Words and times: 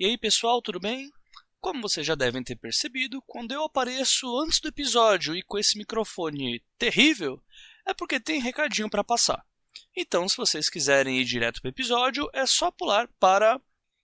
E 0.00 0.06
aí, 0.06 0.16
pessoal, 0.16 0.62
tudo 0.62 0.80
bem? 0.80 1.12
Como 1.60 1.82
vocês 1.82 2.06
já 2.06 2.14
devem 2.14 2.42
ter 2.42 2.56
percebido, 2.56 3.20
quando 3.26 3.52
eu 3.52 3.64
apareço 3.64 4.34
antes 4.38 4.58
do 4.58 4.68
episódio 4.68 5.36
e 5.36 5.42
com 5.42 5.58
esse 5.58 5.76
microfone 5.76 6.64
terrível, 6.78 7.38
é 7.86 7.92
porque 7.92 8.18
tem 8.18 8.40
recadinho 8.40 8.88
para 8.88 9.04
passar. 9.04 9.46
Então, 9.94 10.26
se 10.26 10.38
vocês 10.38 10.70
quiserem 10.70 11.20
ir 11.20 11.26
direto 11.26 11.60
para 11.60 11.68
o 11.68 11.70
episódio, 11.70 12.30
é 12.32 12.46
só 12.46 12.70
pular 12.70 13.08
para 13.20 13.60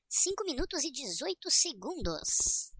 5 0.07 0.45
minutos 0.45 0.85
e 0.85 0.93
18 0.93 1.51
segundos. 1.51 2.75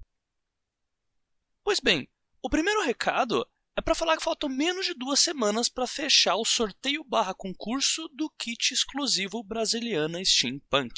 Pois 1.65 1.81
bem, 1.81 2.07
o 2.43 2.51
primeiro 2.51 2.83
recado 2.83 3.49
é 3.75 3.81
para 3.81 3.95
falar 3.95 4.19
que 4.19 4.25
faltam 4.25 4.51
menos 4.51 4.85
de 4.85 4.93
duas 4.93 5.21
semanas 5.21 5.71
para 5.71 5.87
fechar 5.87 6.37
o 6.37 6.45
sorteio 6.45 7.03
barra 7.03 7.33
concurso 7.33 8.11
do 8.11 8.29
kit 8.39 8.75
exclusivo 8.75 9.43
Brasiliana 9.43 10.23
Steampunk. 10.23 10.93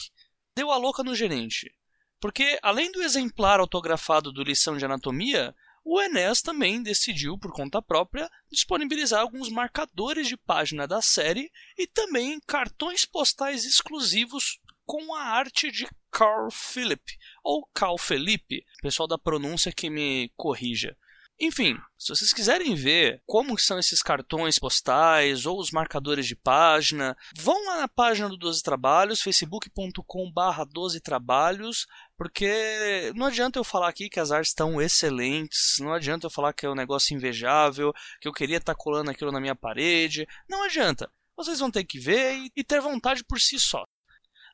Deu 0.57 0.73
a 0.73 0.77
louca 0.77 1.05
no 1.05 1.15
gerente. 1.15 1.78
Porque, 2.21 2.59
além 2.63 2.91
do 2.91 3.03
exemplar 3.03 3.61
autografado 3.61 4.33
do 4.33 4.43
Lição 4.43 4.77
de 4.77 4.85
Anatomia, 4.85 5.55
o 5.85 6.01
Enéas 6.01 6.43
também 6.43 6.83
decidiu, 6.83 7.39
por 7.39 7.53
conta 7.53 7.81
própria, 7.81 8.29
disponibilizar 8.51 9.21
alguns 9.21 9.49
marcadores 9.49 10.29
de 10.29 10.37
página 10.37 10.87
da 10.87 11.01
série 11.01 11.51
e 11.79 11.87
também 11.87 12.41
cartões 12.47 13.05
postais 13.05 13.65
exclusivos 13.65 14.59
com 14.85 15.15
a 15.15 15.23
arte 15.23 15.71
de 15.71 15.87
Carl 16.11 16.51
Philip, 16.51 17.03
ou 17.45 17.67
Carl 17.73 17.99
Felipe, 17.99 18.65
pessoal 18.83 19.07
da 19.07 19.19
pronúncia 19.19 19.73
que 19.73 19.89
me 19.89 20.33
corrija. 20.37 20.97
Enfim, 21.41 21.79
se 21.97 22.09
vocês 22.09 22.33
quiserem 22.33 22.75
ver 22.75 23.23
como 23.25 23.57
são 23.57 23.79
esses 23.79 24.03
cartões 24.03 24.59
postais 24.59 25.47
ou 25.47 25.61
os 25.61 25.71
marcadores 25.71 26.27
de 26.27 26.35
página, 26.35 27.17
vão 27.37 27.65
lá 27.65 27.77
na 27.77 27.87
página 27.87 28.29
do 28.29 28.37
12 28.37 28.61
Trabalhos, 28.61 29.23
facebook.com/barra 29.23 30.65
12 30.65 31.01
Trabalhos, 31.01 31.87
porque 32.17 33.13
não 33.15 33.27
adianta 33.27 33.57
eu 33.57 33.63
falar 33.63 33.89
aqui 33.89 34.09
que 34.09 34.19
as 34.19 34.33
artes 34.33 34.51
estão 34.51 34.83
excelentes, 34.83 35.77
não 35.79 35.93
adianta 35.93 36.27
eu 36.27 36.31
falar 36.31 36.53
que 36.53 36.67
é 36.67 36.71
um 36.71 36.75
negócio 36.75 37.15
invejável, 37.15 37.93
que 38.21 38.27
eu 38.27 38.33
queria 38.33 38.57
estar 38.57 38.75
tá 38.75 38.79
colando 38.79 39.13
aquilo 39.13 39.31
na 39.31 39.41
minha 39.41 39.55
parede, 39.55 40.27
não 40.49 40.65
adianta. 40.65 41.09
Vocês 41.37 41.61
vão 41.61 41.71
ter 41.71 41.85
que 41.85 42.01
ver 42.01 42.51
e 42.57 42.65
ter 42.65 42.81
vontade 42.81 43.23
por 43.23 43.39
si 43.39 43.61
só. 43.61 43.85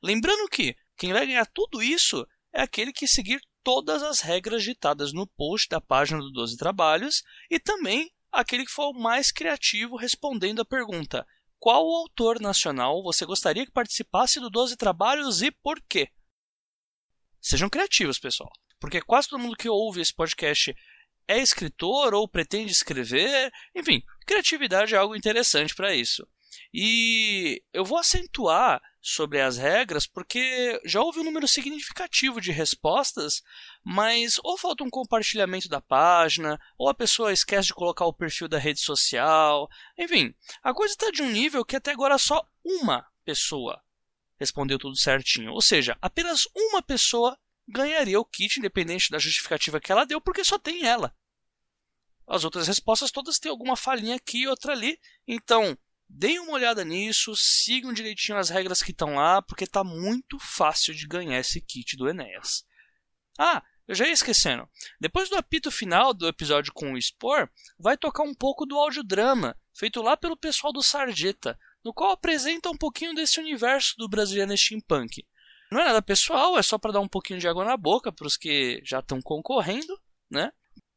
Lembrando 0.03 0.51
que 0.51 0.77
quem 0.99 1.15
vai 1.15 1.27
ganhar 1.27 1.47
tudo 1.47 1.83
isso 1.83 2.27
é 2.53 2.61
aquele 2.61 2.93
que 2.93 3.09
seguir 3.09 3.41
todas 3.65 4.03
as 4.03 4.21
regras 4.21 4.63
ditadas 4.63 5.13
no 5.13 5.27
post 5.27 5.69
da 5.69 5.81
página 5.81 6.21
do 6.21 6.31
12 6.31 6.57
Trabalhos 6.57 7.25
e 7.51 7.59
também 7.59 8.13
aquele 8.31 8.65
que 8.65 8.71
for 8.71 8.91
o 8.91 9.01
mais 9.01 9.33
criativo 9.33 9.97
respondendo 9.97 10.61
a 10.61 10.65
pergunta: 10.65 11.27
qual 11.59 11.83
autor 11.83 12.41
nacional 12.41 13.03
você 13.03 13.25
gostaria 13.25 13.65
que 13.65 13.73
participasse 13.73 14.39
do 14.39 14.51
12 14.51 14.77
Trabalhos 14.77 15.43
e 15.43 15.51
por 15.51 15.81
quê? 15.89 16.11
Sejam 17.41 17.71
criativos, 17.71 18.19
pessoal, 18.19 18.53
porque 18.79 19.01
quase 19.01 19.29
todo 19.29 19.41
mundo 19.41 19.57
que 19.57 19.69
ouve 19.69 20.01
esse 20.01 20.15
podcast 20.15 20.75
é 21.27 21.39
escritor 21.39 22.15
ou 22.15 22.29
pretende 22.29 22.71
escrever, 22.71 23.51
enfim, 23.75 24.03
criatividade 24.27 24.95
é 24.95 24.99
algo 24.99 25.17
interessante 25.17 25.75
para 25.75 25.95
isso. 25.95 26.27
E 26.73 27.63
eu 27.73 27.85
vou 27.85 27.99
acentuar 27.99 28.81
sobre 29.07 29.39
as 29.39 29.59
regras 29.59 30.07
porque 30.07 30.81
já 30.83 30.99
houve 31.03 31.21
um 31.21 31.25
número 31.25 31.47
significativo 31.47 32.41
de 32.41 32.51
respostas, 32.51 33.43
mas 33.85 34.41
ou 34.43 34.57
falta 34.57 34.83
um 34.83 34.89
compartilhamento 34.89 35.69
da 35.69 35.79
página, 35.79 36.59
ou 36.79 36.89
a 36.89 36.95
pessoa 36.95 37.31
esquece 37.31 37.67
de 37.67 37.75
colocar 37.75 38.07
o 38.07 38.15
perfil 38.15 38.49
da 38.49 38.59
rede 38.59 38.81
social. 38.81 39.69
Enfim, 39.99 40.35
a 40.63 40.73
coisa 40.73 40.95
está 40.95 41.11
de 41.11 41.23
um 41.23 41.31
nível 41.31 41.67
que 41.67 41.77
até 41.77 41.91
agora 41.91 42.17
só 42.17 42.49
uma 42.65 43.07
pessoa 43.27 43.79
respondeu 44.39 44.79
tudo 44.79 44.97
certinho. 44.97 45.53
Ou 45.53 45.61
seja, 45.61 45.99
apenas 46.01 46.49
uma 46.55 46.83
pessoa 46.83 47.39
ganharia 47.69 48.19
o 48.19 48.25
kit, 48.25 48.59
independente 48.59 49.11
da 49.11 49.19
justificativa 49.19 49.81
que 49.81 49.93
ela 49.93 50.07
deu, 50.07 50.19
porque 50.19 50.43
só 50.43 50.59
tem 50.59 50.87
ela. 50.87 51.15
As 52.27 52.43
outras 52.43 52.67
respostas 52.67 53.11
todas 53.11 53.39
têm 53.39 53.51
alguma 53.51 53.77
falhinha 53.77 54.17
aqui 54.17 54.45
e 54.45 54.49
outra 54.49 54.73
ali. 54.73 54.99
Então, 55.29 55.77
Deem 56.09 56.39
uma 56.39 56.53
olhada 56.53 56.85
nisso, 56.85 57.35
sigam 57.37 57.93
direitinho 57.93 58.39
as 58.39 58.51
regras 58.51 58.83
que 58.83 58.93
estão 58.93 59.15
lá, 59.15 59.43
porque 59.43 59.65
está 59.65 59.83
muito 59.83 60.39
fácil 60.39 60.95
de 60.95 61.07
ganhar 61.07 61.39
esse 61.39 61.61
kit 61.61 61.97
do 61.97 62.09
Enéas. 62.09 62.65
Ah, 63.39 63.63
eu 63.87 63.95
já 63.95 64.07
ia 64.07 64.13
esquecendo. 64.13 64.69
Depois 65.01 65.29
do 65.29 65.37
apito 65.37 65.71
final 65.71 66.15
do 66.15 66.27
episódio 66.27 66.73
com 66.73 66.93
o 66.93 67.01
Spore, 67.01 67.51
vai 67.79 67.97
tocar 67.97 68.23
um 68.23 68.35
pouco 68.35 68.65
do 68.65 68.79
audiodrama, 68.79 69.57
feito 69.75 70.01
lá 70.01 70.17
pelo 70.17 70.37
pessoal 70.37 70.73
do 70.73 70.83
Sarjeta, 70.83 71.59
no 71.85 71.93
qual 71.93 72.13
apresenta 72.13 72.71
um 72.71 72.77
pouquinho 72.77 73.15
desse 73.15 73.39
universo 73.41 73.95
do 73.99 74.09
brasileiro 74.09 74.57
steampunk. 74.57 75.27
Não 75.71 75.81
é 75.81 75.85
nada 75.85 76.01
pessoal, 76.01 76.57
é 76.57 76.63
só 76.63 76.79
para 76.79 76.93
dar 76.93 77.01
um 77.01 77.09
pouquinho 77.09 77.39
de 77.39 77.49
água 77.49 77.65
na 77.65 77.77
boca 77.77 78.13
para 78.13 78.27
os 78.27 78.37
que 78.37 78.81
já 78.85 79.01
estão 79.01 79.21
concorrendo, 79.21 80.01
né? 80.31 80.53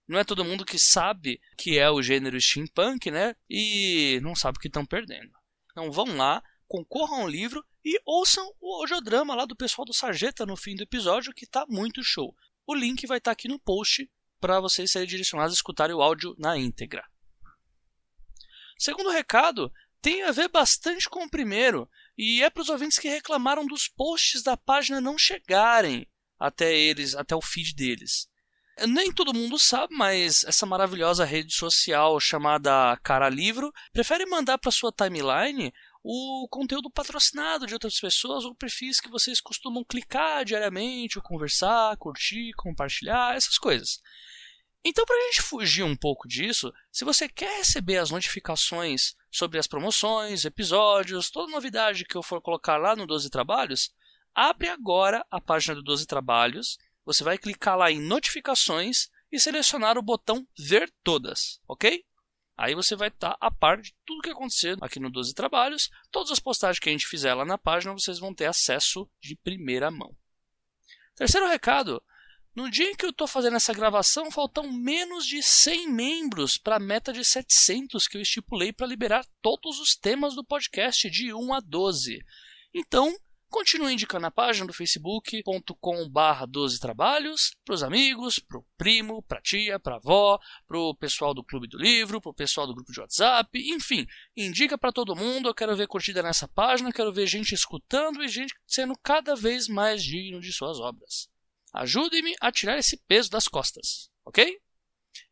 Não 0.07 0.18
é 0.18 0.23
todo 0.23 0.45
mundo 0.45 0.66
que 0.66 0.79
sabe 0.79 1.41
que 1.57 1.78
é 1.78 1.90
o 1.90 2.01
gênero 2.01 2.40
steampunk, 2.40 3.12
né? 3.12 3.35
E 3.50 4.19
não 4.22 4.35
sabe 4.35 4.57
o 4.57 4.62
que 4.62 4.68
estão 4.68 4.85
perdendo. 4.85 5.31
Então 5.72 5.91
vão 5.91 6.16
lá, 6.16 6.41
concorram 6.68 7.22
ao 7.22 7.28
livro 7.28 7.63
e 7.84 8.00
ouçam 8.06 8.50
o 8.59 8.75
audiodrama 8.75 9.35
lá 9.35 9.45
do 9.45 9.56
pessoal 9.56 9.85
do 9.85 9.94
Sarjeta 9.94 10.45
no 10.45 10.56
fim 10.56 10.75
do 10.75 10.84
episódio, 10.84 11.34
que 11.34 11.45
está 11.45 11.66
muito 11.68 12.03
show. 12.03 12.34
O 12.66 12.73
link 12.73 13.06
vai 13.06 13.18
estar 13.18 13.31
tá 13.31 13.34
aqui 13.34 13.47
no 13.47 13.59
post 13.59 14.09
para 14.40 14.59
vocês 14.59 14.91
serem 14.91 15.07
direcionados 15.07 15.53
a 15.53 15.56
escutarem 15.56 15.95
o 15.95 16.01
áudio 16.01 16.35
na 16.38 16.57
íntegra. 16.57 17.03
Segundo 18.78 19.09
recado, 19.09 19.72
tem 20.01 20.24
a 20.24 20.31
ver 20.31 20.47
bastante 20.50 21.09
com 21.09 21.24
o 21.24 21.29
primeiro, 21.29 21.89
e 22.18 22.44
é 22.44 22.50
para 22.50 22.62
os 22.62 22.69
ouvintes 22.69 23.00
que 23.00 23.09
reclamaram 23.09 23.66
dos 23.66 23.88
posts 23.88 24.44
da 24.44 24.56
página 24.56 25.01
não 25.01 25.18
chegarem 25.18 26.07
até 26.39 26.75
eles, 26.75 27.16
até 27.16 27.35
o 27.35 27.41
feed 27.41 27.74
deles. 27.74 28.29
Nem 28.85 29.11
todo 29.11 29.33
mundo 29.33 29.57
sabe, 29.57 29.95
mas 29.95 30.43
essa 30.43 30.65
maravilhosa 30.65 31.25
rede 31.25 31.51
social 31.51 32.19
chamada 32.19 32.95
Cara 32.97 33.27
Livro 33.27 33.73
prefere 33.91 34.25
mandar 34.27 34.59
para 34.59 34.71
sua 34.71 34.91
timeline 34.91 35.73
o 36.03 36.47
conteúdo 36.49 36.89
patrocinado 36.89 37.65
de 37.65 37.73
outras 37.73 37.99
pessoas 37.99 38.45
ou 38.45 38.53
perfis 38.53 39.01
que 39.01 39.09
vocês 39.09 39.41
costumam 39.41 39.83
clicar 39.83 40.45
diariamente, 40.45 41.17
ou 41.17 41.23
conversar, 41.23 41.97
curtir, 41.97 42.53
compartilhar, 42.53 43.35
essas 43.35 43.57
coisas. 43.57 43.99
Então, 44.85 45.05
para 45.05 45.17
a 45.17 45.21
gente 45.25 45.41
fugir 45.41 45.83
um 45.83 45.97
pouco 45.97 46.27
disso, 46.27 46.71
se 46.91 47.03
você 47.03 47.27
quer 47.27 47.57
receber 47.57 47.97
as 47.97 48.11
notificações 48.11 49.15
sobre 49.31 49.59
as 49.59 49.67
promoções, 49.67 50.45
episódios, 50.45 51.29
toda 51.29 51.51
novidade 51.51 52.05
que 52.05 52.15
eu 52.15 52.23
for 52.23 52.41
colocar 52.41 52.77
lá 52.77 52.95
no 52.95 53.05
12 53.07 53.29
Trabalhos, 53.29 53.91
abre 54.33 54.69
agora 54.69 55.25
a 55.29 55.41
página 55.41 55.75
do 55.75 55.81
12 55.81 56.05
Trabalhos 56.05 56.77
você 57.07 57.23
vai 57.23 57.38
clicar 57.38 57.78
lá 57.78 57.90
em 57.90 58.01
notificações 58.01 59.07
e 59.31 59.40
selecionar 59.40 59.97
o 59.97 60.01
botão 60.01 60.45
ver 60.59 60.94
todas, 61.06 61.62
ok? 61.66 62.03
Aí 62.57 62.75
você 62.75 62.97
vai 62.97 63.07
estar 63.07 63.38
a 63.40 63.50
par 63.50 63.79
de 63.81 63.95
tudo 64.06 64.22
que 64.22 64.29
acontecer 64.29 64.78
aqui 64.81 65.00
no 65.00 65.09
12 65.09 65.34
Trabalhos. 65.34 65.90
Todas 66.12 66.31
as 66.31 66.40
postagens 66.40 66.79
que 66.79 66.90
a 66.90 66.91
gente 66.91 67.07
fizer 67.07 67.34
lá 67.34 67.45
na 67.45 67.57
página, 67.57 67.94
vocês 67.94 68.19
vão 68.19 68.34
ter 68.34 68.47
acesso 68.47 69.09
de 69.22 69.38
primeira 69.38 69.90
mão. 69.90 70.13
Terceiro 71.16 71.47
recado. 71.47 72.03
No 72.53 72.69
dia 72.69 72.91
em 72.91 72.95
que 72.95 73.06
eu 73.06 73.12
estou 73.12 73.28
fazendo 73.28 73.56
essa 73.56 73.74
gravação, 73.74 74.29
faltam 74.29 74.69
menos 74.69 75.25
de 75.25 75.41
100 75.41 75.89
membros 75.89 76.57
para 76.57 76.75
a 76.75 76.79
meta 76.79 77.13
de 77.13 77.24
700 77.24 78.06
que 78.06 78.18
eu 78.18 78.22
estipulei 78.22 78.74
para 78.74 78.88
liberar 78.88 79.25
todos 79.41 79.79
os 79.79 79.95
temas 79.95 80.35
do 80.35 80.44
podcast 80.44 81.09
de 81.09 81.34
1 81.34 81.53
a 81.53 81.62
12. 81.62 82.19
Então, 82.74 83.16
Continue 83.49 83.93
indicando 83.93 84.25
a 84.25 84.31
página 84.31 84.67
do 84.67 84.73
facebook.com 84.73 86.09
barra 86.09 86.45
12 86.45 86.79
trabalhos 86.81 87.55
para 87.63 87.75
os 87.75 87.81
amigos, 87.81 88.39
para 88.39 88.59
o 88.59 88.65
primo, 88.77 89.21
para 89.23 89.39
a 89.39 89.41
tia, 89.41 89.79
para 89.79 89.95
a 89.95 89.97
avó, 89.97 90.37
para 90.67 90.77
o 90.77 90.93
pessoal 90.93 91.33
do 91.33 91.43
clube 91.43 91.65
do 91.65 91.77
livro, 91.77 92.19
para 92.19 92.29
o 92.29 92.33
pessoal 92.33 92.67
do 92.67 92.75
grupo 92.75 92.91
de 92.91 92.99
WhatsApp, 92.99 93.49
enfim, 93.73 94.05
indica 94.35 94.77
para 94.77 94.91
todo 94.91 95.15
mundo, 95.15 95.47
eu 95.47 95.55
quero 95.55 95.75
ver 95.77 95.87
curtida 95.87 96.21
nessa 96.21 96.47
página, 96.47 96.91
quero 96.91 97.13
ver 97.13 97.25
gente 97.25 97.53
escutando 97.53 98.21
e 98.21 98.27
gente 98.27 98.53
sendo 98.67 98.93
cada 99.01 99.33
vez 99.33 99.69
mais 99.69 100.03
digno 100.03 100.41
de 100.41 100.51
suas 100.51 100.77
obras. 100.79 101.29
Ajude-me 101.73 102.35
a 102.41 102.51
tirar 102.51 102.77
esse 102.77 102.97
peso 103.07 103.29
das 103.29 103.47
costas, 103.47 104.09
ok? 104.25 104.59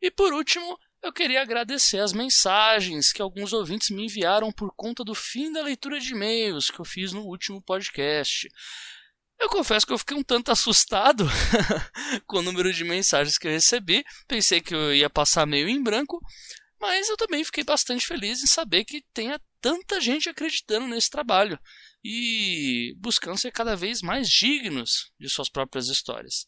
E 0.00 0.10
por 0.10 0.32
último, 0.32 0.78
eu 1.06 1.12
queria 1.12 1.40
agradecer 1.40 2.00
as 2.00 2.12
mensagens 2.12 3.12
que 3.12 3.22
alguns 3.22 3.52
ouvintes 3.52 3.90
me 3.90 4.06
enviaram 4.06 4.50
por 4.50 4.74
conta 4.74 5.04
do 5.04 5.14
fim 5.14 5.52
da 5.52 5.62
leitura 5.62 6.00
de 6.00 6.12
e-mails 6.12 6.68
que 6.68 6.80
eu 6.80 6.84
fiz 6.84 7.12
no 7.12 7.22
último 7.22 7.62
podcast. 7.62 8.48
Eu 9.38 9.48
confesso 9.48 9.86
que 9.86 9.92
eu 9.92 9.98
fiquei 9.98 10.16
um 10.16 10.22
tanto 10.24 10.50
assustado 10.50 11.24
com 12.26 12.38
o 12.38 12.42
número 12.42 12.72
de 12.72 12.82
mensagens 12.82 13.38
que 13.38 13.46
eu 13.46 13.52
recebi. 13.52 14.04
Pensei 14.26 14.60
que 14.60 14.74
eu 14.74 14.92
ia 14.92 15.08
passar 15.08 15.46
meio 15.46 15.68
em 15.68 15.80
branco, 15.80 16.18
mas 16.80 17.08
eu 17.08 17.16
também 17.16 17.44
fiquei 17.44 17.62
bastante 17.62 18.04
feliz 18.04 18.42
em 18.42 18.46
saber 18.46 18.84
que 18.84 19.04
tenha 19.14 19.40
tanta 19.60 20.00
gente 20.00 20.28
acreditando 20.28 20.88
nesse 20.88 21.08
trabalho 21.08 21.56
e 22.02 22.96
buscando 22.98 23.38
ser 23.38 23.52
cada 23.52 23.76
vez 23.76 24.02
mais 24.02 24.28
dignos 24.28 25.12
de 25.20 25.28
suas 25.28 25.48
próprias 25.48 25.86
histórias. 25.86 26.46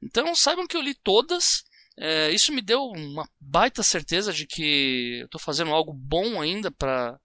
Então 0.00 0.32
saibam 0.36 0.66
que 0.66 0.76
eu 0.76 0.82
li 0.82 0.94
todas 0.94 1.64
é, 1.98 2.30
isso 2.30 2.52
me 2.52 2.60
deu 2.60 2.82
uma 2.84 3.28
baita 3.40 3.82
certeza 3.82 4.32
de 4.32 4.46
que 4.46 5.18
eu 5.20 5.26
estou 5.26 5.40
fazendo 5.40 5.70
algo 5.70 5.92
bom 5.92 6.40
ainda 6.40 6.70
para 6.70 7.18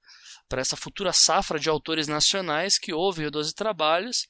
essa 0.53 0.77
futura 0.77 1.12
safra 1.12 1.59
de 1.59 1.69
autores 1.69 2.07
nacionais 2.07 2.77
que 2.77 2.94
ouvem 2.94 3.25
o 3.27 3.31
12 3.31 3.53
Trabalhos. 3.53 4.27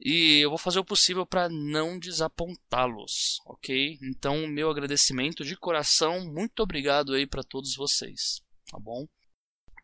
e 0.00 0.40
eu 0.40 0.50
vou 0.50 0.58
fazer 0.58 0.78
o 0.80 0.84
possível 0.84 1.24
para 1.26 1.48
não 1.48 1.98
desapontá-los, 1.98 3.38
ok? 3.46 3.98
Então, 4.02 4.46
meu 4.46 4.68
agradecimento 4.70 5.44
de 5.44 5.56
coração, 5.56 6.24
muito 6.32 6.60
obrigado 6.60 7.14
aí 7.14 7.26
para 7.26 7.44
todos 7.44 7.74
vocês, 7.76 8.42
tá 8.70 8.78
bom? 8.78 9.06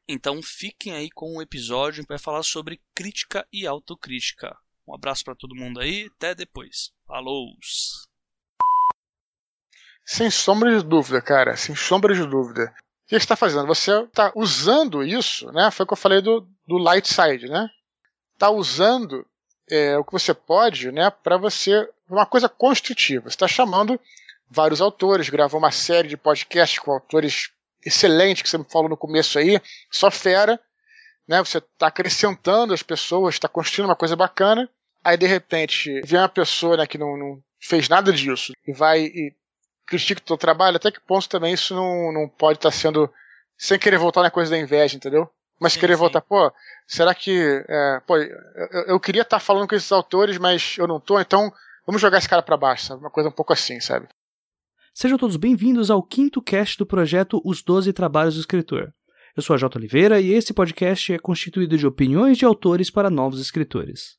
Então, 0.09 0.43
fiquem 0.43 0.93
aí 0.93 1.09
com 1.11 1.37
o 1.37 1.43
episódio 1.43 2.05
para 2.07 2.19
falar 2.19 2.43
sobre 2.43 2.81
crítica 2.95 3.47
e 3.53 3.67
autocrítica. 3.67 4.57
Um 4.87 4.95
abraço 4.95 5.25
para 5.25 5.37
todo 5.37 5.55
mundo 5.55 5.81
aí, 5.81 6.11
até 6.17 6.35
depois. 6.35 6.91
Falou! 7.07 7.57
Sem 10.13 10.29
sombra 10.29 10.77
de 10.77 10.85
dúvida, 10.85 11.23
cara, 11.23 11.57
sem 11.57 11.73
sombra 11.77 12.13
de 12.13 12.27
dúvida. 12.27 12.65
O 12.65 13.09
que 13.09 13.11
você 13.11 13.19
está 13.19 13.37
fazendo? 13.37 13.65
Você 13.69 13.93
está 13.93 14.33
usando 14.35 15.05
isso, 15.05 15.53
né? 15.53 15.71
Foi 15.71 15.85
o 15.85 15.87
que 15.87 15.93
eu 15.93 15.97
falei 15.97 16.21
do, 16.21 16.45
do 16.67 16.79
light 16.79 17.07
side, 17.07 17.49
né? 17.49 17.69
Está 18.35 18.51
usando 18.51 19.25
é, 19.71 19.97
o 19.97 20.03
que 20.05 20.11
você 20.11 20.35
pode, 20.35 20.91
né, 20.91 21.11
para 21.11 21.37
você 21.37 21.89
uma 22.09 22.27
coisa 22.27 22.49
construtiva. 22.49 23.31
Você 23.31 23.37
está 23.37 23.47
chamando 23.47 24.01
vários 24.51 24.81
autores, 24.81 25.29
gravou 25.29 25.61
uma 25.61 25.71
série 25.71 26.09
de 26.09 26.17
podcasts 26.17 26.81
com 26.81 26.91
autores 26.91 27.51
excelentes 27.87 28.43
que 28.43 28.51
você 28.51 28.59
me 28.59 28.67
falou 28.69 28.89
no 28.89 28.97
começo 28.97 29.39
aí, 29.39 29.61
só 29.93 30.11
fera, 30.11 30.59
né? 31.29 31.39
Você 31.39 31.59
está 31.59 31.87
acrescentando 31.87 32.75
as 32.75 32.83
pessoas, 32.83 33.37
está 33.37 33.47
construindo 33.47 33.89
uma 33.89 33.97
coisa 33.97 34.17
bacana. 34.17 34.69
Aí 35.05 35.17
de 35.17 35.29
repente 35.29 36.01
vem 36.05 36.19
uma 36.19 36.29
pessoa 36.29 36.77
né, 36.77 36.85
que 36.85 36.99
não, 36.99 37.17
não 37.17 37.41
fez 37.61 37.89
nada 37.89 38.13
disso 38.13 38.53
e 38.67 38.73
vai 38.73 39.03
e 39.03 39.37
critica 39.91 40.23
o 40.23 40.25
teu 40.25 40.39
trabalho, 40.39 40.77
até 40.77 40.93
que 40.93 41.01
ponto 41.01 41.29
também 41.29 41.53
isso 41.53 41.75
não, 41.75 42.13
não 42.13 42.29
pode 42.29 42.59
estar 42.59 42.71
tá 42.71 42.77
sendo 42.77 43.11
sem 43.59 43.77
querer 43.77 43.99
voltar 43.99 44.23
na 44.23 44.31
coisa 44.31 44.53
da 44.53 44.59
inveja, 44.59 44.97
entendeu? 44.97 45.29
Mas 45.61 45.73
sim, 45.75 45.81
querer 45.81 45.95
sim. 45.95 45.99
voltar, 45.99 46.21
pô, 46.21 46.51
será 46.87 47.13
que. 47.13 47.65
É, 47.69 48.01
pô, 48.07 48.17
eu, 48.17 48.83
eu 48.87 49.01
queria 49.01 49.23
estar 49.23 49.39
tá 49.39 49.45
falando 49.45 49.69
com 49.69 49.75
esses 49.75 49.91
autores, 49.91 50.39
mas 50.39 50.77
eu 50.79 50.87
não 50.87 51.01
tô, 51.01 51.21
então 51.21 51.53
vamos 51.85 52.01
jogar 52.01 52.19
esse 52.19 52.29
cara 52.29 52.41
para 52.41 52.57
baixo, 52.57 52.87
sabe? 52.87 53.01
Uma 53.01 53.11
coisa 53.11 53.29
um 53.29 53.33
pouco 53.33 53.53
assim, 53.53 53.81
sabe? 53.81 54.09
Sejam 54.95 55.19
todos 55.19 55.37
bem-vindos 55.37 55.91
ao 55.91 56.03
quinto 56.03 56.41
cast 56.41 56.79
do 56.79 56.87
projeto 56.87 57.43
Os 57.45 57.63
Doze 57.63 57.93
Trabalhos 57.93 58.35
do 58.35 58.41
Escritor. 58.41 58.93
Eu 59.37 59.43
sou 59.43 59.55
a 59.55 59.57
J. 59.59 59.77
Oliveira 59.79 60.21
e 60.21 60.33
esse 60.33 60.55
podcast 60.55 61.13
é 61.13 61.19
constituído 61.19 61.77
de 61.77 61.87
opiniões 61.87 62.39
de 62.39 62.45
autores 62.45 62.91
para 62.91 63.11
novos 63.11 63.41
escritores. 63.41 64.19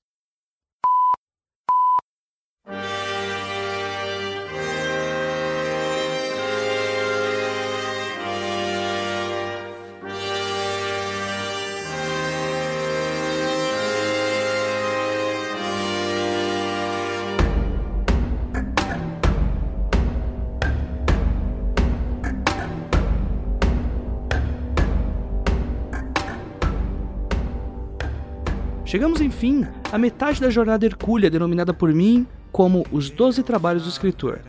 Chegamos, 28.91 29.21
enfim, 29.21 29.65
à 29.89 29.97
metade 29.97 30.41
da 30.41 30.49
jornada 30.49 30.85
hercúlea 30.85 31.29
denominada 31.29 31.73
por 31.73 31.93
mim 31.93 32.27
como 32.51 32.85
Os 32.91 33.09
Doze 33.09 33.41
Trabalhos 33.41 33.83
do 33.83 33.89
Escritor. 33.89 34.41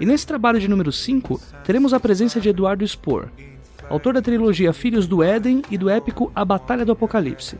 E 0.00 0.04
nesse 0.04 0.26
trabalho 0.26 0.58
de 0.58 0.66
número 0.66 0.90
5, 0.90 1.40
teremos 1.62 1.94
a 1.94 2.00
presença 2.00 2.40
de 2.40 2.48
Eduardo 2.48 2.84
Spohr, 2.84 3.28
autor 3.88 4.14
da 4.14 4.20
trilogia 4.20 4.72
Filhos 4.72 5.06
do 5.06 5.22
Éden 5.22 5.62
e 5.70 5.78
do 5.78 5.88
épico 5.88 6.32
A 6.34 6.44
Batalha 6.44 6.84
do 6.84 6.90
Apocalipse, 6.90 7.56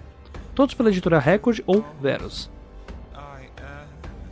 todos 0.56 0.74
pela 0.74 0.88
editora 0.88 1.20
Record 1.20 1.60
ou 1.68 1.84
Verus. 2.00 2.50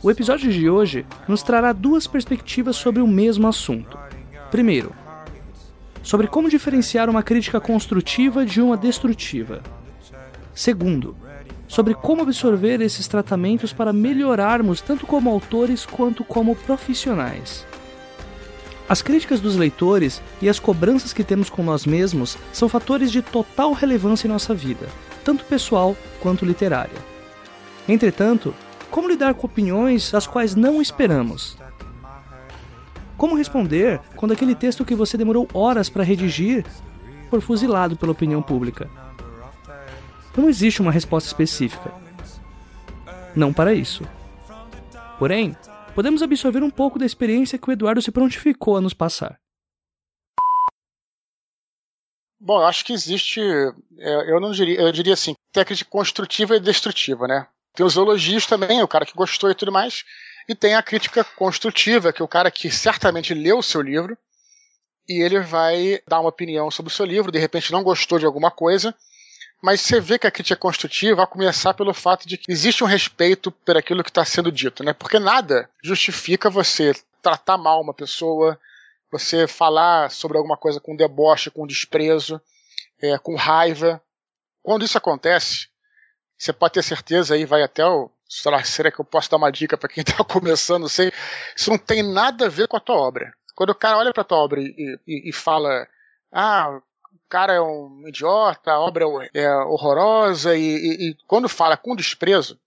O 0.03 0.11
episódio 0.11 0.51
de 0.51 0.69
hoje 0.69 1.05
nos 1.25 1.41
trará 1.41 1.71
duas 1.71 2.05
perspectivas 2.05 2.75
sobre 2.75 3.01
o 3.01 3.07
mesmo 3.07 3.47
assunto. 3.47 3.97
Primeiro, 4.51 4.91
sobre 6.03 6.27
como 6.27 6.49
diferenciar 6.49 7.09
uma 7.09 7.23
crítica 7.23 7.61
construtiva 7.61 8.45
de 8.45 8.59
uma 8.59 8.75
destrutiva. 8.75 9.61
Segundo, 10.53 11.15
sobre 11.71 11.93
como 11.93 12.23
absorver 12.23 12.81
esses 12.81 13.07
tratamentos 13.07 13.71
para 13.71 13.93
melhorarmos 13.93 14.81
tanto 14.81 15.07
como 15.07 15.29
autores 15.29 15.85
quanto 15.85 16.21
como 16.21 16.53
profissionais. 16.53 17.65
As 18.89 19.01
críticas 19.01 19.39
dos 19.39 19.55
leitores 19.55 20.21
e 20.41 20.49
as 20.49 20.59
cobranças 20.59 21.13
que 21.13 21.23
temos 21.23 21.49
com 21.49 21.63
nós 21.63 21.85
mesmos 21.85 22.37
são 22.51 22.67
fatores 22.67 23.09
de 23.09 23.21
total 23.21 23.71
relevância 23.71 24.27
em 24.27 24.29
nossa 24.29 24.53
vida, 24.53 24.85
tanto 25.23 25.45
pessoal 25.45 25.95
quanto 26.19 26.43
literária. 26.43 26.99
Entretanto, 27.87 28.53
como 28.89 29.07
lidar 29.07 29.33
com 29.33 29.47
opiniões 29.47 30.13
as 30.13 30.27
quais 30.27 30.57
não 30.57 30.81
esperamos? 30.81 31.57
Como 33.15 33.37
responder 33.37 34.01
quando 34.17 34.33
aquele 34.33 34.55
texto 34.55 34.83
que 34.83 34.93
você 34.93 35.17
demorou 35.17 35.47
horas 35.53 35.89
para 35.89 36.03
redigir 36.03 36.65
for 37.29 37.39
fuzilado 37.39 37.95
pela 37.95 38.11
opinião 38.11 38.41
pública? 38.41 38.89
Não 40.35 40.49
existe 40.49 40.81
uma 40.81 40.91
resposta 40.91 41.27
específica. 41.27 41.93
Não 43.35 43.53
para 43.53 43.73
isso. 43.73 44.03
Porém, 45.19 45.55
podemos 45.93 46.21
absorver 46.21 46.63
um 46.63 46.69
pouco 46.69 46.97
da 46.97 47.05
experiência 47.05 47.57
que 47.57 47.69
o 47.69 47.71
Eduardo 47.71 48.01
se 48.01 48.11
prontificou 48.11 48.77
a 48.77 48.81
nos 48.81 48.93
passar. 48.93 49.39
Bom, 52.39 52.59
eu 52.59 52.65
acho 52.65 52.83
que 52.83 52.91
existe, 52.91 53.39
é, 53.39 54.31
eu 54.31 54.39
não 54.39 54.51
diria, 54.51 54.81
eu 54.81 54.91
diria 54.91 55.13
assim, 55.13 55.35
técnica 55.51 55.85
construtiva 55.85 56.55
e 56.55 56.59
destrutiva, 56.59 57.27
né? 57.27 57.47
Tem 57.75 57.85
os 57.85 57.95
elogios 57.95 58.47
também, 58.47 58.81
o 58.81 58.87
cara 58.87 59.05
que 59.05 59.13
gostou 59.13 59.51
e 59.51 59.55
tudo 59.55 59.71
mais, 59.71 60.03
e 60.49 60.55
tem 60.55 60.73
a 60.73 60.81
crítica 60.81 61.23
construtiva, 61.23 62.11
que 62.11 62.21
é 62.21 62.25
o 62.25 62.27
cara 62.27 62.49
que 62.49 62.71
certamente 62.71 63.33
leu 63.33 63.59
o 63.59 63.63
seu 63.63 63.81
livro 63.81 64.17
e 65.07 65.21
ele 65.21 65.39
vai 65.39 66.01
dar 66.07 66.19
uma 66.19 66.29
opinião 66.29 66.71
sobre 66.71 66.91
o 66.91 66.95
seu 66.95 67.05
livro, 67.05 67.31
de 67.31 67.39
repente 67.39 67.71
não 67.71 67.83
gostou 67.83 68.17
de 68.17 68.25
alguma 68.25 68.49
coisa, 68.49 68.95
mas 69.61 69.81
você 69.81 69.99
vê 69.99 70.17
que 70.17 70.25
a 70.25 70.31
crítica 70.31 70.59
construtiva 70.59 71.17
vai 71.17 71.27
começar 71.27 71.73
pelo 71.73 71.93
fato 71.93 72.27
de 72.27 72.37
que 72.37 72.51
existe 72.51 72.83
um 72.83 72.87
respeito 72.87 73.51
por 73.51 73.77
aquilo 73.77 74.03
que 74.03 74.09
está 74.09 74.25
sendo 74.25 74.51
dito, 74.51 74.83
né? 74.83 74.91
Porque 74.91 75.19
nada 75.19 75.69
justifica 75.83 76.49
você 76.49 76.93
tratar 77.21 77.57
mal 77.57 77.79
uma 77.79 77.93
pessoa, 77.93 78.59
você 79.11 79.47
falar 79.47 80.09
sobre 80.09 80.37
alguma 80.37 80.57
coisa 80.57 80.79
com 80.79 80.95
deboche, 80.95 81.51
com 81.51 81.67
desprezo, 81.67 82.41
é, 82.99 83.17
com 83.19 83.35
raiva. 83.35 84.01
Quando 84.63 84.83
isso 84.83 84.97
acontece, 84.97 85.67
você 86.37 86.51
pode 86.51 86.73
ter 86.73 86.83
certeza 86.83 87.35
aí, 87.35 87.45
vai 87.45 87.61
até 87.61 87.85
o. 87.85 88.09
Lá, 88.45 88.63
será 88.63 88.89
que 88.89 88.99
eu 88.99 89.05
posso 89.05 89.29
dar 89.29 89.37
uma 89.37 89.51
dica 89.51 89.77
para 89.77 89.89
quem 89.89 90.01
está 90.01 90.23
começando? 90.25 90.83
Não 90.83 90.89
sei. 90.89 91.11
Isso 91.55 91.69
não 91.69 91.77
tem 91.77 92.01
nada 92.01 92.45
a 92.45 92.49
ver 92.49 92.67
com 92.67 92.77
a 92.77 92.79
tua 92.79 92.95
obra. 92.95 93.31
Quando 93.53 93.71
o 93.71 93.75
cara 93.75 93.97
olha 93.97 94.13
para 94.13 94.23
tua 94.23 94.37
obra 94.37 94.59
e, 94.59 94.97
e, 95.05 95.29
e 95.29 95.33
fala, 95.33 95.87
ah, 96.31 96.81
cara 97.31 97.53
é 97.53 97.61
um 97.61 98.03
idiota, 98.07 98.71
a 98.71 98.79
obra 98.79 99.05
é, 99.33 99.43
é 99.43 99.55
horrorosa, 99.55 100.55
e, 100.55 100.61
e, 100.61 101.09
e 101.09 101.17
quando 101.25 101.47
fala 101.47 101.77
com 101.77 101.95
desprezo, 101.95 102.59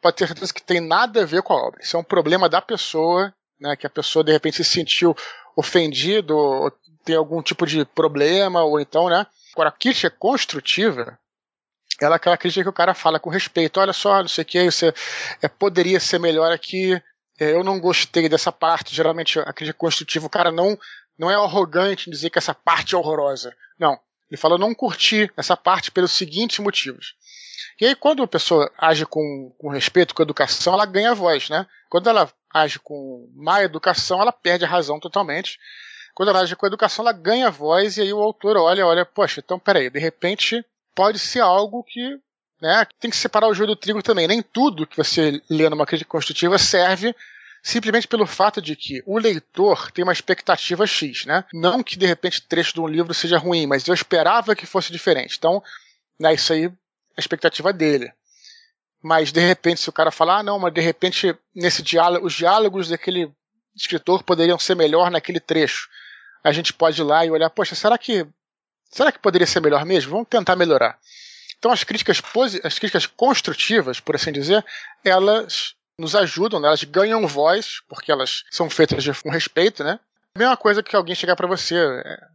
pode 0.00 0.16
ter 0.16 0.26
certeza 0.26 0.54
que 0.54 0.62
tem 0.62 0.80
nada 0.80 1.22
a 1.22 1.26
ver 1.26 1.42
com 1.42 1.52
a 1.52 1.62
obra. 1.62 1.82
Isso 1.82 1.96
é 1.96 2.00
um 2.00 2.04
problema 2.04 2.48
da 2.48 2.62
pessoa, 2.62 3.32
né, 3.60 3.76
que 3.76 3.86
a 3.86 3.90
pessoa 3.90 4.24
de 4.24 4.32
repente 4.32 4.56
se 4.56 4.64
sentiu 4.64 5.14
ofendido, 5.54 6.34
ou 6.34 6.72
tem 7.04 7.14
algum 7.14 7.42
tipo 7.42 7.66
de 7.66 7.84
problema, 7.84 8.64
ou 8.64 8.80
então, 8.80 9.10
né? 9.10 9.26
Agora, 9.52 9.68
a 9.68 9.72
crítica 9.72 10.10
construtiva, 10.10 11.18
ela 12.00 12.14
é 12.14 12.16
aquela 12.16 12.38
crítica 12.38 12.62
que 12.62 12.70
o 12.70 12.72
cara 12.72 12.94
fala 12.94 13.20
com 13.20 13.28
respeito. 13.28 13.80
Olha 13.80 13.92
só, 13.92 14.20
não 14.20 14.28
sei 14.28 14.42
o 14.42 14.46
que, 14.46 14.70
você 14.70 14.94
é, 15.42 15.48
poderia 15.48 16.00
ser 16.00 16.18
melhor 16.18 16.50
aqui, 16.50 16.94
é, 17.38 17.52
eu 17.52 17.62
não 17.62 17.78
gostei 17.78 18.28
dessa 18.28 18.50
parte. 18.50 18.94
Geralmente, 18.94 19.38
a 19.38 19.52
crítica 19.52 19.78
construtiva, 19.78 20.26
o 20.26 20.30
cara 20.30 20.50
não 20.50 20.78
não 21.20 21.30
é 21.30 21.34
arrogante 21.34 22.08
dizer 22.08 22.30
que 22.30 22.38
essa 22.38 22.54
parte 22.54 22.94
é 22.94 22.98
horrorosa. 22.98 23.54
Não. 23.78 24.00
Ele 24.30 24.40
fala 24.40 24.56
não 24.56 24.74
curtir 24.74 25.30
essa 25.36 25.54
parte 25.54 25.90
pelos 25.90 26.12
seguintes 26.12 26.58
motivos. 26.60 27.14
E 27.78 27.84
aí, 27.84 27.94
quando 27.94 28.22
a 28.22 28.26
pessoa 28.26 28.72
age 28.78 29.04
com, 29.04 29.54
com 29.58 29.68
respeito, 29.68 30.14
com 30.14 30.22
educação, 30.22 30.72
ela 30.72 30.86
ganha 30.86 31.14
voz, 31.14 31.50
né? 31.50 31.66
Quando 31.90 32.08
ela 32.08 32.32
age 32.54 32.78
com 32.78 33.30
má 33.34 33.62
educação, 33.62 34.18
ela 34.18 34.32
perde 34.32 34.64
a 34.64 34.68
razão 34.68 34.98
totalmente. 34.98 35.58
Quando 36.14 36.30
ela 36.30 36.40
age 36.40 36.56
com 36.56 36.66
educação, 36.66 37.04
ela 37.04 37.12
ganha 37.12 37.50
voz, 37.50 37.98
e 37.98 38.00
aí 38.00 38.12
o 38.14 38.22
autor 38.22 38.56
olha, 38.56 38.86
olha, 38.86 39.04
poxa, 39.04 39.42
então 39.44 39.58
peraí, 39.58 39.90
de 39.90 39.98
repente 39.98 40.64
pode 40.94 41.18
ser 41.18 41.40
algo 41.40 41.84
que 41.84 42.18
né, 42.62 42.86
tem 42.98 43.10
que 43.10 43.16
separar 43.16 43.48
o 43.48 43.54
joio 43.54 43.68
do 43.68 43.76
trigo 43.76 44.02
também. 44.02 44.26
Nem 44.26 44.40
tudo 44.40 44.86
que 44.86 44.96
você 44.96 45.42
lê 45.50 45.68
numa 45.68 45.84
crítica 45.84 46.10
construtiva 46.10 46.56
serve 46.56 47.14
simplesmente 47.62 48.08
pelo 48.08 48.26
fato 48.26 48.60
de 48.60 48.74
que 48.74 49.02
o 49.06 49.18
leitor 49.18 49.90
tem 49.90 50.02
uma 50.02 50.12
expectativa 50.12 50.86
X, 50.86 51.24
né? 51.24 51.44
Não 51.52 51.82
que 51.82 51.98
de 51.98 52.06
repente 52.06 52.42
trecho 52.42 52.74
de 52.74 52.80
um 52.80 52.86
livro 52.86 53.12
seja 53.12 53.38
ruim, 53.38 53.66
mas 53.66 53.86
eu 53.86 53.94
esperava 53.94 54.56
que 54.56 54.66
fosse 54.66 54.92
diferente. 54.92 55.36
Então, 55.38 55.62
né, 56.18 56.34
isso 56.34 56.52
aí 56.52 56.66
é 56.66 56.72
a 57.16 57.20
expectativa 57.20 57.72
dele. 57.72 58.12
Mas 59.02 59.32
de 59.32 59.40
repente, 59.40 59.80
se 59.80 59.88
o 59.88 59.92
cara 59.92 60.10
falar, 60.10 60.38
ah, 60.38 60.42
não, 60.42 60.58
mas 60.58 60.72
de 60.72 60.80
repente 60.80 61.34
nesse 61.54 61.82
diálogo, 61.82 62.26
os 62.26 62.34
diálogos 62.34 62.88
daquele 62.88 63.30
escritor 63.74 64.22
poderiam 64.22 64.58
ser 64.58 64.74
melhor 64.74 65.10
naquele 65.10 65.40
trecho. 65.40 65.88
A 66.42 66.52
gente 66.52 66.72
pode 66.72 67.00
ir 67.00 67.04
lá 67.04 67.24
e 67.24 67.30
olhar, 67.30 67.50
poxa, 67.50 67.74
será 67.74 67.96
que 67.96 68.26
será 68.90 69.12
que 69.12 69.18
poderia 69.18 69.46
ser 69.46 69.60
melhor 69.60 69.84
mesmo? 69.84 70.12
Vamos 70.12 70.28
tentar 70.28 70.56
melhorar. 70.56 70.98
Então 71.58 71.70
as 71.70 71.84
críticas, 71.84 72.22
as 72.64 72.78
críticas 72.78 73.06
construtivas, 73.06 74.00
por 74.00 74.16
assim 74.16 74.32
dizer, 74.32 74.64
elas 75.04 75.74
nos 76.00 76.16
ajudam, 76.16 76.58
né? 76.58 76.68
elas 76.68 76.82
ganham 76.84 77.26
voz, 77.26 77.80
porque 77.88 78.10
elas 78.10 78.44
são 78.50 78.68
feitas 78.70 79.06
com 79.20 79.30
respeito, 79.30 79.84
né? 79.84 80.00
A 80.34 80.38
mesma 80.38 80.56
coisa 80.56 80.82
que 80.82 80.94
alguém 80.94 81.14
chegar 81.14 81.36
para 81.36 81.46
você, 81.46 81.76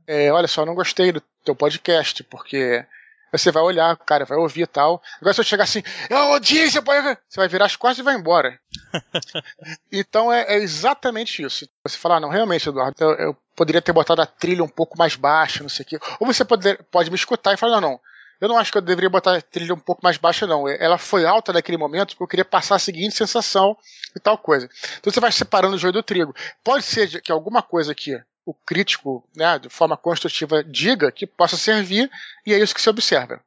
é, 0.08 0.26
é, 0.26 0.32
olha 0.32 0.48
só, 0.48 0.66
não 0.66 0.76
gostei 0.76 1.12
do 1.12 1.22
teu 1.44 1.56
podcast, 1.56 2.24
porque 2.24 2.86
você 3.32 3.52
vai 3.52 3.64
olhar, 3.64 3.96
cara, 3.98 4.26
vai 4.26 4.38
ouvir 4.38 4.64
e 4.64 4.68
tal. 4.68 5.02
Agora 5.20 5.34
se 5.34 5.40
eu 5.40 5.46
chegar 5.46 5.64
assim, 5.64 5.82
eu 6.10 6.32
odeio 6.32 6.66
esse 6.66 6.82
podcast, 6.82 7.24
você 7.28 7.40
vai 7.40 7.48
virar 7.48 7.66
as 7.66 7.76
costas 7.76 8.00
e 8.00 8.04
vai 8.04 8.16
embora. 8.16 8.60
então 9.92 10.32
é, 10.32 10.56
é, 10.56 10.58
exatamente 10.58 11.42
isso. 11.42 11.68
Você 11.84 11.98
fala, 11.98 12.18
ah, 12.18 12.20
não, 12.20 12.30
realmente, 12.30 12.68
Eduardo, 12.68 12.96
eu, 13.00 13.12
eu, 13.12 13.38
poderia 13.56 13.82
ter 13.82 13.94
botado 13.94 14.22
a 14.22 14.26
trilha 14.26 14.64
um 14.64 14.70
pouco 14.70 14.98
mais 14.98 15.16
baixa, 15.16 15.64
não 15.64 15.70
sei 15.70 15.84
o 15.84 15.88
quê. 15.88 16.00
Ou 16.20 16.28
você 16.28 16.44
pode, 16.44 16.78
pode 16.92 17.10
me 17.10 17.16
escutar 17.16 17.54
e 17.54 17.58
falar, 17.58 17.80
não, 17.80 17.92
não, 17.92 18.00
eu 18.40 18.48
não 18.48 18.58
acho 18.58 18.72
que 18.72 18.78
eu 18.78 18.82
deveria 18.82 19.10
botar 19.10 19.38
a 19.38 19.42
trilha 19.42 19.74
um 19.74 19.80
pouco 19.80 20.02
mais 20.04 20.18
baixa, 20.18 20.46
não. 20.46 20.68
Ela 20.68 20.98
foi 20.98 21.26
alta 21.26 21.54
naquele 21.54 21.78
momento 21.78 22.10
porque 22.10 22.24
eu 22.24 22.28
queria 22.28 22.46
passar 22.46 22.76
a 22.76 22.80
seguinte 22.80 23.16
sensação 23.16 23.78
e 24.16 24.20
tal 24.20 24.38
coisa. 24.38 24.70
Então 24.98 25.12
você 25.12 25.20
vai 25.20 25.32
separando 25.32 25.76
o 25.76 25.80
joio 25.80 25.94
do 25.94 26.04
trigo. 26.04 26.36
Pode 26.64 26.84
ser 26.84 27.22
que 27.22 27.32
alguma 27.32 27.62
coisa 27.62 27.96
que 27.96 28.22
o 28.46 28.54
crítico, 28.54 29.28
né, 29.36 29.58
de 29.58 29.70
forma 29.70 29.98
construtiva, 29.98 30.64
diga 30.64 31.12
que 31.12 31.26
possa 31.26 31.58
servir, 31.58 32.10
e 32.46 32.54
é 32.54 32.60
isso 32.60 32.76
que 32.76 32.82
se 32.82 32.90
observa. 32.90 33.42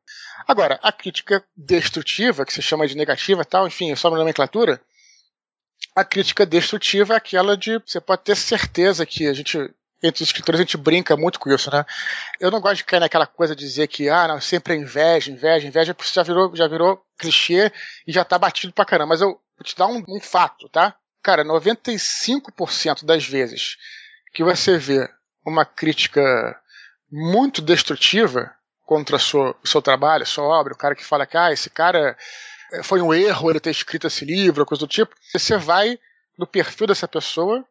Agora, 0.47 0.79
a 0.83 0.91
crítica 0.91 1.45
destrutiva, 1.57 2.45
que 2.45 2.53
se 2.53 2.61
chama 2.61 2.87
de 2.87 2.97
negativa 2.97 3.45
tal, 3.45 3.67
enfim, 3.67 3.93
é 3.93 3.97
só 3.97 4.09
uma 4.09 4.19
nomenclatura, 4.19 4.81
a 5.95 6.05
crítica 6.05 6.45
destrutiva 6.45 7.15
é 7.15 7.17
aquela 7.17 7.57
de 7.57 7.79
você 7.79 8.01
pode 8.01 8.23
ter 8.23 8.37
certeza 8.37 9.07
que 9.07 9.27
a 9.27 9.33
gente 9.33 9.71
entre 10.03 10.23
os 10.23 10.29
escritores 10.29 10.61
a 10.61 10.63
gente 10.63 10.77
brinca 10.77 11.17
muito 11.17 11.41
com 11.41 11.51
isso, 11.53 11.71
né? 11.71 11.85
Eu 12.39 12.51
não 12.51 12.61
gosto 12.61 12.77
de 12.77 12.85
cair 12.85 13.01
naquela 13.01 13.27
coisa 13.27 13.55
de 13.55 13.65
dizer 13.65 13.89
que, 13.89 14.09
ah, 14.09 14.29
não, 14.29 14.41
sempre 14.41 14.75
é 14.75 14.77
inveja, 14.77 15.31
inveja, 15.31 15.67
inveja, 15.67 15.95
porque 15.95 16.13
já 16.13 16.23
virou, 16.23 16.55
já 16.55 16.69
virou 16.69 17.03
clichê 17.19 17.73
e 18.07 18.13
já 18.13 18.25
tá 18.25 18.39
batido 18.39 18.73
pra 18.73 18.85
caramba. 18.85 19.09
Mas 19.09 19.21
eu 19.21 19.29
vou 19.29 19.65
te 19.65 19.77
dar 19.77 19.87
um, 19.87 20.05
um 20.09 20.21
fato, 20.21 20.69
tá? 20.69 20.95
Cara, 21.23 21.45
95% 21.45 23.05
das 23.05 23.25
vezes 23.25 23.77
que 24.33 24.45
você 24.45 24.79
vê 24.79 25.09
uma 25.45 25.65
crítica 25.65 26.23
muito 27.11 27.61
destrutiva 27.61 28.53
contra 28.87 29.17
o 29.17 29.67
seu 29.67 29.83
trabalho, 29.83 30.23
a 30.23 30.27
sua 30.27 30.45
obra, 30.45 30.73
o 30.73 30.77
cara 30.77 30.95
que 30.95 31.05
fala 31.05 31.27
que, 31.27 31.37
ah, 31.37 31.53
esse 31.53 31.69
cara 31.69 32.17
eh, 32.73 32.83
foi 32.83 33.03
um 33.03 33.13
erro 33.13 33.51
ele 33.51 33.61
ter 33.61 33.71
escrito 33.71 34.07
esse 34.07 34.25
livro, 34.25 34.65
coisa 34.65 34.87
do 34.87 34.89
tipo, 34.89 35.15
você 35.33 35.57
vai 35.57 35.99
no 36.39 36.47
perfil 36.47 36.87
dessa 36.87 37.09
pessoa 37.09 37.65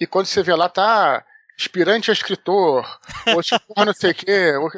e 0.00 0.06
quando 0.06 0.26
você 0.26 0.42
vê 0.42 0.54
lá, 0.54 0.68
tá 0.68 1.24
aspirante 1.58 2.10
a 2.10 2.12
escritor, 2.12 2.86
ou 3.34 3.42
tipo, 3.42 3.64
não 3.84 3.92
sei 3.92 4.12
o 4.12 4.14
quê. 4.14 4.52
Ou... 4.56 4.70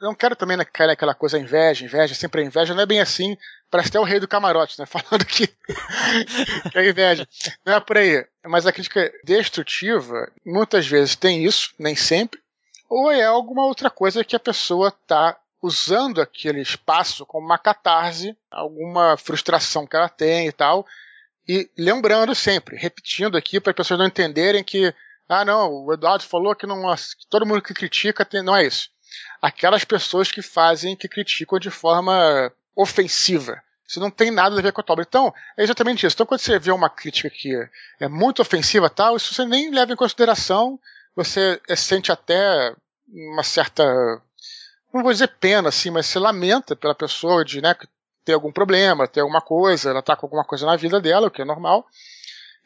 Não 0.00 0.14
quero 0.14 0.34
também 0.34 0.56
cair 0.72 0.86
naquela 0.86 1.14
coisa 1.14 1.38
inveja, 1.38 1.84
inveja, 1.84 2.14
sempre 2.14 2.42
é 2.42 2.44
inveja, 2.46 2.74
não 2.74 2.82
é 2.82 2.86
bem 2.86 3.00
assim. 3.00 3.36
Parece 3.70 3.90
até 3.90 4.00
o 4.00 4.04
rei 4.04 4.18
do 4.18 4.28
camarote, 4.28 4.78
né? 4.78 4.86
Falando 4.86 5.24
que, 5.26 5.46
que 5.46 6.78
é 6.78 6.88
inveja. 6.88 7.28
Não 7.64 7.74
é 7.74 7.80
por 7.80 7.98
aí. 7.98 8.24
Mas 8.46 8.66
a 8.66 8.72
crítica 8.72 9.12
destrutiva, 9.24 10.30
muitas 10.44 10.86
vezes 10.86 11.16
tem 11.16 11.44
isso, 11.44 11.74
nem 11.78 11.94
sempre, 11.94 12.40
ou 12.88 13.10
é 13.10 13.24
alguma 13.24 13.64
outra 13.66 13.90
coisa 13.90 14.24
que 14.24 14.34
a 14.34 14.40
pessoa 14.40 14.88
está 14.88 15.38
usando 15.62 16.22
aquele 16.22 16.62
espaço 16.62 17.26
como 17.26 17.44
uma 17.44 17.58
catarse, 17.58 18.34
alguma 18.50 19.16
frustração 19.18 19.86
que 19.86 19.94
ela 19.94 20.08
tem 20.08 20.48
e 20.48 20.52
tal, 20.52 20.86
e 21.46 21.68
lembrando 21.76 22.34
sempre, 22.34 22.76
repetindo 22.76 23.36
aqui 23.36 23.60
para 23.60 23.72
as 23.72 23.76
pessoas 23.76 24.00
não 24.00 24.06
entenderem 24.06 24.64
que 24.64 24.94
ah, 25.30 25.44
não, 25.44 25.84
o 25.84 25.92
Eduardo 25.92 26.24
falou 26.24 26.56
que 26.56 26.66
não, 26.66 26.82
que 26.96 27.26
todo 27.28 27.46
mundo 27.46 27.62
que 27.62 27.72
critica 27.72 28.24
tem, 28.24 28.42
não 28.42 28.56
é 28.56 28.66
isso. 28.66 28.90
Aquelas 29.40 29.84
pessoas 29.84 30.32
que 30.32 30.42
fazem, 30.42 30.96
que 30.96 31.08
criticam 31.08 31.56
de 31.60 31.70
forma 31.70 32.52
ofensiva. 32.74 33.62
Isso 33.86 34.00
não 34.00 34.10
tem 34.10 34.32
nada 34.32 34.58
a 34.58 34.62
ver 34.62 34.72
com 34.72 34.80
a 34.80 34.84
tua 34.84 34.94
obra. 34.94 35.06
Então, 35.08 35.32
é 35.56 35.62
exatamente 35.62 36.04
isso. 36.04 36.14
Então, 36.14 36.26
quando 36.26 36.40
você 36.40 36.58
vê 36.58 36.72
uma 36.72 36.90
crítica 36.90 37.30
que 37.30 37.54
é 38.00 38.08
muito 38.08 38.42
ofensiva 38.42 38.90
tal, 38.90 39.16
isso 39.16 39.32
você 39.32 39.44
nem 39.44 39.70
leva 39.70 39.92
em 39.92 39.96
consideração, 39.96 40.80
você 41.14 41.60
é, 41.68 41.76
sente 41.76 42.10
até 42.10 42.74
uma 43.08 43.44
certa, 43.44 43.84
não 44.92 45.02
vou 45.02 45.12
dizer 45.12 45.28
pena, 45.38 45.68
assim, 45.68 45.90
mas 45.90 46.06
se 46.06 46.18
lamenta 46.18 46.74
pela 46.74 46.94
pessoa 46.94 47.44
de 47.44 47.60
né, 47.60 47.76
ter 48.24 48.32
algum 48.32 48.50
problema, 48.50 49.06
ter 49.06 49.20
alguma 49.20 49.40
coisa, 49.40 49.90
ela 49.90 50.00
está 50.00 50.16
com 50.16 50.26
alguma 50.26 50.44
coisa 50.44 50.66
na 50.66 50.74
vida 50.74 51.00
dela, 51.00 51.28
o 51.28 51.30
que 51.30 51.42
é 51.42 51.44
normal. 51.44 51.86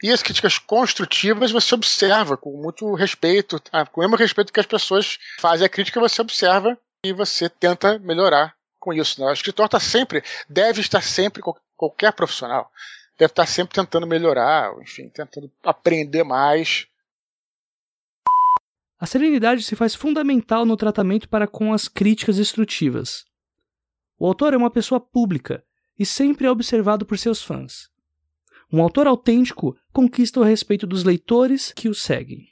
E 0.03 0.11
as 0.11 0.21
críticas 0.21 0.57
construtivas 0.57 1.51
você 1.51 1.73
observa 1.73 2.35
com 2.35 2.61
muito 2.61 2.93
respeito, 2.95 3.59
tá? 3.59 3.85
com 3.85 4.01
o 4.01 4.03
mesmo 4.03 4.17
respeito 4.17 4.51
que 4.51 4.59
as 4.59 4.65
pessoas 4.65 5.17
fazem 5.39 5.65
a 5.65 5.69
crítica, 5.69 5.99
você 5.99 6.21
observa 6.21 6.77
e 7.03 7.13
você 7.13 7.47
tenta 7.49 7.97
melhorar 7.99 8.55
com 8.79 8.93
isso. 8.93 9.21
Né? 9.21 9.27
O 9.27 9.33
escritor 9.33 9.65
está 9.65 9.79
sempre, 9.79 10.23
deve 10.49 10.81
estar 10.81 11.01
sempre, 11.01 11.41
qualquer 11.77 12.11
profissional, 12.13 12.69
deve 13.17 13.31
estar 13.31 13.45
sempre 13.45 13.75
tentando 13.75 14.05
melhorar, 14.05 14.71
enfim, 14.81 15.09
tentando 15.09 15.51
aprender 15.63 16.23
mais. 16.23 16.87
A 18.99 19.05
serenidade 19.05 19.63
se 19.63 19.75
faz 19.75 19.95
fundamental 19.95 20.65
no 20.65 20.77
tratamento 20.77 21.29
para 21.29 21.47
com 21.47 21.73
as 21.73 21.87
críticas 21.87 22.37
destrutivas. 22.37 23.25
O 24.17 24.25
autor 24.25 24.53
é 24.53 24.57
uma 24.57 24.71
pessoa 24.71 24.99
pública 24.99 25.63
e 25.97 26.05
sempre 26.05 26.47
é 26.47 26.51
observado 26.51 27.05
por 27.05 27.17
seus 27.17 27.41
fãs. 27.41 27.89
Um 28.71 28.81
autor 28.81 29.07
autêntico 29.07 29.75
conquista 29.93 30.39
o 30.39 30.43
respeito 30.43 30.85
dos 30.85 31.03
leitores 31.03 31.71
que 31.71 31.87
o 31.87 31.95
seguem. 31.95 32.47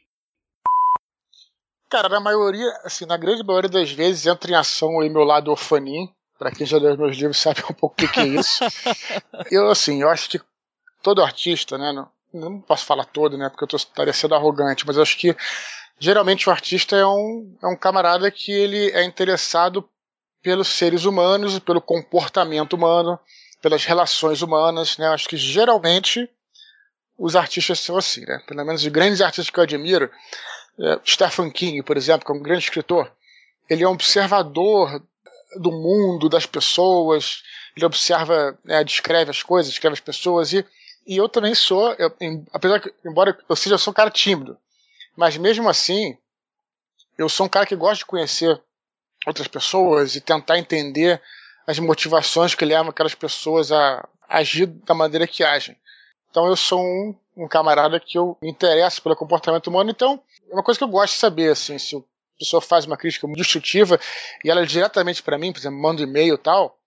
Cara, 1.89 2.10
na 2.10 2.20
maioria, 2.20 2.67
assim, 2.84 3.05
na 3.05 3.17
grande 3.17 3.43
maioria 3.43 3.70
das 3.70 3.91
vezes 3.91 4.25
entra 4.25 4.51
em 4.51 4.55
ação 4.55 4.89
o 4.89 5.10
meu 5.10 5.24
lado 5.24 5.51
orfanim. 5.51 6.10
Para 6.39 6.51
quem 6.51 6.65
já 6.65 6.77
leu 6.77 6.98
meus 6.98 7.15
livros 7.15 7.38
sabe 7.41 7.62
um 7.70 7.74
pouco 7.74 7.93
o 7.93 7.98
que, 7.98 8.08
que 8.08 8.20
é 8.20 8.25
isso. 8.25 8.63
eu, 9.51 9.70
assim, 9.70 10.01
eu 10.01 10.10
acho 10.10 10.29
que 10.29 10.41
todo 11.03 11.22
artista, 11.22 11.77
né, 11.77 11.91
não, 11.91 12.10
não 12.34 12.62
posso 12.62 12.86
falar 12.86 13.05
todo, 13.05 13.38
né, 13.38 13.50
porque 13.50 13.63
eu 13.63 13.77
estaria 13.77 14.13
sendo 14.13 14.34
arrogante, 14.34 14.88
mas 14.88 14.96
eu 14.96 15.03
acho 15.03 15.17
que 15.17 15.36
geralmente 16.00 16.50
o 16.50 16.51
artista 16.51 16.96
é 16.96 17.05
um, 17.05 17.55
é 17.62 17.67
um 17.67 17.77
camarada 17.77 18.32
que 18.32 18.51
ele 18.51 18.89
é 18.91 19.03
interessado 19.03 19.88
pelos 20.41 20.67
seres 20.67 21.05
humanos, 21.05 21.60
pelo 21.60 21.82
comportamento 21.82 22.74
humano, 22.74 23.20
pelas 23.63 23.86
relações 23.86 24.41
humanas, 24.41 24.98
né? 24.98 25.08
Acho 25.08 25.29
que 25.29 25.38
geralmente 25.38 26.29
os 27.17 27.34
artistas 27.34 27.79
são 27.79 27.96
assim, 27.96 28.25
né? 28.25 28.43
Pelo 28.46 28.65
menos 28.65 28.84
os 28.84 28.88
grandes 28.89 29.22
artistas 29.22 29.50
que 29.50 29.58
eu 29.58 29.63
admiro, 29.63 30.12
é, 30.77 31.00
Stephen 31.05 31.50
King, 31.50 31.82
por 31.82 31.96
exemplo, 31.96 32.25
que 32.25 32.32
é 32.34 32.36
um 32.36 32.43
grande 32.43 32.65
escritor, 32.65 33.10
ele 33.70 33.82
é 33.82 33.88
um 33.88 33.93
observador 33.93 35.01
do 35.55 35.72
mundo, 35.72 36.27
das 36.27 36.46
pessoas, 36.46 37.41
ele 37.74 37.86
observa, 37.86 38.60
né, 38.65 38.84
descreve 38.84 39.32
as 39.32 39.41
coisas, 39.41 39.72
descreve 39.72 39.93
as 39.93 40.01
pessoas 40.01 40.51
e, 40.51 40.65
e 41.08 41.15
eu 41.15 41.29
também 41.29 41.55
sou, 41.55 41.93
eu, 41.93 42.13
em, 42.20 42.46
apesar 42.51 42.82
que, 42.82 42.93
embora 43.05 43.38
eu 43.48 43.55
seja, 43.55 43.75
eu 43.75 43.79
sou 43.79 43.91
um 43.91 43.96
cara 43.96 44.12
tímido, 44.12 44.58
mas 45.15 45.38
mesmo 45.38 45.70
assim, 45.70 46.17
eu 47.17 47.29
sou 47.29 47.46
um 47.46 47.50
cara 47.50 47.65
que 47.65 47.77
gosta 47.77 48.00
de 48.00 48.05
conhecer 48.08 48.62
outras 49.25 49.48
pessoas 49.48 50.17
e 50.17 50.22
tentar 50.22 50.58
entender 50.58 51.22
as 51.65 51.79
motivações 51.79 52.55
que 52.55 52.65
levam 52.65 52.89
aquelas 52.89 53.15
pessoas 53.15 53.72
a 53.72 54.08
agir 54.27 54.65
da 54.65 54.93
maneira 54.93 55.27
que 55.27 55.43
agem. 55.43 55.75
Então 56.29 56.48
eu 56.48 56.55
sou 56.55 56.82
um, 56.82 57.15
um 57.38 57.48
camarada 57.48 58.00
que 58.00 58.17
eu 58.17 58.38
me 58.41 58.50
interesso 58.50 59.01
pelo 59.01 59.15
comportamento 59.15 59.67
humano, 59.67 59.91
então 59.91 60.22
é 60.50 60.53
uma 60.53 60.63
coisa 60.63 60.77
que 60.77 60.84
eu 60.84 60.89
gosto 60.89 61.13
de 61.13 61.20
saber, 61.20 61.51
assim, 61.51 61.77
se 61.77 61.96
a 61.96 62.01
pessoa 62.39 62.62
faz 62.62 62.86
uma 62.86 62.98
crítica 62.98 63.27
muito 63.27 63.39
destrutiva 63.39 64.00
e 64.43 64.50
ela 64.50 64.62
é 64.62 64.65
diretamente 64.65 65.22
para 65.22 65.38
mim, 65.38 65.51
por 65.51 65.60
exemplo, 65.60 65.79
manda 65.79 66.01
um 66.01 66.05
e-mail 66.05 66.36
e 66.36 66.39
tal, 66.39 66.77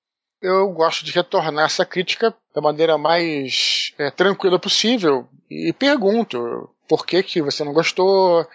eu 0.43 0.69
gosto 0.71 1.05
de 1.05 1.13
retornar 1.13 1.65
essa 1.65 1.85
crítica 1.85 2.35
da 2.55 2.61
maneira 2.61 2.99
mais 2.99 3.93
é, 3.99 4.11
tranquila 4.11 4.59
possível 4.59 5.27
e 5.51 5.73
pergunto 5.73 6.69
por 6.89 7.07
que, 7.07 7.23
que 7.23 7.41
você 7.41 7.65
não 7.65 7.73
gostou, 7.73 8.47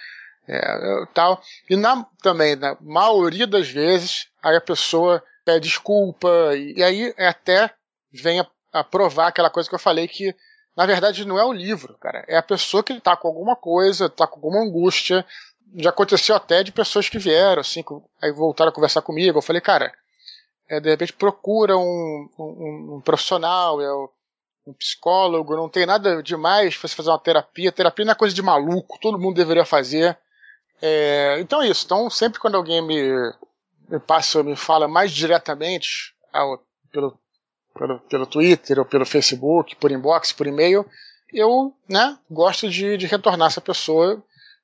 é, 0.47 1.05
tal. 1.13 1.41
E 1.69 1.75
na, 1.75 2.05
também, 2.21 2.55
na 2.55 2.77
maioria 2.81 3.47
das 3.47 3.69
vezes, 3.69 4.27
a 4.41 4.59
pessoa 4.61 5.23
pede 5.45 5.67
desculpa, 5.67 6.29
e, 6.55 6.81
aí 6.83 7.13
até 7.17 7.73
vem 8.11 8.39
a, 8.39 8.47
a, 8.73 8.83
provar 8.83 9.27
aquela 9.27 9.49
coisa 9.49 9.67
que 9.67 9.75
eu 9.75 9.79
falei 9.79 10.07
que, 10.07 10.35
na 10.75 10.85
verdade, 10.85 11.25
não 11.25 11.39
é 11.39 11.45
o 11.45 11.53
livro, 11.53 11.97
cara. 11.99 12.23
É 12.27 12.37
a 12.37 12.43
pessoa 12.43 12.83
que 12.83 12.93
está 12.93 13.15
com 13.15 13.27
alguma 13.27 13.55
coisa, 13.55 14.05
está 14.05 14.27
com 14.27 14.35
alguma 14.35 14.63
angústia. 14.63 15.25
Já 15.75 15.89
aconteceu 15.89 16.35
até 16.35 16.63
de 16.63 16.71
pessoas 16.71 17.09
que 17.09 17.17
vieram, 17.17 17.61
assim, 17.61 17.83
aí 18.21 18.31
voltaram 18.31 18.69
a 18.69 18.73
conversar 18.73 19.01
comigo. 19.01 19.37
Eu 19.37 19.41
falei, 19.41 19.61
cara, 19.61 19.93
é, 20.69 20.79
de 20.79 20.89
repente 20.89 21.13
procura 21.13 21.77
um, 21.77 22.29
um, 22.39 22.95
um 22.95 23.01
profissional, 23.01 23.81
é 23.81 23.93
um 24.65 24.73
psicólogo, 24.73 25.55
não 25.55 25.69
tem 25.69 25.85
nada 25.85 26.21
demais 26.21 26.75
você 26.75 26.95
fazer 26.95 27.09
uma 27.09 27.19
terapia. 27.19 27.71
Terapia 27.71 28.05
não 28.05 28.11
é 28.11 28.15
coisa 28.15 28.33
de 28.33 28.41
maluco, 28.41 28.99
todo 29.01 29.19
mundo 29.19 29.35
deveria 29.35 29.65
fazer. 29.65 30.17
É, 30.81 31.37
então 31.39 31.61
é 31.61 31.67
isso. 31.67 31.85
Então, 31.85 32.09
sempre 32.09 32.39
quando 32.39 32.55
alguém 32.55 32.81
me, 32.81 33.33
me 33.91 33.99
passa, 33.99 34.41
me 34.41 34.55
fala 34.55 34.87
mais 34.87 35.11
diretamente 35.11 36.15
ao, 36.31 36.63
pelo, 36.91 37.19
pelo, 37.77 37.99
pelo 37.99 38.25
Twitter 38.25 38.79
ou 38.79 38.85
pelo 38.85 39.05
Facebook, 39.05 39.75
por 39.75 39.91
inbox, 39.91 40.31
por 40.31 40.47
e-mail, 40.47 40.85
eu 41.33 41.73
né, 41.89 42.17
gosto 42.29 42.69
de, 42.69 42.95
de 42.97 43.05
retornar 43.05 43.47
essa 43.47 43.61
pessoa. 43.61 44.23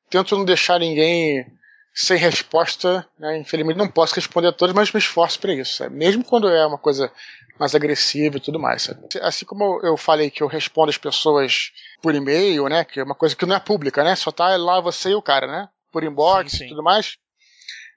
Tento 0.10 0.38
não 0.38 0.46
deixar 0.46 0.80
ninguém 0.80 1.46
sem 1.94 2.18
resposta, 2.18 3.06
né? 3.20 3.40
infelizmente 3.40 3.78
não 3.78 3.88
posso 3.88 4.16
responder 4.16 4.48
a 4.48 4.54
todos, 4.54 4.74
mas 4.74 4.92
me 4.92 5.00
esforço 5.00 5.40
para 5.40 5.54
isso, 5.54 5.78
sabe? 5.78 5.96
mesmo 5.96 6.24
quando 6.24 6.48
é 6.48 6.66
uma 6.66 6.78
coisa 6.78 7.12
mais 7.60 7.74
agressiva 7.74 8.38
e 8.38 8.40
tudo 8.40 8.60
mais. 8.60 8.84
Sabe? 8.84 9.02
Assim 9.22 9.46
como 9.46 9.82
eu 9.84 9.98
falei 9.98 10.30
que 10.30 10.44
eu 10.44 10.48
respondo 10.48 10.90
as 10.90 10.98
pessoas 10.98 11.72
por 12.02 12.14
e-mail, 12.14 12.70
né, 12.70 12.86
que 12.86 13.00
é 13.00 13.04
uma 13.04 13.16
coisa 13.16 13.36
que 13.36 13.46
não 13.46 13.56
é 13.56 13.60
pública, 13.60 14.04
né, 14.04 14.16
só 14.16 14.32
tá 14.32 14.56
lá 14.56 14.80
você 14.80 15.10
e 15.10 15.16
o 15.16 15.22
cara, 15.22 15.48
né, 15.48 15.70
por 15.92 16.04
inbox 16.04 16.52
sim, 16.52 16.58
sim. 16.60 16.66
e 16.66 16.70
tudo 16.70 16.84
mais. 16.84 17.18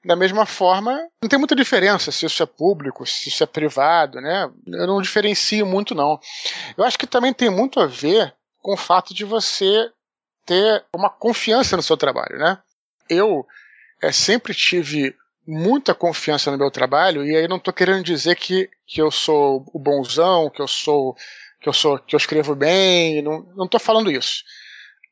Da 0.03 0.17
mesma 0.17 0.47
forma, 0.47 0.99
não 1.23 1.29
tem 1.29 1.39
muita 1.39 1.55
diferença 1.55 2.11
se 2.11 2.25
isso 2.25 2.43
é 2.43 2.47
público, 2.47 3.07
se 3.07 3.29
isso 3.29 3.43
é 3.43 3.47
privado, 3.47 4.19
né? 4.21 4.51
Eu 4.67 4.87
não 4.87 5.03
diferencio 5.03 5.67
muito, 5.67 5.95
não. 5.95 6.19
Eu 6.77 6.85
acho 6.85 6.99
que 6.99 7.07
também 7.07 7.35
tem 7.35 7.51
muito 7.51 7.79
a 7.79 7.87
ver 7.87 8.35
com 8.63 8.73
o 8.73 8.79
fato 8.79 9.13
de 9.13 9.25
você 9.25 9.91
ter 10.47 10.85
uma 10.95 11.11
confiança 11.11 11.77
no 11.77 11.83
seu 11.83 11.99
trabalho, 11.99 12.39
né? 12.39 12.59
Eu 13.11 13.47
é, 14.03 14.11
sempre 14.11 14.55
tive 14.55 15.15
muita 15.47 15.95
confiança 15.95 16.51
no 16.51 16.59
meu 16.59 16.71
trabalho 16.71 17.25
e 17.25 17.37
aí 17.37 17.47
não 17.47 17.57
estou 17.57 17.73
querendo 17.73 18.03
dizer 18.03 18.37
que, 18.37 18.71
que 18.87 19.03
eu 19.03 19.11
sou 19.11 19.67
o 19.73 19.79
bonzão, 19.79 20.49
que 20.49 20.63
eu 20.63 20.69
sou 20.69 21.15
que 21.61 21.69
eu 21.69 21.73
sou 21.75 21.99
que 21.99 22.15
eu 22.15 22.19
escrevo 22.19 22.55
bem, 22.55 23.21
não 23.21 23.43
não 23.55 23.67
estou 23.67 23.81
falando 23.81 24.11
isso. 24.11 24.45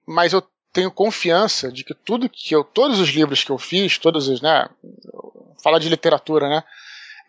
Mas 0.07 0.33
eu 0.33 0.43
tenho 0.73 0.91
confiança 0.91 1.71
de 1.73 1.85
que 1.85 1.95
tudo 1.95 2.29
que 2.29 2.55
eu 2.55 2.63
todos 2.63 2.99
os 3.01 3.09
livros 3.09 3.43
que 3.43 3.51
eu 3.51 3.59
fiz, 3.59 3.99
todos 3.99 4.29
os, 4.29 4.41
né, 4.41 4.69
falar 5.63 5.79
de 5.79 5.89
literatura, 5.89 6.49
né, 6.49 6.63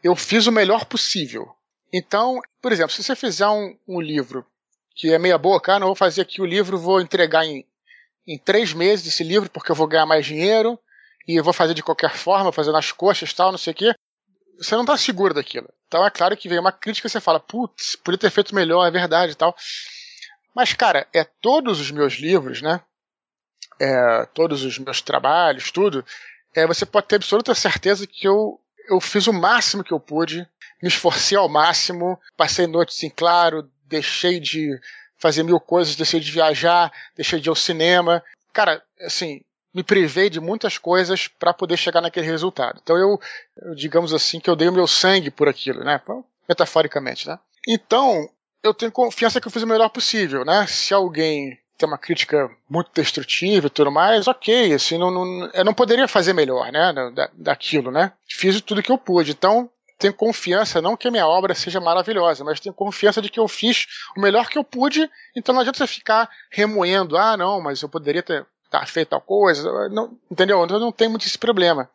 eu 0.03 0.15
fiz 0.15 0.48
o 0.48 0.51
melhor 0.51 0.86
possível. 0.86 1.50
Então, 1.91 2.39
por 2.62 2.72
exemplo, 2.72 2.91
se 2.91 3.03
você 3.03 3.15
fizer 3.15 3.48
um, 3.48 3.75
um 3.88 4.00
livro 4.00 4.46
que 4.96 5.13
é 5.13 5.17
meia 5.17 5.38
boca, 5.38 5.75
ah, 5.75 5.79
não 5.79 5.88
vou 5.88 5.96
fazer 5.96 6.22
aqui 6.22 6.41
o 6.41 6.46
livro, 6.46 6.77
vou 6.77 7.01
entregar 7.01 7.46
em, 7.46 7.65
em 8.27 8.38
três 8.38 8.74
meses 8.74 9.08
esse 9.08 9.24
livro 9.24 9.50
porque 9.50 9.72
eu 9.72 9.75
vou 9.75 9.88
ganhar 9.88 10.05
mais 10.05 10.25
dinheiro 10.25 10.77
e 11.27 11.39
vou 11.41 11.53
fazer 11.53 11.74
de 11.74 11.84
qualquer 11.84 12.15
forma, 12.15 12.51
fazer 12.51 12.72
nas 12.72 12.91
coxas 12.91 13.34
tal, 13.34 13.51
não 13.51 13.58
sei 13.58 13.72
o 13.72 13.75
quê. 13.75 13.93
Você 14.58 14.75
não 14.75 14.81
está 14.81 14.98
seguro 14.98 15.34
daquilo. 15.34 15.69
Então 15.88 16.05
é 16.05 16.10
claro 16.12 16.36
que 16.36 16.50
vem 16.50 16.60
uma 16.60 16.72
crítica 16.72 17.08
e 17.08 17.10
você 17.10 17.22
fala, 17.22 17.39
putz, 17.39 17.96
podia 17.96 18.17
ter 18.17 18.29
feito 18.29 18.53
melhor, 18.53 18.86
é 18.86 18.91
verdade 18.91 19.31
e 19.31 19.36
tal. 19.36 19.55
Mas, 20.55 20.74
cara, 20.74 21.08
é 21.13 21.24
todos 21.24 21.79
os 21.79 21.91
meus 21.91 22.15
livros, 22.15 22.62
né? 22.62 22.81
É, 23.79 24.27
todos 24.33 24.63
os 24.63 24.77
meus 24.77 25.01
trabalhos, 25.01 25.71
tudo, 25.71 26.05
é, 26.53 26.67
você 26.67 26.86
pode 26.86 27.07
ter 27.07 27.15
absoluta 27.15 27.55
certeza 27.55 28.05
que 28.05 28.27
eu, 28.27 28.59
eu 28.89 29.00
fiz 29.00 29.27
o 29.27 29.33
máximo 29.33 29.83
que 29.83 29.93
eu 29.93 30.00
pude, 30.00 30.48
me 30.81 30.89
esforcei 30.89 31.38
ao 31.38 31.48
máximo, 31.48 32.19
passei 32.36 32.67
noites 32.67 33.01
em 33.03 33.09
claro, 33.09 33.69
deixei 33.86 34.39
de 34.39 34.79
fazer 35.17 35.43
mil 35.43 35.59
coisas, 35.59 35.95
deixei 35.95 36.19
de 36.19 36.31
viajar, 36.31 36.91
deixei 37.15 37.39
de 37.39 37.48
ir 37.48 37.51
ao 37.51 37.55
cinema. 37.55 38.24
Cara, 38.53 38.81
assim, 39.01 39.41
me 39.74 39.83
privei 39.83 40.29
de 40.29 40.39
muitas 40.39 40.77
coisas 40.77 41.27
para 41.27 41.53
poder 41.53 41.77
chegar 41.77 42.01
naquele 42.01 42.25
resultado. 42.25 42.79
Então 42.81 42.98
eu, 42.98 43.19
eu, 43.62 43.75
digamos 43.75 44.13
assim, 44.13 44.39
que 44.39 44.50
eu 44.50 44.55
dei 44.55 44.69
o 44.69 44.74
meu 44.74 44.88
sangue 44.88 45.29
por 45.29 45.48
aquilo, 45.48 45.83
né? 45.83 46.01
Metaforicamente, 46.48 47.27
né? 47.27 47.38
Então, 47.67 48.29
eu 48.63 48.74
tenho 48.74 48.91
confiança 48.91 49.39
que 49.39 49.48
eu 49.48 49.51
fiz 49.51 49.62
o 49.62 49.67
melhor 49.67 49.89
possível, 49.89 50.43
né? 50.43 50.65
Se 50.67 50.93
alguém 50.93 51.59
tem 51.79 51.88
uma 51.88 51.98
crítica 51.98 52.51
muito 52.69 52.91
destrutiva 52.93 53.67
e 53.67 53.69
tudo 53.69 53.89
mais, 53.89 54.27
ok, 54.27 54.74
assim, 54.74 54.98
não, 54.98 55.09
não, 55.09 55.50
eu 55.53 55.63
não 55.63 55.74
poderia 55.74 56.07
fazer 56.09 56.33
melhor, 56.33 56.69
né? 56.71 56.93
Da, 57.15 57.29
daquilo, 57.33 57.89
né? 57.89 58.12
Fiz 58.27 58.59
tudo 58.59 58.83
que 58.83 58.91
eu 58.91 58.98
pude. 58.98 59.31
Então, 59.31 59.69
tenho 59.98 60.13
confiança, 60.13 60.81
não 60.81 60.98
que 60.98 61.07
a 61.07 61.12
minha 61.12 61.25
obra 61.25 61.55
seja 61.55 61.79
maravilhosa, 61.79 62.43
mas 62.43 62.59
tenho 62.59 62.75
confiança 62.75 63.21
de 63.21 63.29
que 63.29 63.39
eu 63.39 63.48
fiz 63.48 63.88
o 64.15 64.21
melhor 64.21 64.50
que 64.50 64.57
eu 64.57 64.63
pude, 64.63 65.09
então 65.36 65.53
não 65.53 65.62
adianta 65.62 65.77
você 65.77 65.88
ficar 65.88 66.29
remoendo, 66.51 67.17
ah, 67.17 67.38
não, 67.38 67.62
mas 67.62 67.81
eu 67.81 67.89
poderia 67.89 68.21
ter 68.21 68.45
tá 68.69 68.86
feito 68.86 69.09
tal 69.09 69.21
coisa, 69.21 69.89
não, 69.89 70.17
entendeu? 70.29 70.63
Então 70.63 70.79
não 70.79 70.91
tem 70.91 71.09
muito 71.09 71.25
esse 71.25 71.38
problema. 71.38 71.89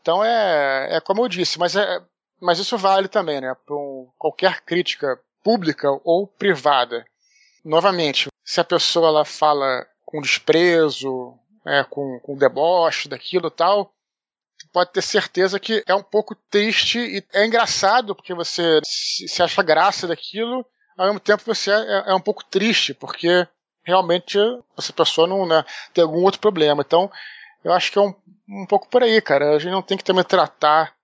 Então 0.00 0.24
é, 0.24 0.96
é 0.96 1.00
como 1.00 1.22
eu 1.22 1.28
disse, 1.28 1.58
mas, 1.58 1.74
é, 1.76 2.00
mas 2.40 2.58
isso 2.58 2.78
vale 2.78 3.08
também, 3.08 3.40
né, 3.40 3.54
para 3.66 3.74
um, 3.74 4.08
qualquer 4.16 4.60
crítica 4.60 5.18
pública 5.42 5.88
ou 6.04 6.26
privada. 6.26 7.04
Novamente, 7.68 8.28
se 8.42 8.62
a 8.62 8.64
pessoa 8.64 9.08
ela 9.08 9.26
fala 9.26 9.86
com 10.06 10.22
desprezo, 10.22 11.38
é, 11.66 11.84
com, 11.84 12.18
com 12.20 12.34
deboche 12.34 13.10
daquilo 13.10 13.50
tal, 13.50 13.92
pode 14.72 14.90
ter 14.90 15.02
certeza 15.02 15.60
que 15.60 15.84
é 15.86 15.94
um 15.94 16.02
pouco 16.02 16.34
triste 16.34 16.98
e 16.98 17.22
é 17.34 17.44
engraçado 17.44 18.14
porque 18.14 18.32
você 18.32 18.80
se 18.82 19.42
acha 19.42 19.62
graça 19.62 20.06
daquilo, 20.06 20.64
ao 20.96 21.08
mesmo 21.08 21.20
tempo 21.20 21.42
você 21.44 21.70
é, 21.70 22.04
é 22.06 22.14
um 22.14 22.20
pouco 22.22 22.42
triste 22.42 22.94
porque 22.94 23.46
realmente 23.84 24.38
essa 24.78 24.94
pessoa 24.94 25.26
não 25.26 25.46
né, 25.46 25.62
tem 25.92 26.02
algum 26.02 26.22
outro 26.22 26.40
problema. 26.40 26.80
Então, 26.80 27.12
eu 27.62 27.74
acho 27.74 27.92
que 27.92 27.98
é 27.98 28.00
um, 28.00 28.14
um 28.48 28.64
pouco 28.64 28.88
por 28.88 29.02
aí, 29.02 29.20
cara. 29.20 29.54
A 29.54 29.58
gente 29.58 29.72
não 29.72 29.82
tem 29.82 29.98
que 29.98 30.04
também 30.04 30.24
tratar 30.24 30.94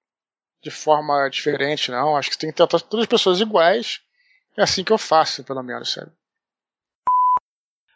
de 0.63 0.71
forma 0.71 1.29
diferente, 1.29 1.91
não. 1.91 2.17
Acho 2.17 2.31
que 2.31 2.39
tem 2.39 2.49
que 2.49 2.57
tratar 2.57 2.81
todas 2.81 3.05
as 3.05 3.09
pessoas 3.09 3.39
iguais. 3.39 4.01
É 4.57 4.63
assim 4.63 4.83
que 4.83 4.95
eu 4.95 4.99
faço, 4.99 5.45
pelo 5.45 5.63
menos, 5.63 5.93
sabe? 5.93 6.11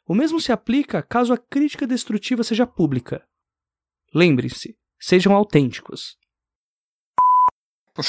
O 0.09 0.15
mesmo 0.15 0.41
se 0.41 0.51
aplica 0.51 1.03
caso 1.03 1.35
a 1.35 1.37
crítica 1.37 1.87
destrutiva 1.87 2.43
seja 2.43 2.67
pública. 2.67 3.23
Lembre-se, 4.15 4.75
sejam 4.99 5.35
autênticos. 5.35 6.17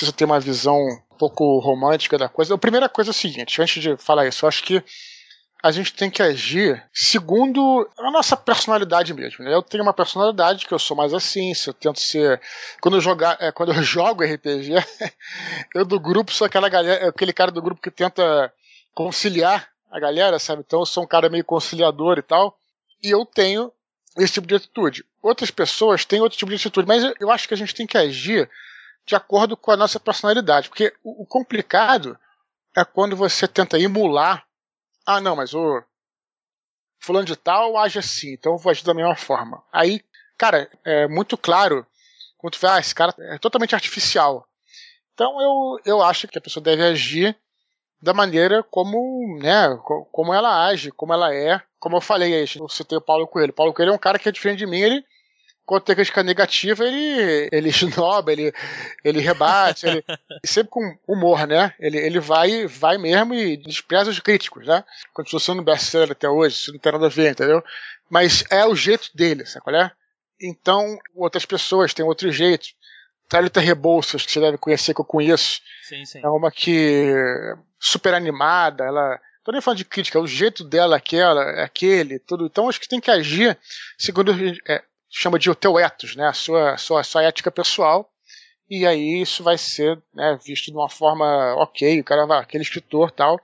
Eu 0.02 0.14
tenho 0.14 0.30
uma 0.30 0.40
visão 0.40 0.78
um 0.78 1.18
pouco 1.18 1.60
romântica 1.60 2.18
da 2.18 2.30
coisa. 2.30 2.56
A 2.56 2.58
primeira 2.58 2.88
coisa 2.88 3.10
é 3.10 3.12
o 3.12 3.14
seguinte, 3.14 3.62
antes 3.62 3.84
de 3.84 3.98
falar 3.98 4.26
isso, 4.28 4.46
eu 4.46 4.48
acho 4.48 4.64
que 4.64 4.82
a 5.62 5.72
gente 5.72 5.94
tem 5.94 6.10
que 6.10 6.22
agir 6.22 6.82
segundo 6.94 7.86
a 7.98 8.10
nossa 8.12 8.38
personalidade 8.38 9.14
mesmo. 9.14 9.44
Né? 9.44 9.54
Eu 9.54 9.62
tenho 9.62 9.84
uma 9.84 9.94
personalidade 9.94 10.66
que 10.66 10.74
eu 10.74 10.80
sou 10.80 10.96
mais 10.96 11.14
assim, 11.14 11.54
se 11.54 11.70
eu 11.70 11.74
tento 11.74 12.00
ser. 12.00 12.40
Quando 12.80 12.96
eu, 12.96 13.02
jogar, 13.02 13.36
é, 13.42 13.52
quando 13.52 13.74
eu 13.74 13.84
jogo 13.84 14.24
RPG, 14.24 14.72
eu 15.76 15.84
do 15.84 16.00
grupo 16.00 16.32
sou 16.32 16.48
aquela 16.48 16.70
galera, 16.70 17.10
aquele 17.10 17.34
cara 17.34 17.52
do 17.52 17.62
grupo 17.62 17.82
que 17.82 17.92
tenta 17.92 18.54
conciliar 18.94 19.70
a 19.90 20.00
galera, 20.00 20.40
sabe? 20.40 20.64
Então 20.66 20.80
eu 20.80 20.86
sou 20.86 21.04
um 21.04 21.08
cara 21.08 21.30
meio 21.30 21.44
conciliador 21.44 22.18
e 22.18 22.22
tal. 22.22 22.58
E 23.02 23.10
eu 23.10 23.26
tenho 23.26 23.72
esse 24.18 24.34
tipo 24.34 24.48
de 24.48 24.56
atitude. 24.56 25.06
Outras 25.22 25.52
pessoas 25.52 26.06
têm 26.06 26.22
outro 26.22 26.38
tipo 26.38 26.50
de 26.50 26.56
atitude, 26.56 26.88
mas 26.88 27.04
eu 27.20 27.32
acho 27.32 27.48
que 27.48 27.54
a 27.54 27.58
gente 27.58 27.76
tem 27.76 27.88
que 27.88 27.98
agir 27.98 28.50
de 29.06 29.16
acordo 29.16 29.56
com 29.58 29.72
a 29.72 29.78
nossa 29.78 30.00
personalidade. 30.00 30.70
Porque 30.70 30.94
o 31.04 31.26
complicado 31.26 32.18
é 32.76 32.84
quando 32.84 33.16
você 33.16 33.48
tenta 33.48 33.80
emular 33.80 34.46
ah, 35.12 35.20
não, 35.20 35.36
mas 35.36 35.56
o 35.56 35.84
fulano 37.00 37.26
de 37.26 37.36
tal 37.36 37.76
age 37.76 37.98
assim, 37.98 38.34
então 38.34 38.52
eu 38.52 38.58
vou 38.60 38.70
agir 38.70 38.84
da 38.84 38.94
mesma 38.94 39.16
forma. 39.16 39.64
Aí, 39.74 40.06
cara, 40.38 40.70
é 40.86 41.08
muito 41.08 41.36
claro 41.36 41.84
quando 42.38 42.54
tu 42.54 42.60
vê, 42.60 42.68
ah, 42.68 42.80
esse 42.80 42.94
cara 42.94 43.16
é 43.18 43.40
totalmente 43.40 43.74
artificial. 43.74 44.48
Então 45.16 45.42
eu, 45.42 45.80
eu 45.84 46.04
acho 46.04 46.28
que 46.28 46.38
a 46.38 46.42
pessoa 46.42 46.64
deve 46.64 46.84
agir 46.84 47.36
da 48.02 48.14
maneira 48.14 48.64
como, 48.64 49.38
né, 49.42 49.78
como 50.12 50.34
ela 50.34 50.68
age, 50.68 50.92
como 50.92 51.14
ela 51.14 51.34
é. 51.34 51.62
Como 51.80 51.98
eu 51.98 52.02
falei, 52.02 52.44
eu 52.44 52.70
citei 52.70 52.98
o 52.98 53.02
Paulo 53.02 53.28
Coelho. 53.28 53.52
O 53.52 53.56
Paulo 53.56 53.74
Coelho 53.74 53.92
é 53.92 53.96
um 53.96 54.00
cara 54.00 54.20
que 54.20 54.28
é 54.28 54.32
diferente 54.32 54.60
de 54.60 54.68
mim, 54.68 54.80
ele 54.80 55.04
quando 55.70 55.84
tem 55.84 55.96
crítica 55.96 56.24
negativa, 56.24 56.84
ele, 56.84 57.48
ele 57.52 57.70
esnoba, 57.70 58.32
ele, 58.32 58.52
ele 59.04 59.20
rebate, 59.22 59.86
ele, 59.88 60.04
sempre 60.44 60.72
com 60.72 60.98
humor, 61.08 61.46
né? 61.46 61.76
Ele, 61.80 61.96
ele 61.96 62.20
vai, 62.20 62.66
vai 62.66 62.98
mesmo 62.98 63.36
e 63.36 63.56
despreza 63.56 64.10
os 64.10 64.20
críticos, 64.20 64.66
né? 64.66 64.84
Continua 65.14 65.40
sendo 65.40 65.62
best-seller 65.62 66.14
até 66.14 66.28
hoje, 66.28 66.56
isso 66.56 66.74
não 66.74 66.80
tem 66.80 66.92
nada 66.92 67.06
a 67.06 67.10
ver, 67.10 67.30
entendeu? 67.30 67.64
Mas 68.10 68.44
é 68.50 68.66
o 68.66 68.76
jeito 68.76 69.12
dele, 69.14 69.46
sabe 69.46 69.64
qual 69.64 69.76
é? 69.76 69.92
Então, 70.42 70.98
outras 71.14 71.46
pessoas 71.46 71.94
têm 71.94 72.04
outro 72.04 72.32
jeito. 72.32 72.70
Thalita 73.30 73.60
Rebouças, 73.60 74.26
que 74.26 74.32
você 74.32 74.40
deve 74.40 74.58
conhecer, 74.58 74.94
que 74.94 75.02
eu 75.02 75.06
conheço. 75.06 75.62
Sim, 75.84 76.04
sim. 76.04 76.20
É 76.24 76.28
uma 76.28 76.52
que 76.52 77.14
super 77.80 78.14
animada, 78.14 78.84
ela 78.84 79.20
tô 79.44 79.52
nem 79.52 79.62
falando 79.62 79.78
de 79.78 79.86
crítica, 79.86 80.20
o 80.20 80.28
jeito 80.28 80.64
dela 80.64 80.96
é 80.96 80.98
aquela, 80.98 81.44
é 81.44 81.64
aquele, 81.64 82.20
tudo. 82.20 82.46
Então 82.46 82.68
acho 82.68 82.80
que 82.80 82.90
tem 82.90 83.00
que 83.00 83.10
agir 83.10 83.58
segundo 83.98 84.34
é, 84.68 84.84
chama 85.10 85.40
de 85.40 85.50
o 85.50 85.56
teu 85.56 85.80
ethos, 85.80 86.16
né? 86.16 86.28
A 86.28 86.34
sua, 86.34 86.78
sua, 86.78 87.04
sua 87.04 87.24
ética 87.24 87.52
pessoal. 87.52 88.12
E 88.70 88.86
aí 88.86 89.22
isso 89.22 89.44
vai 89.44 89.58
ser 89.58 90.00
né, 90.14 90.38
visto 90.46 90.66
de 90.66 90.78
uma 90.78 90.90
forma 90.90 91.56
ok, 91.56 92.00
o 92.00 92.04
cara 92.04 92.28
vai, 92.28 92.40
aquele 92.40 92.64
escritor 92.64 93.10
tal, 93.10 93.42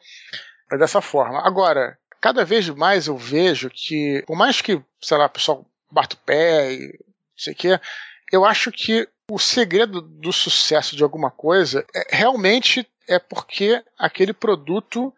é 0.72 0.78
dessa 0.78 1.02
forma. 1.02 1.40
Agora, 1.40 1.98
cada 2.22 2.46
vez 2.46 2.70
mais 2.70 3.08
eu 3.08 3.18
vejo 3.18 3.72
que, 3.72 4.24
por 4.28 4.38
mais 4.38 4.62
que, 4.62 4.80
sei 5.02 5.18
lá, 5.18 5.26
o 5.26 5.30
pessoal 5.30 5.66
bata 5.90 6.16
o 6.16 6.20
pé 6.20 6.74
e 6.74 6.80
não 6.80 7.38
sei 7.38 7.54
o 7.54 7.56
quê, 7.56 7.80
eu 8.32 8.46
acho 8.46 8.72
que 8.72 9.08
o 9.30 9.40
segredo 9.40 10.02
do 10.02 10.32
sucesso 10.32 10.96
de 10.96 11.04
alguma 11.04 11.32
coisa 11.32 11.86
é, 11.94 12.16
realmente 12.16 12.88
é 13.08 13.20
porque 13.20 13.84
aquele 13.98 14.34
produto 14.34 15.14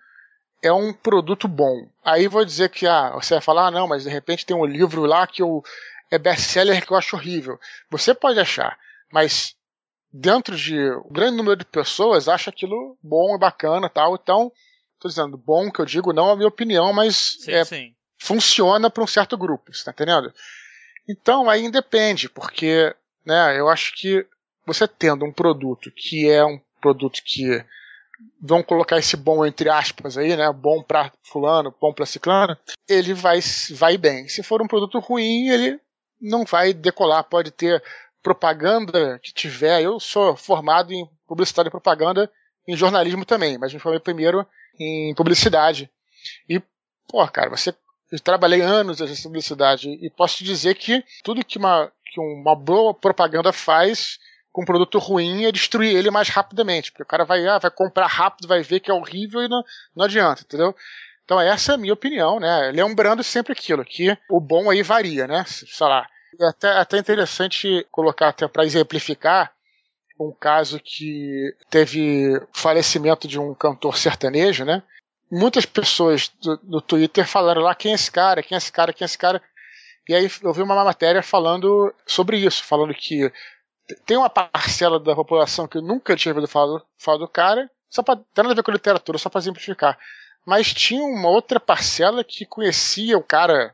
é 0.61 0.71
um 0.71 0.91
produto 0.93 1.47
bom. 1.47 1.87
Aí 2.03 2.27
vou 2.27 2.43
dizer 2.43 2.69
que 2.69 2.87
ah, 2.87 3.11
você 3.11 3.35
vai 3.35 3.41
falar, 3.41 3.67
ah, 3.67 3.71
não, 3.71 3.87
mas 3.87 4.03
de 4.03 4.09
repente 4.09 4.45
tem 4.45 4.55
um 4.55 4.65
livro 4.65 5.03
lá 5.03 5.27
que 5.27 5.41
eu 5.41 5.63
é 6.09 6.17
best-seller 6.17 6.85
que 6.85 6.91
eu 6.91 6.97
acho 6.97 7.15
horrível. 7.15 7.59
Você 7.89 8.13
pode 8.13 8.39
achar, 8.39 8.77
mas 9.11 9.55
dentro 10.11 10.55
de 10.55 10.77
um 11.05 11.11
grande 11.11 11.37
número 11.37 11.57
de 11.57 11.65
pessoas 11.65 12.29
acha 12.29 12.49
aquilo 12.49 12.97
bom 13.03 13.35
e 13.35 13.39
bacana 13.39 13.89
tal. 13.89 14.15
Então, 14.15 14.51
estou 14.95 15.09
dizendo 15.09 15.37
bom 15.37 15.69
que 15.69 15.79
eu 15.79 15.85
digo 15.85 16.13
não 16.13 16.29
é 16.29 16.33
a 16.33 16.35
minha 16.35 16.47
opinião, 16.47 16.93
mas 16.93 17.37
sim, 17.41 17.51
é, 17.51 17.65
sim. 17.65 17.95
funciona 18.17 18.89
para 18.89 19.03
um 19.03 19.07
certo 19.07 19.37
grupo, 19.37 19.71
está 19.71 19.91
entendendo? 19.91 20.33
Então 21.07 21.49
aí 21.49 21.63
independe, 21.63 22.29
porque 22.29 22.95
né? 23.27 23.59
Eu 23.59 23.67
acho 23.67 23.93
que 23.93 24.25
você 24.65 24.87
tendo 24.87 25.25
um 25.25 25.33
produto 25.33 25.91
que 25.91 26.29
é 26.29 26.45
um 26.45 26.59
produto 26.81 27.21
que 27.23 27.63
vamos 28.41 28.65
colocar 28.65 28.97
esse 28.97 29.17
bom 29.17 29.45
entre 29.45 29.69
aspas 29.69 30.17
aí, 30.17 30.35
né? 30.35 30.49
Bom 30.53 30.81
para 30.81 31.11
fulano, 31.21 31.75
bom 31.79 31.93
para 31.93 32.05
ciclano, 32.05 32.57
ele 32.87 33.13
vai 33.13 33.39
vai 33.71 33.97
bem. 33.97 34.29
Se 34.29 34.41
for 34.41 34.61
um 34.61 34.67
produto 34.67 34.97
ruim, 34.99 35.49
ele 35.49 35.77
não 36.21 36.45
vai 36.45 36.73
decolar. 36.73 37.25
Pode 37.25 37.51
ter 37.51 37.83
propaganda 38.23 39.19
que 39.19 39.33
tiver. 39.33 39.81
Eu 39.81 39.99
sou 39.99 40.37
formado 40.37 40.93
em 40.93 41.05
publicidade 41.27 41.67
e 41.67 41.71
propaganda, 41.71 42.31
em 42.65 42.77
jornalismo 42.77 43.25
também, 43.25 43.57
mas 43.57 43.73
me 43.73 43.79
formei 43.79 43.99
primeiro 43.99 44.47
em 44.79 45.13
publicidade. 45.15 45.91
E, 46.49 46.61
pô, 47.07 47.27
cara, 47.27 47.49
você 47.49 47.75
eu 48.11 48.19
trabalhei 48.19 48.61
anos 48.61 48.99
nessa 48.99 49.23
publicidade 49.23 49.89
e 49.89 50.09
posso 50.09 50.37
te 50.37 50.43
dizer 50.43 50.75
que 50.75 51.03
tudo 51.23 51.43
que 51.43 51.57
uma, 51.57 51.91
que 52.05 52.19
uma 52.19 52.55
boa 52.55 52.93
propaganda 52.93 53.51
faz 53.51 54.17
com 54.51 54.61
um 54.61 54.65
produto 54.65 54.97
ruim 54.97 55.45
é 55.45 55.51
destruir 55.51 55.95
ele 55.95 56.09
mais 56.09 56.29
rapidamente. 56.29 56.91
Porque 56.91 57.03
o 57.03 57.07
cara 57.07 57.25
vai, 57.25 57.45
ah, 57.47 57.59
vai 57.59 57.69
comprar 57.69 58.07
rápido, 58.07 58.47
vai 58.47 58.61
ver 58.63 58.79
que 58.79 58.89
é 58.89 58.93
horrível 58.93 59.43
e 59.43 59.47
não, 59.47 59.63
não 59.95 60.05
adianta, 60.05 60.41
entendeu? 60.41 60.75
Então 61.25 61.39
essa 61.39 61.73
é 61.73 61.75
a 61.75 61.77
minha 61.77 61.93
opinião, 61.93 62.39
né? 62.39 62.71
Lembrando 62.73 63.23
sempre 63.23 63.51
aquilo, 63.51 63.83
que 63.83 64.17
o 64.29 64.39
bom 64.39 64.69
aí 64.69 64.81
varia, 64.81 65.27
né? 65.27 65.43
Sei 65.45 65.85
lá. 65.85 66.07
É 66.39 66.47
até, 66.47 66.69
até 66.69 66.97
interessante 66.97 67.85
colocar 67.91 68.29
até 68.29 68.47
para 68.47 68.65
exemplificar 68.65 69.51
um 70.19 70.31
caso 70.31 70.79
que 70.79 71.53
teve 71.69 72.41
falecimento 72.51 73.27
de 73.27 73.39
um 73.39 73.53
cantor 73.53 73.97
sertanejo, 73.97 74.65
né? 74.65 74.81
Muitas 75.29 75.65
pessoas 75.65 76.29
do, 76.41 76.57
do 76.57 76.81
Twitter 76.81 77.27
falaram 77.27 77.61
lá 77.61 77.75
quem 77.75 77.91
é 77.91 77.95
esse 77.95 78.11
cara, 78.11 78.41
quem 78.41 78.55
é 78.55 78.57
esse 78.57 78.71
cara, 78.71 78.93
quem 78.93 79.03
é 79.03 79.07
esse 79.07 79.17
cara. 79.17 79.41
E 80.07 80.15
aí 80.15 80.29
eu 80.41 80.53
vi 80.53 80.61
uma 80.61 80.83
matéria 80.83 81.21
falando 81.21 81.93
sobre 82.05 82.37
isso, 82.37 82.63
falando 82.63 82.93
que 82.93 83.31
tem 84.05 84.17
uma 84.17 84.29
parcela 84.29 84.99
da 84.99 85.15
população 85.15 85.67
que 85.67 85.81
nunca 85.81 86.15
tinha 86.15 86.33
ouvido 86.33 86.47
falar, 86.47 86.81
falar 86.97 87.17
do 87.17 87.27
cara, 87.27 87.69
só 87.89 88.03
para 88.03 88.17
tem 88.17 88.43
nada 88.43 88.51
a 88.51 88.55
ver 88.55 88.63
com 88.63 88.71
literatura, 88.71 89.17
só 89.17 89.29
para 89.29 89.41
simplificar. 89.41 89.97
Mas 90.45 90.73
tinha 90.73 91.03
uma 91.03 91.29
outra 91.29 91.59
parcela 91.59 92.23
que 92.23 92.45
conhecia 92.45 93.17
o 93.17 93.23
cara, 93.23 93.73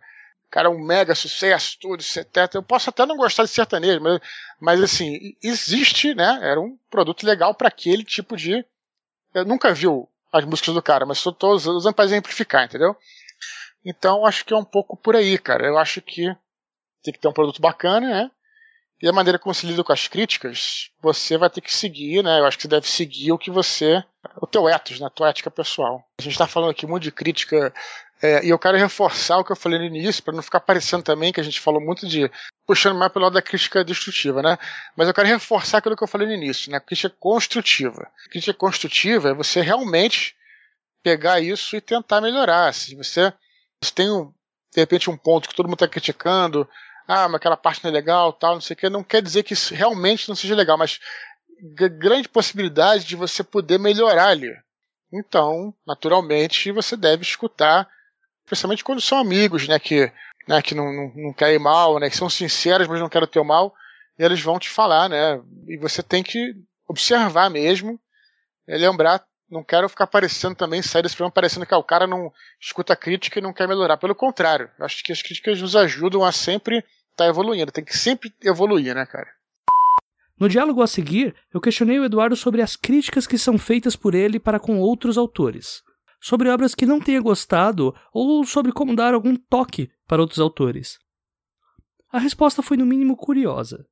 cara 0.49 0.69
um 0.69 0.83
mega 0.83 1.13
sucesso, 1.13 1.77
tudo, 1.79 2.01
etc. 2.01 2.55
Eu 2.55 2.63
posso 2.63 2.89
até 2.89 3.05
não 3.05 3.17
gostar 3.17 3.43
de 3.43 3.49
sertanejo, 3.49 4.01
mas, 4.01 4.19
mas 4.59 4.81
assim, 4.81 5.35
existe, 5.41 6.15
né? 6.15 6.39
Era 6.41 6.59
um 6.59 6.77
produto 6.89 7.25
legal 7.25 7.53
para 7.53 7.67
aquele 7.67 8.03
tipo 8.03 8.35
de. 8.35 8.65
Eu 9.33 9.45
nunca 9.45 9.73
viu 9.73 10.09
as 10.33 10.43
músicas 10.45 10.73
do 10.73 10.81
cara, 10.81 11.05
mas 11.05 11.19
estou 11.19 11.53
usando 11.53 11.93
para 11.93 12.05
exemplificar, 12.05 12.65
entendeu? 12.65 12.97
Então 13.85 14.25
acho 14.25 14.43
que 14.43 14.53
é 14.53 14.57
um 14.57 14.65
pouco 14.65 14.97
por 14.97 15.15
aí, 15.15 15.37
cara. 15.37 15.67
Eu 15.67 15.77
acho 15.77 16.01
que 16.01 16.25
tem 17.03 17.13
que 17.13 17.19
ter 17.19 17.27
um 17.27 17.33
produto 17.33 17.61
bacana, 17.61 18.09
né? 18.09 18.31
E 19.01 19.07
a 19.07 19.11
maneira 19.11 19.37
como 19.37 19.53
se 19.53 19.67
lida 19.67 19.83
com 19.83 19.91
as 19.91 20.07
críticas, 20.07 20.89
você 21.01 21.37
vai 21.37 21.49
ter 21.49 21.59
que 21.59 21.73
seguir, 21.73 22.23
né? 22.23 22.39
Eu 22.39 22.45
acho 22.45 22.57
que 22.57 22.63
você 22.63 22.69
deve 22.69 22.87
seguir 22.87 23.31
o 23.33 23.37
que 23.37 23.51
você. 23.51 24.03
o 24.41 24.47
teu 24.47 24.67
ethos, 24.67 24.99
né? 24.99 25.07
A 25.07 25.09
tua 25.09 25.29
ética 25.29 25.51
pessoal. 25.51 26.03
A 26.17 26.21
gente 26.21 26.31
está 26.31 26.47
falando 26.47 26.71
aqui 26.71 26.87
muito 26.87 27.03
de 27.03 27.11
crítica. 27.11 27.73
É, 28.23 28.45
e 28.45 28.49
eu 28.51 28.57
quero 28.57 28.77
reforçar 28.77 29.37
o 29.37 29.43
que 29.43 29.51
eu 29.51 29.55
falei 29.55 29.77
no 29.77 29.83
início, 29.83 30.23
para 30.23 30.33
não 30.33 30.41
ficar 30.41 30.61
parecendo 30.61 31.03
também 31.03 31.33
que 31.33 31.41
a 31.41 31.43
gente 31.43 31.59
falou 31.59 31.81
muito 31.81 32.07
de. 32.07 32.31
puxando 32.65 32.97
mais 32.97 33.11
pelo 33.11 33.25
lado 33.25 33.33
da 33.33 33.41
crítica 33.41 33.83
destrutiva, 33.83 34.41
né? 34.41 34.57
Mas 34.95 35.09
eu 35.09 35.13
quero 35.13 35.27
reforçar 35.27 35.79
aquilo 35.79 35.97
que 35.97 36.03
eu 36.05 36.07
falei 36.07 36.25
no 36.25 36.33
início, 36.33 36.71
né? 36.71 36.79
Crítica 36.79 37.13
construtiva. 37.19 38.09
Crítica 38.31 38.53
construtiva 38.53 39.31
é 39.31 39.33
você 39.33 39.59
realmente 39.59 40.37
pegar 41.03 41.41
isso 41.41 41.75
e 41.75 41.81
tentar 41.81 42.21
melhorar. 42.21 42.73
Se 42.73 42.95
você, 42.95 43.33
tem, 43.93 44.09
um, 44.09 44.33
de 44.73 44.79
repente, 44.79 45.09
um 45.09 45.17
ponto 45.17 45.49
que 45.49 45.55
todo 45.55 45.65
mundo 45.65 45.75
está 45.75 45.87
criticando, 45.89 46.65
ah, 47.05 47.27
mas 47.27 47.35
aquela 47.35 47.57
parte 47.57 47.83
não 47.83 47.91
é 47.91 47.93
legal, 47.93 48.31
tal, 48.31 48.53
não 48.53 48.61
sei 48.61 48.73
o 48.73 48.77
que, 48.77 48.89
não 48.89 49.03
quer 49.03 49.21
dizer 49.21 49.43
que 49.43 49.51
isso 49.51 49.75
realmente 49.75 50.29
não 50.29 50.35
seja 50.35 50.55
legal, 50.55 50.77
mas 50.77 50.97
grande 51.99 52.29
possibilidade 52.29 53.03
de 53.03 53.17
você 53.17 53.43
poder 53.43 53.77
melhorar 53.77 54.29
ali. 54.29 54.49
Então, 55.11 55.73
naturalmente, 55.85 56.71
você 56.71 56.95
deve 56.95 57.23
escutar, 57.23 57.85
principalmente 58.45 58.83
quando 58.83 59.01
são 59.01 59.17
amigos, 59.17 59.67
né, 59.67 59.79
que, 59.79 60.11
né, 60.47 60.61
que 60.61 60.75
não, 60.75 60.85
não, 60.91 61.13
não 61.15 61.33
querem 61.33 61.59
mal, 61.59 61.99
né, 61.99 62.09
que 62.09 62.17
são 62.17 62.29
sinceros, 62.29 62.87
mas 62.87 62.99
não 62.99 63.09
querem 63.09 63.27
o 63.27 63.31
teu 63.31 63.43
mal, 63.43 63.73
e 64.17 64.23
eles 64.23 64.41
vão 64.41 64.59
te 64.59 64.69
falar, 64.69 65.09
né, 65.09 65.41
e 65.67 65.77
você 65.77 66.03
tem 66.03 66.23
que 66.23 66.55
observar 66.87 67.49
mesmo, 67.49 67.99
e 68.67 68.77
lembrar 68.77 69.23
não 69.53 69.63
quero 69.63 69.87
ficar 69.87 70.07
parecendo 70.07 70.55
também, 70.55 70.81
sair 70.81 71.03
desse 71.03 71.15
programa 71.15 71.33
parecendo 71.33 71.65
que 71.65 71.75
o 71.75 71.83
cara 71.83 72.07
não 72.07 72.31
escuta 72.59 72.95
crítica 72.95 73.37
e 73.37 73.41
não 73.41 73.53
quer 73.53 73.67
melhorar. 73.67 73.97
Pelo 73.97 74.15
contrário, 74.15 74.69
acho 74.79 75.03
que 75.03 75.11
as 75.11 75.21
críticas 75.21 75.61
nos 75.61 75.75
ajudam 75.75 76.25
a 76.25 76.31
sempre 76.31 76.77
estar 76.77 77.25
tá 77.25 77.27
evoluindo. 77.27 77.71
Tem 77.71 77.83
que 77.83 77.95
sempre 77.95 78.33
evoluir, 78.41 78.95
né, 78.95 79.05
cara? 79.05 79.27
No 80.39 80.49
diálogo 80.49 80.81
a 80.81 80.87
seguir, 80.87 81.35
eu 81.53 81.61
questionei 81.61 81.99
o 81.99 82.05
Eduardo 82.05 82.35
sobre 82.35 82.61
as 82.61 82.75
críticas 82.75 83.27
que 83.27 83.37
são 83.37 83.57
feitas 83.57 83.95
por 83.95 84.15
ele 84.15 84.39
para 84.39 84.59
com 84.59 84.79
outros 84.79 85.17
autores, 85.17 85.83
sobre 86.23 86.49
obras 86.49 86.73
que 86.73 86.85
não 86.85 87.01
tenha 87.01 87.19
gostado 87.19 87.93
ou 88.13 88.45
sobre 88.45 88.71
como 88.71 88.95
dar 88.95 89.13
algum 89.13 89.35
toque 89.35 89.91
para 90.07 90.21
outros 90.21 90.39
autores. 90.39 90.97
A 92.09 92.17
resposta 92.17 92.63
foi 92.63 92.77
no 92.77 92.85
mínimo 92.85 93.17
curiosa. 93.17 93.85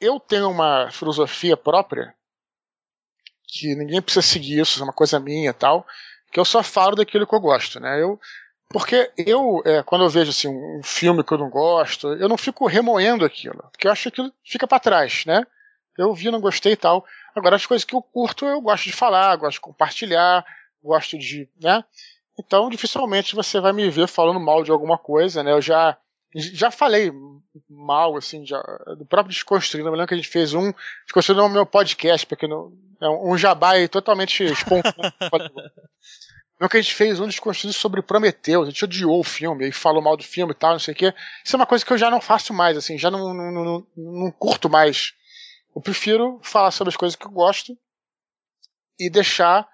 Eu 0.00 0.20
tenho 0.20 0.48
uma 0.48 0.88
filosofia 0.92 1.56
própria 1.56 2.14
que 3.48 3.74
ninguém 3.74 4.00
precisa 4.00 4.22
seguir 4.22 4.60
isso, 4.60 4.80
é 4.80 4.84
uma 4.84 4.92
coisa 4.92 5.18
minha 5.18 5.52
tal, 5.52 5.84
que 6.30 6.38
eu 6.38 6.44
só 6.44 6.62
falo 6.62 6.94
daquilo 6.94 7.26
que 7.26 7.34
eu 7.34 7.40
gosto, 7.40 7.80
né? 7.80 8.00
Eu, 8.00 8.20
porque 8.68 9.10
eu, 9.18 9.60
é, 9.66 9.82
quando 9.82 10.04
eu 10.04 10.08
vejo 10.08 10.30
assim, 10.30 10.46
um 10.46 10.82
filme 10.84 11.24
que 11.24 11.32
eu 11.32 11.38
não 11.38 11.50
gosto, 11.50 12.12
eu 12.12 12.28
não 12.28 12.38
fico 12.38 12.68
remoendo 12.68 13.24
aquilo, 13.24 13.68
porque 13.72 13.88
eu 13.88 13.90
acho 13.92 14.04
que 14.04 14.08
aquilo 14.10 14.32
fica 14.44 14.68
para 14.68 14.78
trás, 14.78 15.24
né? 15.26 15.44
Eu 15.98 16.14
vi, 16.14 16.30
não 16.30 16.40
gostei 16.40 16.74
e 16.74 16.76
tal. 16.76 17.04
Agora, 17.34 17.56
as 17.56 17.66
coisas 17.66 17.84
que 17.84 17.94
eu 17.94 18.00
curto, 18.00 18.46
eu 18.46 18.60
gosto 18.60 18.84
de 18.84 18.92
falar, 18.92 19.34
gosto 19.34 19.56
de 19.56 19.60
compartilhar, 19.60 20.44
gosto 20.82 21.18
de, 21.18 21.48
né? 21.60 21.84
Então, 22.38 22.70
dificilmente 22.70 23.34
você 23.34 23.60
vai 23.60 23.72
me 23.72 23.88
ver 23.90 24.08
falando 24.08 24.40
mal 24.40 24.62
de 24.62 24.70
alguma 24.70 24.96
coisa, 24.98 25.42
né? 25.42 25.52
Eu 25.52 25.60
já 25.60 25.96
já 26.34 26.70
falei 26.70 27.12
mal, 27.68 28.16
assim, 28.16 28.46
já, 28.46 28.62
do 28.96 29.04
próprio 29.04 29.34
Desconstruindo. 29.34 29.88
Eu 29.88 29.92
lembro 29.92 30.06
que 30.06 30.14
a 30.14 30.16
gente 30.16 30.28
fez 30.28 30.54
um 30.54 30.72
Desconstruindo 31.04 31.42
no 31.42 31.48
meu 31.48 31.66
podcast, 31.66 32.24
porque 32.24 32.46
não, 32.46 32.72
é 33.00 33.08
um 33.08 33.36
jabá 33.36 33.72
totalmente 33.88 34.44
espontâneo. 34.44 34.94
Não 36.60 36.68
que 36.68 36.76
a 36.76 36.82
gente 36.82 36.94
fez 36.94 37.18
um 37.18 37.26
desconstruído 37.26 37.72
sobre 37.72 38.02
Prometheus, 38.02 38.68
a 38.68 38.70
gente 38.70 38.84
odiou 38.84 39.18
o 39.18 39.24
filme 39.24 39.68
e 39.68 39.72
falou 39.72 40.02
mal 40.02 40.14
do 40.14 40.22
filme 40.22 40.52
e 40.52 40.54
tal, 40.54 40.72
não 40.72 40.78
sei 40.78 40.92
o 40.92 40.96
quê. 40.96 41.14
Isso 41.42 41.56
é 41.56 41.58
uma 41.58 41.64
coisa 41.64 41.82
que 41.86 41.90
eu 41.90 41.96
já 41.96 42.10
não 42.10 42.20
faço 42.20 42.52
mais, 42.52 42.76
assim, 42.76 42.98
já 42.98 43.10
não, 43.10 43.32
não, 43.32 43.50
não, 43.50 43.86
não 43.96 44.30
curto 44.30 44.68
mais. 44.68 45.14
Eu 45.74 45.80
prefiro 45.80 46.38
falar 46.42 46.70
sobre 46.70 46.90
as 46.90 46.98
coisas 46.98 47.16
que 47.16 47.26
eu 47.26 47.30
gosto 47.30 47.74
e 48.98 49.08
deixar 49.08 49.66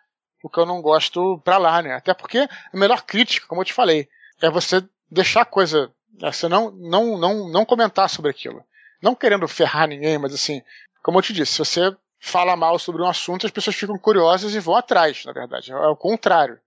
o 0.43 0.49
que 0.49 0.59
eu 0.59 0.67
não 0.67 0.81
gosto 0.81 1.41
pra 1.45 1.59
lá, 1.59 1.83
né? 1.83 1.95
Até 1.95 2.15
porque 2.15 2.39
a 2.39 2.77
melhor 2.77 3.03
crítica, 3.03 3.47
como 3.47 3.61
eu 3.61 3.65
te 3.65 3.73
falei, 3.73 4.09
é 4.41 4.51
você 4.51 4.83
deixar 5.11 5.43
a 5.43 5.47
coisa 5.47 5.91
é, 6.23 6.33
você 6.33 6.49
não, 6.49 6.71
não, 6.71 7.19
não, 7.19 7.49
não 7.49 7.65
comentar 7.65 8.09
sobre 8.09 8.31
aquilo. 8.31 8.65
Não 9.03 9.15
querendo 9.15 9.47
ferrar 9.47 9.89
ninguém, 9.89 10.19
mas 10.19 10.35
assim, 10.35 10.63
como 11.03 11.19
eu 11.19 11.23
te 11.23 11.33
disse, 11.33 11.53
se 11.53 11.59
você 11.59 11.97
fala 12.19 12.57
mal 12.57 12.79
sobre 12.79 13.03
um 13.03 13.09
assunto, 13.09 13.47
as 13.47 13.53
pessoas 13.53 13.77
ficam 13.77 13.99
curiosas 13.99 14.55
e 14.55 14.61
vão 14.61 14.77
atrás, 14.77 15.25
na 15.25 15.33
verdade. 15.33 15.73
É 15.73 15.77
o 15.89 15.97
contrário. 15.97 16.59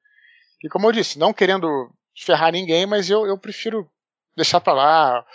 E 0.64 0.70
como 0.70 0.88
eu 0.88 0.92
disse, 0.92 1.18
não 1.18 1.34
querendo 1.34 1.90
ferrar 2.16 2.52
ninguém, 2.52 2.86
mas 2.86 3.10
eu, 3.10 3.26
eu 3.26 3.38
prefiro 3.38 3.90
deixar 4.36 4.62
pra 4.62 4.74
lá, 4.74 5.26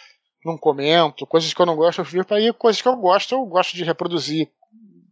não 0.45 0.57
comento, 0.57 1.27
coisas 1.27 1.53
que 1.53 1.61
eu 1.61 1.67
não 1.67 1.77
gosto, 1.77 2.01
eu 2.01 2.25
para 2.25 2.41
ir, 2.41 2.55
coisas 2.55 2.81
que 2.81 2.89
eu 2.89 2.97
gosto, 2.97 3.35
eu 3.35 3.45
gosto 3.45 3.75
de 3.75 3.85
reproduzir, 3.85 4.49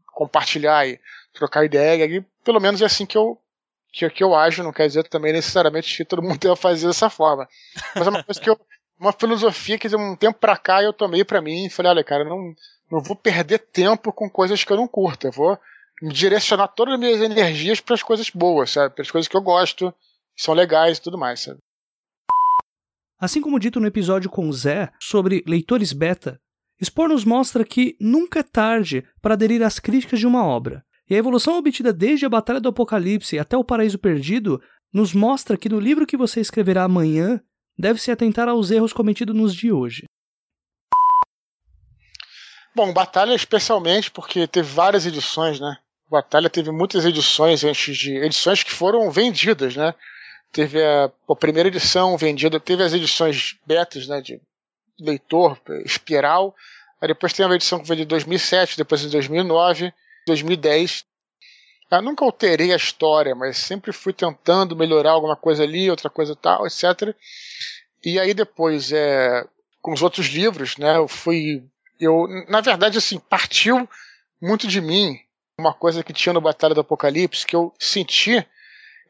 compartilhar 0.06 0.87
e 0.87 1.00
trocar 1.33 1.64
ideia, 1.64 2.05
e 2.05 2.25
pelo 2.45 2.61
menos 2.61 2.81
é 2.83 2.85
assim 2.85 3.07
que 3.07 3.16
eu, 3.16 3.38
que, 3.92 4.09
que 4.11 4.23
eu 4.23 4.35
ajo, 4.35 4.62
não 4.62 4.73
quer 4.73 4.87
dizer 4.87 5.09
também 5.09 5.33
necessariamente 5.33 5.97
que 5.97 6.05
todo 6.05 6.23
mundo 6.23 6.38
deve 6.40 6.57
fazer 6.57 6.87
dessa 6.87 7.11
forma. 7.11 7.49
Mas 7.95 8.07
é 8.07 8.11
uma 8.11 8.23
coisa 8.23 8.40
que 8.40 8.51
eu, 8.51 8.59
uma 8.99 9.12
filosofia 9.12 9.79
que 9.79 9.88
de 9.88 9.97
um 9.97 10.16
tempo 10.16 10.38
pra 10.38 10.57
cá 10.57 10.83
eu 10.83 10.92
tomei 10.92 11.25
para 11.25 11.40
mim 11.40 11.66
e 11.66 11.71
falei, 11.71 11.90
olha, 11.90 12.05
cara, 12.05 12.25
não, 12.25 12.55
não 12.90 13.01
vou 13.01 13.16
perder 13.16 13.59
tempo 13.59 14.12
com 14.12 14.31
coisas 14.31 14.62
que 14.62 14.73
eu 14.73 14.77
não 14.77 14.87
curto. 14.87 15.27
Eu 15.27 15.33
vou 15.33 15.59
me 16.01 16.12
direcionar 16.12 16.68
todas 16.68 16.95
as 16.95 17.01
minhas 17.01 17.21
energias 17.21 17.81
para 17.81 17.95
as 17.95 18.03
coisas 18.03 18.31
boas, 18.31 18.71
sabe? 18.71 18.95
Para 18.95 19.03
as 19.03 19.11
coisas 19.11 19.29
que 19.29 19.37
eu 19.37 19.42
gosto, 19.42 19.92
que 20.37 20.42
são 20.42 20.55
legais 20.55 20.99
e 20.99 21.03
tudo 21.03 21.18
mais, 21.18 21.40
sabe? 21.40 21.59
Assim 23.18 23.40
como 23.40 23.61
dito 23.61 23.79
no 23.79 23.87
episódio 23.87 24.29
com 24.29 24.49
o 24.49 24.53
Zé 24.53 24.90
sobre 25.01 25.45
leitores 25.47 25.92
beta, 25.92 26.40
Spor 26.83 27.09
nos 27.09 27.25
mostra 27.25 27.64
que 27.64 27.97
nunca 28.01 28.40
é 28.40 28.42
tarde 28.42 29.07
para 29.21 29.35
aderir 29.35 29.62
às 29.62 29.79
críticas 29.79 30.18
de 30.18 30.27
uma 30.27 30.45
obra. 30.45 30.85
E 31.12 31.14
a 31.14 31.18
evolução 31.18 31.59
obtida 31.59 31.92
desde 31.92 32.25
a 32.25 32.29
Batalha 32.31 32.59
do 32.59 32.70
Apocalipse 32.70 33.38
até 33.38 33.55
o 33.55 33.62
Paraíso 33.62 33.98
Perdido 33.98 34.62
nos 34.90 35.12
mostra 35.12 35.59
que 35.59 35.68
no 35.68 35.79
livro 35.79 36.07
que 36.07 36.16
você 36.16 36.40
escreverá 36.40 36.85
amanhã 36.85 37.38
deve-se 37.79 38.11
atentar 38.11 38.48
aos 38.48 38.70
erros 38.70 38.94
cometidos 38.94 39.37
nos 39.37 39.55
de 39.55 39.70
hoje. 39.70 40.05
Bom, 42.75 42.94
Batalha 42.94 43.35
especialmente 43.35 44.11
porque 44.11 44.46
teve 44.46 44.66
várias 44.72 45.05
edições, 45.05 45.61
né? 45.61 45.77
Batalha 46.11 46.48
teve 46.48 46.70
muitas 46.70 47.05
edições 47.05 47.62
antes 47.62 47.94
de 47.94 48.16
edições 48.16 48.62
que 48.62 48.72
foram 48.72 49.11
vendidas, 49.11 49.77
né? 49.77 49.94
Teve 50.51 50.83
a, 50.83 51.12
a 51.29 51.37
primeira 51.37 51.68
edição 51.68 52.16
vendida, 52.16 52.59
teve 52.59 52.85
as 52.85 52.94
edições 52.94 53.59
betas, 53.66 54.09
né, 54.09 54.22
de 54.22 54.40
leitor, 54.98 55.61
espiral, 55.85 56.57
Aí 57.03 57.09
depois 57.09 57.33
tem 57.33 57.44
a 57.44 57.55
edição 57.55 57.81
que 57.81 57.88
veio 57.88 57.98
de 57.98 58.07
2007, 58.07 58.79
depois 58.79 59.01
de 59.01 59.11
2009, 59.11 59.92
2010. 60.26 61.04
Eu 61.90 62.02
nunca 62.02 62.24
alterei 62.24 62.72
a 62.72 62.76
história, 62.76 63.35
mas 63.35 63.58
sempre 63.58 63.92
fui 63.92 64.12
tentando 64.12 64.74
melhorar 64.74 65.11
alguma 65.12 65.37
coisa 65.37 65.62
ali, 65.62 65.90
outra 65.90 66.08
coisa 66.08 66.35
tal, 66.35 66.66
etc. 66.66 67.14
E 68.04 68.18
aí 68.18 68.32
depois, 68.32 68.90
é, 68.92 69.46
com 69.80 69.92
os 69.92 70.02
outros 70.02 70.26
livros, 70.26 70.78
né, 70.78 70.96
eu 70.96 71.06
fui, 71.06 71.62
eu, 72.00 72.26
na 72.48 72.61
verdade, 72.61 72.96
assim, 72.96 73.18
partiu 73.18 73.88
muito 74.40 74.66
de 74.66 74.80
mim 74.80 75.18
uma 75.58 75.74
coisa 75.74 76.02
que 76.02 76.12
tinha 76.12 76.32
no 76.32 76.40
Batalha 76.40 76.74
do 76.74 76.80
Apocalipse 76.80 77.46
que 77.46 77.54
eu 77.54 77.72
senti 77.78 78.44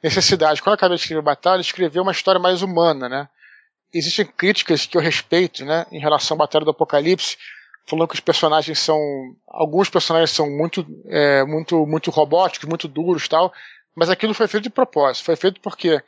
necessidade. 0.03 0.61
Quando 0.61 0.73
eu 0.73 0.75
acabei 0.75 0.97
de 0.97 1.03
escrever 1.03 1.23
Batalha, 1.23 1.61
escrever 1.61 2.01
uma 2.01 2.13
história 2.13 2.41
mais 2.41 2.63
humana, 2.63 3.09
né? 3.09 3.29
Existem 3.95 4.27
críticas 4.27 4.87
que 4.87 4.97
eu 4.97 5.01
respeito, 5.01 5.65
né, 5.65 5.87
em 5.93 6.01
relação 6.01 6.35
à 6.35 6.39
Batalha 6.39 6.65
do 6.65 6.71
Apocalipse, 6.71 7.37
falando 7.87 8.09
que 8.09 8.15
os 8.15 8.21
personagens 8.21 8.79
são, 8.79 8.99
alguns 9.47 9.91
personagens 9.91 10.31
são 10.31 10.49
muito, 10.51 10.87
é, 11.07 11.45
muito, 11.45 11.87
muito 11.87 12.11
robóticos, 12.11 12.69
muito 12.69 12.89
duros, 12.89 13.29
tal. 13.29 13.53
Mas 13.95 14.09
aquilo 14.09 14.35
foi 14.35 14.49
feito 14.49 14.65
de 14.65 14.71
propósito. 14.71 15.25
Foi 15.25 15.37
feito 15.37 15.61
porque 15.61 16.03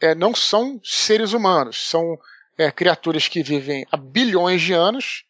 é, 0.00 0.14
não 0.14 0.34
são 0.34 0.80
seres 0.82 1.32
humanos, 1.32 1.88
são 1.88 2.18
é, 2.58 2.70
criaturas 2.70 3.28
que 3.28 3.42
vivem 3.42 3.86
há 3.90 3.96
bilhões 3.96 4.62
de 4.62 4.72
anos 4.72 5.24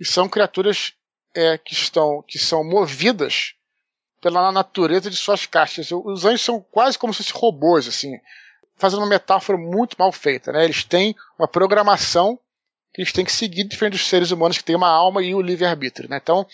e 0.00 0.04
são 0.04 0.28
criaturas 0.28 0.94
é, 1.34 1.58
que 1.58 1.72
estão, 1.72 2.22
que 2.26 2.38
são 2.38 2.64
movidas 2.64 3.54
pela 4.20 4.50
natureza 4.50 5.10
de 5.10 5.16
suas 5.16 5.46
caixas. 5.46 5.90
Os 5.92 6.24
anjos 6.24 6.42
são 6.42 6.60
quase 6.60 6.98
como 6.98 7.14
se 7.14 7.22
fossem 7.22 7.40
robôs, 7.40 7.86
assim, 7.86 8.18
fazendo 8.76 9.00
uma 9.00 9.08
metáfora 9.08 9.58
muito 9.58 9.96
mal 9.98 10.10
feita. 10.10 10.52
Né? 10.52 10.64
Eles 10.64 10.84
têm 10.84 11.14
uma 11.38 11.46
programação 11.46 12.38
que 12.98 13.02
eles 13.02 13.12
têm 13.12 13.24
que 13.24 13.30
seguir 13.30 13.62
diferente 13.62 13.92
dos 13.92 14.08
seres 14.08 14.32
humanos 14.32 14.58
que 14.58 14.64
têm 14.64 14.74
uma 14.74 14.88
alma 14.88 15.22
e 15.22 15.32
o 15.32 15.40
livre-arbítrio. 15.40 16.08
Né? 16.08 16.18
Então, 16.20 16.44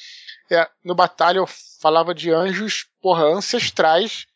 é, 0.51 0.69
no 0.85 0.95
Batalha 0.95 1.39
eu 1.39 1.47
falava 1.81 2.15
de 2.15 2.31
anjos 2.31 2.87
porra, 3.01 3.25
ancestrais 3.25 4.27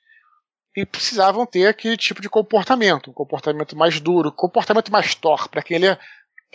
e 0.74 0.86
precisavam 0.86 1.44
ter 1.44 1.66
aquele 1.66 1.98
tipo 1.98 2.22
de 2.22 2.30
comportamento, 2.30 3.10
um 3.10 3.12
comportamento 3.12 3.76
mais 3.76 4.00
duro, 4.00 4.30
um 4.30 4.32
comportamento 4.32 4.90
mais 4.90 5.14
Thor, 5.14 5.50
para 5.50 5.62
quem 5.62 5.78
lê, 5.78 5.98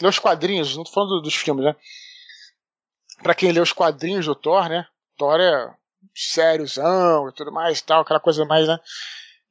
lê 0.01 0.07
os 0.07 0.17
quadrinhos, 0.17 0.75
não 0.75 0.81
estou 0.81 1.05
falando 1.05 1.21
dos 1.21 1.35
filmes, 1.35 1.65
né? 1.65 1.75
Para 3.21 3.35
quem 3.35 3.51
lê 3.51 3.59
os 3.59 3.71
quadrinhos 3.71 4.25
do 4.25 4.33
Thor, 4.33 4.67
né? 4.67 4.87
Thor 5.17 5.39
é 5.39 5.71
sériozão 6.15 7.29
e 7.29 7.31
tudo 7.33 7.51
mais 7.51 7.79
tal, 7.79 8.01
aquela 8.01 8.19
coisa 8.19 8.43
mais, 8.43 8.67
né? 8.67 8.79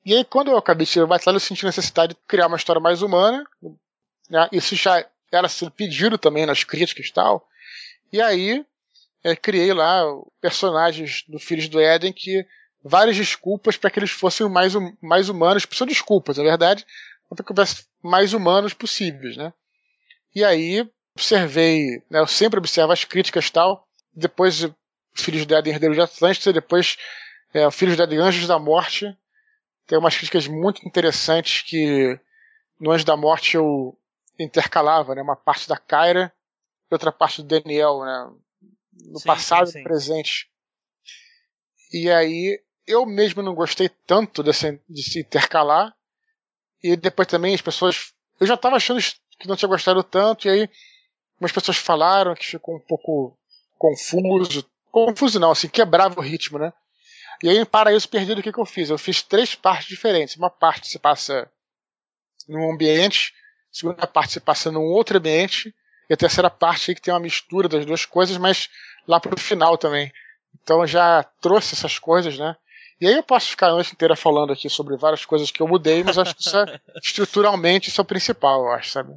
E 0.05 0.15
aí, 0.15 0.25
quando 0.25 0.51
eu 0.51 0.57
acabei 0.57 0.85
de 0.85 0.91
tirar 0.91 1.05
o 1.05 1.09
Batalha, 1.09 1.37
eu 1.37 1.41
senti 1.41 1.65
necessidade 1.65 2.15
de 2.15 2.21
criar 2.27 2.49
uma 2.49 2.57
história 2.57 2.81
mais 2.81 3.03
humana. 3.03 3.45
Né? 4.29 4.49
Isso 4.51 4.75
já 4.75 5.07
era 5.33 5.49
sendo 5.49 5.71
pedido 5.71 6.19
também 6.19 6.47
nas 6.47 6.63
críticas 6.63 7.07
e 7.07 7.13
tal. 7.13 7.49
E 8.13 8.21
aí, 8.21 8.65
é, 9.25 9.35
criei 9.35 9.73
lá 9.73 10.05
personagens 10.41 11.25
do 11.27 11.39
Filhos 11.39 11.69
do 11.69 11.81
Éden 11.81 12.13
que 12.13 12.47
várias 12.85 13.17
desculpas 13.17 13.77
para 13.77 13.91
que 13.91 13.99
eles 13.99 14.11
fossem 14.11 14.49
mais, 14.49 14.75
hum, 14.75 14.95
mais 15.01 15.29
humanos, 15.29 15.67
são 15.71 15.87
desculpas, 15.87 16.37
na 16.37 16.45
verdade, 16.45 16.85
para 17.29 17.45
que 17.45 17.53
houvesse 17.53 17.87
mais 18.03 18.33
humanos 18.33 18.75
possíveis, 18.75 19.37
né? 19.37 19.53
E 20.35 20.45
aí, 20.45 20.89
observei, 21.17 22.03
né, 22.11 22.19
eu 22.21 22.27
sempre 22.27 22.59
observo 22.59 22.93
as 22.93 23.05
críticas 23.05 23.47
e 23.47 23.53
tal, 23.53 23.87
depois 24.13 24.69
Filhos 25.15 25.47
do 25.47 25.55
Éden, 25.55 25.75
Herdeiro 25.75 25.95
de 25.95 26.01
Atlântida, 26.01 26.53
depois 26.53 26.97
é, 27.55 27.71
Filhos 27.71 27.97
do 27.97 28.03
Éden, 28.03 28.19
Anjos 28.19 28.47
da 28.47 28.59
Morte, 28.59 29.17
tem 29.87 29.99
umas 29.99 30.17
críticas 30.17 30.47
muito 30.47 30.87
interessantes 30.87 31.63
que 31.63 32.19
no 32.81 32.91
Anjos 32.91 33.05
da 33.05 33.17
Morte 33.17 33.57
eu 33.57 33.97
intercalava, 34.43 35.15
né, 35.15 35.23
uma 35.23 35.37
parte 35.37 35.69
da 35.69 35.77
Kyra 35.77 36.33
e 36.91 36.95
outra 36.95 37.13
parte 37.13 37.43
do 37.43 37.49
Daniel, 37.49 38.01
né, 38.05 38.31
no 39.07 39.19
sim, 39.19 39.27
passado 39.27 39.71
e 39.71 39.83
presente. 39.83 40.51
E 41.93 42.11
aí 42.11 42.61
eu 42.87 43.07
mesmo 43.07 43.43
não 43.43 43.55
gostei 43.55 43.89
tanto 43.89 44.43
desse, 44.43 44.81
de 44.89 45.03
se 45.03 45.21
intercalar. 45.21 45.95
E 46.83 46.97
depois 46.97 47.29
também 47.29 47.55
as 47.55 47.61
pessoas. 47.61 48.13
Eu 48.41 48.47
já 48.47 48.55
estava 48.55 48.77
achando 48.77 49.01
que 49.39 49.47
não 49.47 49.57
tinha 49.57 49.69
gostado 49.69 50.03
tanto, 50.03 50.49
e 50.49 50.51
aí 50.51 50.71
umas 51.39 51.53
pessoas 51.53 51.77
falaram 51.77 52.35
que 52.35 52.47
ficou 52.47 52.77
um 52.77 52.81
pouco 52.81 53.39
confuso. 53.79 54.69
Confuso 54.91 55.41
não, 55.41 55.53
assim, 55.53 55.69
quebrava 55.69 56.19
o 56.19 56.23
ritmo, 56.23 56.59
né? 56.59 56.73
E 57.43 57.49
aí, 57.49 57.65
para 57.65 57.93
isso, 57.93 58.09
perdido, 58.09 58.39
o 58.39 58.43
que, 58.43 58.53
que 58.53 58.61
eu 58.61 58.67
fiz? 58.67 58.91
Eu 58.91 58.99
fiz 58.99 59.23
três 59.23 59.55
partes 59.55 59.89
diferentes. 59.89 60.37
Uma 60.37 60.51
parte 60.51 60.87
se 60.87 60.99
passa 60.99 61.51
num 62.49 62.73
ambiente, 62.73 63.33
a 63.73 63.75
segunda 63.75 64.07
parte 64.07 64.35
se 64.35 64.41
passa 64.41 64.71
num 64.71 64.83
outro 64.83 65.17
ambiente, 65.17 65.75
e 66.11 66.15
a 66.15 66.17
terceira 66.17 66.51
parte 66.51 66.91
aí 66.91 66.95
que 66.95 67.01
tem 67.01 67.15
uma 67.15 67.21
mistura 67.21 67.69
das 67.69 67.87
duas 67.87 68.05
coisas, 68.05 68.37
mas 68.37 68.69
lá 69.09 69.19
pro 69.19 69.39
final 69.39 69.79
também. 69.79 70.13
Então 70.63 70.87
já 70.87 71.23
trouxe 71.41 71.75
essas 71.75 71.99
coisas, 71.99 72.39
né? 72.39 72.55
E 73.01 73.07
aí 73.07 73.15
eu 73.15 73.23
posso 73.23 73.49
ficar 73.49 73.69
a 73.69 73.73
noite 73.73 73.93
inteira 73.93 74.15
falando 74.15 74.53
aqui 74.53 74.69
sobre 74.69 74.97
várias 74.97 75.25
coisas 75.25 75.51
que 75.51 75.61
eu 75.61 75.67
mudei, 75.67 76.05
mas 76.05 76.19
acho 76.19 76.35
que 76.35 76.43
isso 76.43 76.57
é, 76.57 76.81
estruturalmente 77.03 77.89
isso 77.89 78.01
é 78.01 78.03
o 78.03 78.07
principal, 78.07 78.61
eu 78.61 78.73
acho, 78.73 78.91
sabe? 78.91 79.15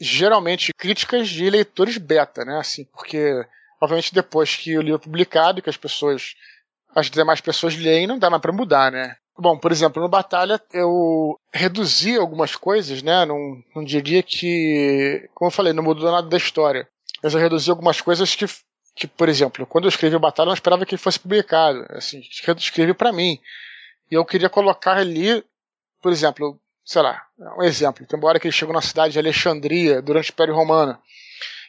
Geralmente 0.00 0.72
críticas 0.72 1.28
de 1.28 1.48
leitores 1.48 1.98
beta, 1.98 2.44
né? 2.44 2.58
Assim, 2.58 2.84
porque 2.86 3.46
obviamente 3.80 4.14
depois 4.14 4.56
que 4.56 4.76
o 4.76 4.82
livro 4.82 5.00
é 5.00 5.04
publicado 5.04 5.58
e 5.58 5.62
que 5.62 5.70
as 5.70 5.76
pessoas, 5.76 6.34
as 6.94 7.10
demais 7.10 7.40
pessoas 7.40 7.76
leem, 7.76 8.06
não 8.06 8.18
dá 8.18 8.30
mais 8.30 8.42
para 8.42 8.52
mudar, 8.52 8.90
né? 8.90 9.16
Bom, 9.38 9.58
por 9.58 9.70
exemplo, 9.70 10.02
no 10.02 10.08
Batalha 10.08 10.60
eu 10.72 11.38
reduzi 11.52 12.16
algumas 12.16 12.56
coisas, 12.56 13.02
né? 13.02 13.24
Não, 13.26 13.62
não 13.74 13.84
diria 13.84 14.22
que, 14.22 15.28
como 15.34 15.48
eu 15.48 15.52
falei, 15.52 15.72
não 15.72 15.82
mudou 15.82 16.10
nada 16.10 16.28
da 16.28 16.36
história. 16.36 16.88
Mas 17.22 17.34
eu 17.34 17.40
reduzi 17.40 17.70
algumas 17.70 18.00
coisas 18.00 18.34
que 18.34 18.46
que, 18.96 19.06
por 19.06 19.28
exemplo, 19.28 19.66
quando 19.66 19.84
eu 19.84 19.90
escrevi 19.90 20.16
o 20.16 20.20
Batalha, 20.20 20.46
eu 20.46 20.48
não 20.48 20.54
esperava 20.54 20.86
que 20.86 20.94
ele 20.94 21.02
fosse 21.02 21.20
publicado. 21.20 21.84
Assim, 21.90 22.22
escrevi 22.56 22.94
para 22.94 23.12
mim. 23.12 23.38
E 24.10 24.14
eu 24.14 24.24
queria 24.24 24.48
colocar 24.48 24.96
ali, 24.96 25.44
por 26.00 26.10
exemplo, 26.10 26.58
sei 26.82 27.02
lá, 27.02 27.22
um 27.58 27.62
exemplo. 27.62 28.06
Tem 28.06 28.18
uma 28.18 28.26
hora 28.26 28.40
que 28.40 28.46
ele 28.46 28.56
chegou 28.56 28.74
na 28.74 28.80
cidade 28.80 29.12
de 29.12 29.18
Alexandria 29.18 30.00
durante 30.00 30.30
o 30.30 30.32
Império 30.32 30.54
Romano. 30.54 30.96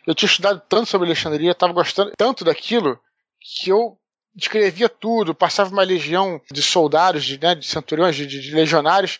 Eu 0.05 0.15
tinha 0.15 0.29
estudado 0.29 0.61
tanto 0.69 0.85
sobre 0.85 1.05
Alexandria, 1.05 1.51
estava 1.51 1.73
gostando 1.73 2.13
tanto 2.17 2.45
daquilo, 2.45 2.97
que 3.41 3.69
eu 3.69 3.97
descrevia 4.37 4.87
tudo, 4.87 5.33
passava 5.33 5.71
uma 5.71 5.83
legião 5.83 6.39
de 6.51 6.61
soldados, 6.61 7.25
de, 7.25 7.41
né, 7.41 7.55
de 7.55 7.65
centuriões, 7.65 8.15
de, 8.15 8.27
de 8.27 8.53
legionários, 8.53 9.19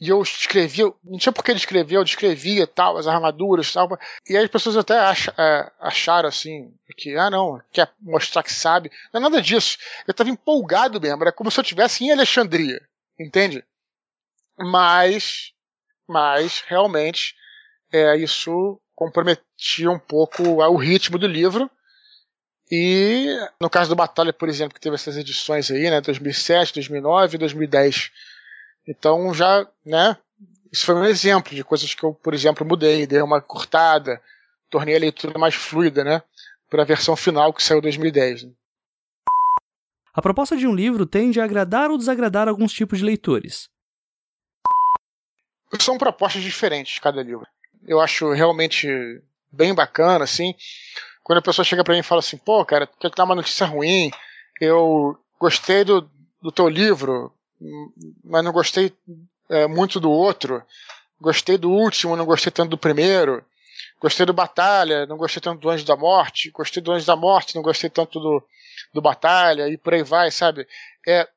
e 0.00 0.08
eu 0.08 0.20
escrevia, 0.22 0.90
não 1.04 1.18
tinha 1.18 1.32
por 1.32 1.44
que 1.44 1.50
ele 1.50 1.58
escrevia, 1.58 1.98
eu 1.98 2.04
descrevia 2.04 2.66
tal, 2.66 2.96
as 2.96 3.06
armaduras 3.06 3.70
tal. 3.70 3.86
E 4.26 4.34
aí 4.34 4.44
as 4.44 4.50
pessoas 4.50 4.76
até 4.76 4.94
é, 4.94 5.70
acharam 5.78 6.28
assim, 6.28 6.72
que, 6.96 7.14
ah 7.16 7.28
não, 7.28 7.60
quer 7.70 7.92
mostrar 8.00 8.42
que 8.42 8.52
sabe. 8.52 8.90
Não 9.12 9.20
é 9.20 9.22
nada 9.22 9.42
disso. 9.42 9.76
Eu 10.08 10.12
estava 10.12 10.30
empolgado 10.30 10.98
mesmo, 10.98 11.22
era 11.22 11.30
como 11.30 11.50
se 11.50 11.60
eu 11.60 11.62
estivesse 11.62 12.02
em 12.02 12.12
Alexandria, 12.12 12.80
entende? 13.18 13.62
Mas, 14.58 15.52
mas 16.08 16.64
realmente, 16.66 17.34
é, 17.92 18.16
isso 18.16 18.80
comprometia 18.94 19.90
um 19.90 19.98
pouco 19.98 20.42
o 20.42 20.76
ritmo 20.76 21.18
do 21.18 21.26
livro. 21.26 21.70
E 22.70 23.36
no 23.60 23.68
caso 23.68 23.90
do 23.90 23.96
Batalha, 23.96 24.32
por 24.32 24.48
exemplo, 24.48 24.74
que 24.74 24.80
teve 24.80 24.94
essas 24.94 25.16
edições 25.16 25.70
aí, 25.70 25.90
né, 25.90 26.00
2007, 26.00 26.74
2009, 26.74 27.38
2010 27.38 28.12
então 28.86 29.32
já, 29.32 29.66
né, 29.84 30.16
isso 30.72 30.86
foi 30.86 30.94
um 30.94 31.04
exemplo 31.04 31.54
de 31.54 31.62
coisas 31.62 31.94
que 31.94 32.02
eu, 32.02 32.14
por 32.14 32.34
exemplo, 32.34 32.66
mudei, 32.66 33.06
dei 33.06 33.22
uma 33.22 33.40
cortada, 33.40 34.20
tornei 34.68 34.96
a 34.96 35.00
leitura 35.00 35.38
mais 35.38 35.54
fluida, 35.54 36.02
né, 36.02 36.22
para 36.68 36.82
a 36.82 36.86
versão 36.86 37.16
final 37.16 37.52
que 37.52 37.62
saiu 37.62 37.78
em 37.78 37.82
2010. 37.82 38.44
Né. 38.44 38.52
A 40.12 40.22
proposta 40.22 40.56
de 40.56 40.66
um 40.66 40.74
livro 40.74 41.06
tende 41.06 41.40
a 41.40 41.44
agradar 41.44 41.90
ou 41.90 41.98
desagradar 41.98 42.48
alguns 42.48 42.72
tipos 42.72 42.98
de 42.98 43.04
leitores. 43.04 43.68
São 45.78 45.96
propostas 45.96 46.42
diferentes 46.42 46.98
cada 46.98 47.22
livro. 47.22 47.46
Eu 47.86 48.00
acho 48.00 48.32
realmente 48.32 48.88
bem 49.52 49.72
bacana, 49.72 50.24
assim, 50.24 50.54
quando 51.30 51.38
a 51.38 51.42
pessoa 51.42 51.64
chega 51.64 51.84
para 51.84 51.94
mim 51.94 52.00
e 52.00 52.02
fala 52.02 52.18
assim, 52.18 52.36
pô, 52.36 52.64
cara, 52.64 52.88
quer 52.98 53.08
dar 53.12 53.22
uma 53.22 53.36
notícia 53.36 53.64
ruim, 53.64 54.10
eu 54.60 55.16
gostei 55.38 55.84
do, 55.84 56.10
do 56.42 56.50
teu 56.50 56.68
livro, 56.68 57.32
mas 58.24 58.42
não 58.42 58.50
gostei 58.50 58.92
é, 59.48 59.68
muito 59.68 60.00
do 60.00 60.10
outro. 60.10 60.60
Gostei 61.20 61.56
do 61.56 61.70
último, 61.70 62.16
não 62.16 62.26
gostei 62.26 62.50
tanto 62.50 62.70
do 62.70 62.76
primeiro. 62.76 63.44
Gostei 64.00 64.26
do 64.26 64.32
Batalha, 64.32 65.06
não 65.06 65.16
gostei 65.16 65.40
tanto 65.40 65.60
do 65.60 65.70
Anjo 65.70 65.84
da 65.84 65.94
Morte. 65.94 66.50
Gostei 66.50 66.82
do 66.82 66.90
Anjo 66.90 67.06
da 67.06 67.14
Morte, 67.14 67.54
não 67.54 67.62
gostei 67.62 67.88
tanto 67.88 68.18
do, 68.18 68.44
do 68.92 69.00
Batalha, 69.00 69.68
e 69.68 69.78
por 69.78 69.94
aí 69.94 70.02
vai, 70.02 70.32
sabe? 70.32 70.66
É, 71.06 71.28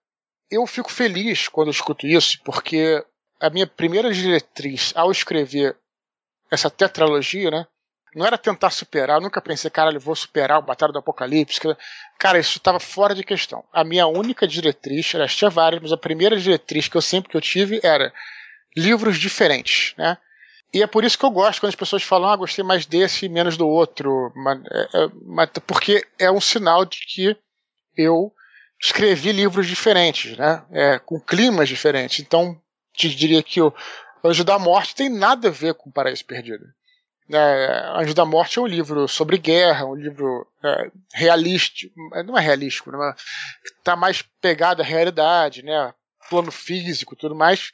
eu 0.50 0.66
fico 0.66 0.92
feliz 0.92 1.48
quando 1.48 1.70
escuto 1.70 2.08
isso, 2.08 2.40
porque 2.44 3.06
a 3.40 3.48
minha 3.48 3.68
primeira 3.68 4.12
diretriz 4.12 4.92
ao 4.96 5.12
escrever 5.12 5.78
essa 6.50 6.72
tetralogia, 6.72 7.52
né? 7.52 7.68
Não 8.16 8.26
era 8.26 8.38
tentar 8.38 8.70
superar, 8.70 9.18
eu 9.18 9.22
nunca 9.22 9.42
pensei, 9.42 9.70
caralho, 9.70 10.00
vou 10.00 10.16
superar 10.16 10.60
o 10.60 10.62
Batalha 10.62 10.94
do 10.94 11.00
Apocalipse. 11.00 11.60
Cara, 12.20 12.40
isso 12.40 12.58
estava 12.58 12.80
fora 12.80 13.16
de 13.16 13.24
questão. 13.24 13.64
A 13.72 13.84
minha 13.84 14.06
única 14.08 14.48
diretriz, 14.48 15.14
aliás, 15.14 15.36
tinha 15.36 15.50
várias, 15.50 15.82
mas 15.82 15.92
a 15.92 15.98
primeira 15.98 16.38
diretriz 16.38 16.88
que 16.88 16.98
eu 16.98 17.02
sempre 17.02 17.30
que 17.32 17.38
eu 17.38 17.42
tive 17.42 17.80
era 17.84 18.14
livros 18.76 19.18
diferentes, 19.18 19.94
né? 19.98 20.18
E 20.74 20.82
é 20.82 20.88
por 20.88 21.04
isso 21.04 21.18
que 21.18 21.24
eu 21.24 21.30
gosto 21.30 21.60
quando 21.60 21.70
as 21.70 21.76
pessoas 21.76 22.02
falam, 22.02 22.30
ah, 22.30 22.36
gostei 22.36 22.64
mais 22.64 22.86
desse 22.86 23.28
e 23.28 23.30
menos 23.30 23.56
do 23.56 23.68
outro. 23.68 24.32
Mas, 24.36 24.60
é, 24.66 25.10
mas, 25.24 25.50
porque 25.68 26.04
é 26.18 26.32
um 26.32 26.42
sinal 26.42 26.84
de 26.84 27.00
que 27.06 27.38
eu 27.96 28.34
escrevi 28.82 29.32
livros 29.32 29.68
diferentes, 29.68 30.36
né? 30.36 30.66
É, 30.72 31.00
com 31.00 31.20
climas 31.20 31.70
diferentes. 31.70 32.20
Então, 32.20 32.60
te 32.92 33.08
diria 33.14 33.44
que 33.44 33.62
o 33.62 33.74
Anjo 34.24 34.44
da 34.44 34.58
Morte 34.58 34.96
tem 34.96 35.10
nada 35.10 35.50
a 35.50 35.52
ver 35.52 35.76
com 35.76 35.92
Paraíso 35.92 36.26
Perdido. 36.26 36.66
É, 37.30 37.92
Anjo 37.96 38.14
da 38.14 38.26
Morte 38.26 38.60
é 38.60 38.62
um 38.62 38.68
livro 38.68 39.08
sobre 39.08 39.38
guerra, 39.38 39.86
um 39.86 39.96
livro 39.96 40.46
é, 40.64 40.92
realístico, 41.14 41.94
não 42.26 42.38
é 42.38 42.42
realístico, 42.42 42.92
né? 42.92 43.16
está 43.64 43.96
mais 43.96 44.22
pegado 44.42 44.82
à 44.82 44.86
realidade, 44.86 45.64
né? 45.64 45.94
plano 46.30 46.52
físico 46.52 47.16
tudo 47.16 47.36
mais. 47.36 47.72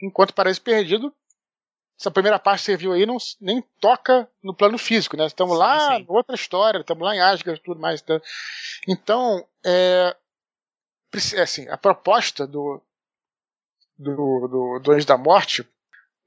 Enquanto 0.00 0.34
Paraíso 0.34 0.60
Perdido 0.60 1.14
essa 2.02 2.10
primeira 2.10 2.38
parte 2.38 2.60
que 2.60 2.64
você 2.66 2.76
viu 2.76 2.92
aí 2.92 3.06
não, 3.06 3.16
nem 3.40 3.62
toca 3.80 4.28
no 4.42 4.52
plano 4.52 4.76
físico, 4.76 5.16
né? 5.16 5.24
Estamos 5.26 5.56
lá, 5.56 5.96
sim. 5.96 6.04
outra 6.08 6.34
história, 6.34 6.80
estamos 6.80 7.04
lá 7.04 7.14
em 7.14 7.20
Asgard 7.20 7.60
tudo 7.62 7.80
mais. 7.80 8.00
Então, 8.02 8.20
então 8.88 9.48
é, 9.64 10.16
é, 11.34 11.40
assim, 11.40 11.68
a 11.68 11.76
proposta 11.76 12.44
do, 12.44 12.82
do, 13.96 14.48
do, 14.48 14.80
do 14.80 14.92
Anjo 14.92 15.06
da 15.06 15.16
Morte 15.16 15.64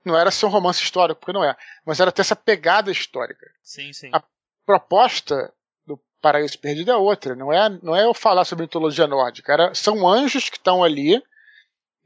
não 0.05 0.17
era 0.17 0.31
ser 0.31 0.45
um 0.45 0.49
romance 0.49 0.81
histórico, 0.81 1.19
porque 1.19 1.33
não 1.33 1.43
é, 1.43 1.55
mas 1.85 1.99
era 1.99 2.11
ter 2.11 2.21
essa 2.21 2.35
pegada 2.35 2.91
histórica. 2.91 3.45
Sim, 3.63 3.91
sim. 3.91 4.09
A 4.13 4.23
proposta 4.65 5.53
do 5.85 5.99
Paraíso 6.21 6.59
Perdido 6.59 6.91
é 6.91 6.95
outra, 6.95 7.35
não 7.35 7.51
é, 7.51 7.69
não 7.81 7.95
é 7.95 8.05
eu 8.05 8.13
falar 8.13 8.45
sobre 8.45 8.63
mitologia 8.63 9.07
nórdica, 9.07 9.51
era, 9.51 9.73
são 9.73 10.07
anjos 10.07 10.49
que 10.49 10.57
estão 10.57 10.83
ali 10.83 11.21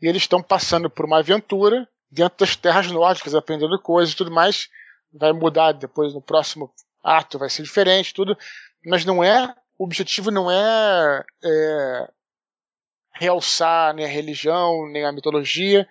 e 0.02 0.08
eles 0.08 0.24
estão 0.24 0.42
passando 0.42 0.90
por 0.90 1.06
uma 1.06 1.20
aventura 1.20 1.88
dentro 2.10 2.40
das 2.40 2.56
terras 2.56 2.90
nórdicas, 2.90 3.36
aprendendo 3.36 3.80
coisas 3.80 4.14
e 4.14 4.18
tudo 4.18 4.32
mais. 4.32 4.70
Vai 5.14 5.34
mudar 5.34 5.74
depois 5.74 6.14
no 6.14 6.22
próximo 6.22 6.74
ato, 7.04 7.40
vai 7.40 7.50
ser 7.50 7.64
diferente, 7.64 8.14
tudo. 8.14 8.38
Mas 8.86 9.06
não 9.06 9.24
é. 9.24 9.54
O 9.78 9.86
objetivo 9.86 10.30
não 10.30 10.52
é, 10.52 11.26
é 11.44 12.10
realçar 13.14 13.94
nem 13.94 14.06
a 14.06 14.10
religião, 14.10 14.88
nem 14.90 15.06
a 15.06 15.12
mitologia, 15.12 15.88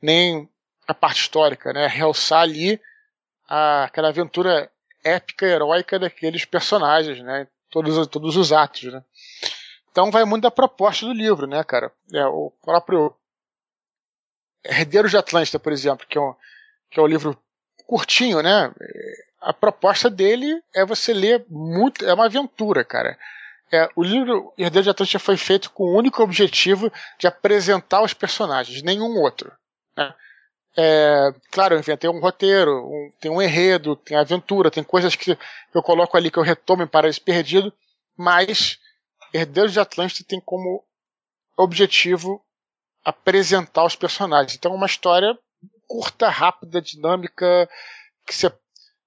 nem 0.00 0.48
a 0.86 0.94
parte 0.94 1.20
histórica, 1.20 1.72
né? 1.72 1.86
Realçar 1.86 2.40
ali 2.40 2.80
a, 3.48 3.84
aquela 3.84 4.08
aventura 4.08 4.70
épica, 5.04 5.46
heróica 5.46 5.98
daqueles 5.98 6.44
personagens, 6.44 7.20
né? 7.22 7.46
Todos, 7.70 8.06
todos 8.06 8.36
os 8.36 8.52
atos, 8.52 8.84
né? 8.92 9.02
Então 9.90 10.10
vai 10.10 10.24
muito 10.24 10.42
da 10.42 10.50
proposta 10.50 11.06
do 11.06 11.12
livro, 11.12 11.46
né, 11.46 11.64
cara? 11.64 11.90
É, 12.12 12.24
o 12.26 12.52
próprio 12.62 13.14
Herdeiros 14.64 15.10
de 15.10 15.16
Atlântida, 15.16 15.58
por 15.58 15.72
exemplo, 15.72 16.06
que 16.06 16.18
é 16.18 16.20
um, 16.20 16.34
que 16.90 17.00
é 17.00 17.02
um 17.02 17.06
livro 17.06 17.38
curtinho, 17.86 18.42
né? 18.42 18.72
A 19.40 19.52
proposta 19.52 20.10
dele 20.10 20.62
é 20.74 20.84
você 20.84 21.12
ler 21.12 21.44
muito. 21.48 22.04
É 22.04 22.12
uma 22.12 22.26
aventura, 22.26 22.84
cara. 22.84 23.18
É, 23.72 23.88
o 23.96 24.02
livro 24.02 24.52
Herdeiros 24.56 24.84
de 24.84 24.90
Atlântida 24.90 25.18
foi 25.18 25.36
feito 25.36 25.70
com 25.70 25.84
o 25.84 25.96
único 25.96 26.22
objetivo 26.22 26.92
de 27.18 27.26
apresentar 27.26 28.02
os 28.02 28.14
personagens, 28.14 28.82
nenhum 28.82 29.18
outro. 29.20 29.52
Né? 29.96 30.14
É, 30.78 31.34
claro, 31.50 31.74
eu 31.74 31.78
inventei 31.78 32.08
um 32.08 32.20
roteiro, 32.20 32.86
um, 32.86 33.12
tem 33.18 33.30
um 33.30 33.40
enredo, 33.40 33.96
tem 33.96 34.16
aventura, 34.16 34.70
tem 34.70 34.84
coisas 34.84 35.16
que 35.16 35.36
eu 35.74 35.82
coloco 35.82 36.16
ali 36.16 36.30
que 36.30 36.38
eu 36.38 36.42
retomo 36.42 36.82
em 36.82 36.86
Paraíso 36.86 37.22
Perdido, 37.22 37.72
mas 38.16 38.78
Herdeiros 39.32 39.72
de 39.72 39.80
Atlântida 39.80 40.28
tem 40.28 40.40
como 40.40 40.84
objetivo 41.56 42.44
apresentar 43.02 43.84
os 43.84 43.96
personagens. 43.96 44.54
Então 44.54 44.72
é 44.72 44.74
uma 44.74 44.86
história 44.86 45.38
curta, 45.88 46.28
rápida, 46.28 46.82
dinâmica, 46.82 47.68
que 48.26 48.34
você 48.34 48.50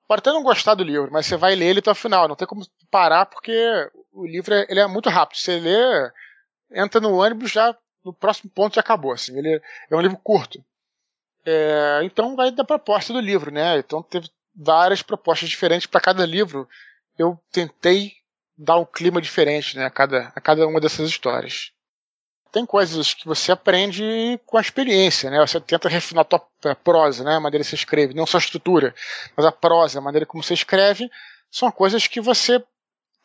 pode 0.07 0.19
até 0.19 0.31
não 0.31 0.41
gostar 0.41 0.73
do 0.73 0.83
livro, 0.83 1.11
mas 1.11 1.27
você 1.27 1.37
vai 1.37 1.53
ler 1.53 1.67
ele 1.67 1.79
até 1.79 1.91
o 1.91 1.95
final. 1.95 2.27
Não 2.27 2.35
tem 2.35 2.47
como 2.47 2.65
parar 2.89 3.27
porque 3.27 3.53
o 4.11 4.25
livro 4.25 4.55
é, 4.55 4.65
ele 4.69 4.79
é 4.79 4.87
muito 4.87 5.09
rápido. 5.09 5.37
Você 5.37 5.59
lê, 5.59 6.11
entra 6.71 6.99
no 6.99 7.13
ônibus 7.15 7.51
já 7.51 7.77
no 8.03 8.13
próximo 8.13 8.49
ponto 8.49 8.75
já 8.75 8.81
acabou. 8.81 9.11
Assim. 9.11 9.37
Ele 9.37 9.61
é 9.91 9.95
um 9.95 10.01
livro 10.01 10.17
curto. 10.17 10.63
É, 11.45 12.01
então 12.03 12.35
vai 12.35 12.51
da 12.51 12.63
proposta 12.63 13.13
do 13.13 13.19
livro, 13.19 13.51
né? 13.51 13.77
Então 13.79 14.03
teve 14.03 14.29
várias 14.55 15.01
propostas 15.01 15.49
diferentes 15.49 15.87
para 15.87 16.01
cada 16.01 16.25
livro. 16.25 16.67
Eu 17.17 17.39
tentei 17.51 18.13
dar 18.57 18.77
um 18.77 18.85
clima 18.85 19.21
diferente, 19.21 19.77
né? 19.77 19.85
A 19.85 19.89
cada, 19.89 20.31
a 20.35 20.41
cada 20.41 20.67
uma 20.67 20.79
dessas 20.79 21.09
histórias 21.09 21.71
tem 22.51 22.65
coisas 22.65 23.13
que 23.13 23.27
você 23.27 23.51
aprende 23.51 24.39
com 24.45 24.57
a 24.57 24.61
experiência, 24.61 25.29
né? 25.29 25.39
Você 25.39 25.59
tenta 25.59 25.87
refinar 25.87 26.21
a 26.21 26.25
tua 26.25 26.75
prosa, 26.83 27.23
né? 27.23 27.35
A 27.35 27.39
maneira 27.39 27.63
que 27.63 27.69
você 27.69 27.75
escreve, 27.75 28.13
não 28.13 28.25
só 28.25 28.37
a 28.37 28.39
estrutura, 28.39 28.93
mas 29.35 29.45
a 29.45 29.51
prosa, 29.51 29.99
a 29.99 30.01
maneira 30.01 30.25
como 30.25 30.43
você 30.43 30.53
escreve, 30.53 31.09
são 31.51 31.71
coisas 31.71 32.07
que 32.07 32.19
você, 32.19 32.63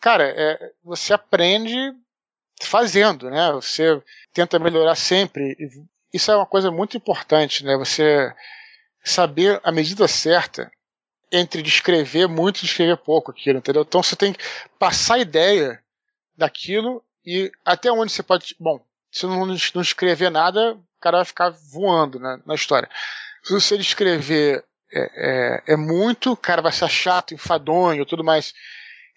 cara, 0.00 0.24
é, 0.24 0.72
você 0.82 1.14
aprende 1.14 1.74
fazendo, 2.60 3.30
né? 3.30 3.52
Você 3.52 4.02
tenta 4.32 4.58
melhorar 4.58 4.94
sempre. 4.94 5.56
Isso 6.14 6.30
é 6.30 6.36
uma 6.36 6.46
coisa 6.46 6.70
muito 6.70 6.96
importante, 6.96 7.64
né? 7.64 7.76
Você 7.76 8.32
saber 9.02 9.60
a 9.64 9.72
medida 9.72 10.06
certa 10.06 10.70
entre 11.32 11.60
descrever 11.60 12.28
muito 12.28 12.58
e 12.58 12.66
descrever 12.66 12.96
pouco 12.98 13.32
aquilo, 13.32 13.58
entendeu? 13.58 13.82
Então 13.82 14.00
você 14.00 14.14
tem 14.14 14.32
que 14.32 14.38
passar 14.78 15.14
a 15.14 15.18
ideia 15.18 15.82
daquilo 16.36 17.02
e 17.26 17.50
até 17.64 17.90
onde 17.90 18.12
você 18.12 18.22
pode. 18.22 18.54
Bom, 18.60 18.80
se 19.10 19.26
não, 19.26 19.44
não 19.44 19.82
escrever 19.82 20.30
nada, 20.30 20.74
o 20.74 21.00
cara 21.00 21.16
vai 21.16 21.24
ficar 21.24 21.50
voando 21.50 22.20
né, 22.20 22.40
na 22.46 22.54
história. 22.54 22.88
Se 23.42 23.52
você 23.52 23.74
escrever 23.74 24.64
é, 24.92 25.00
é, 25.66 25.72
é, 25.72 25.76
muito, 25.76 26.30
o 26.30 26.36
cara 26.36 26.62
vai 26.62 26.70
ser 26.70 26.88
chato, 26.88 27.34
enfadonho 27.34 28.06
tudo 28.06 28.22
mais. 28.22 28.54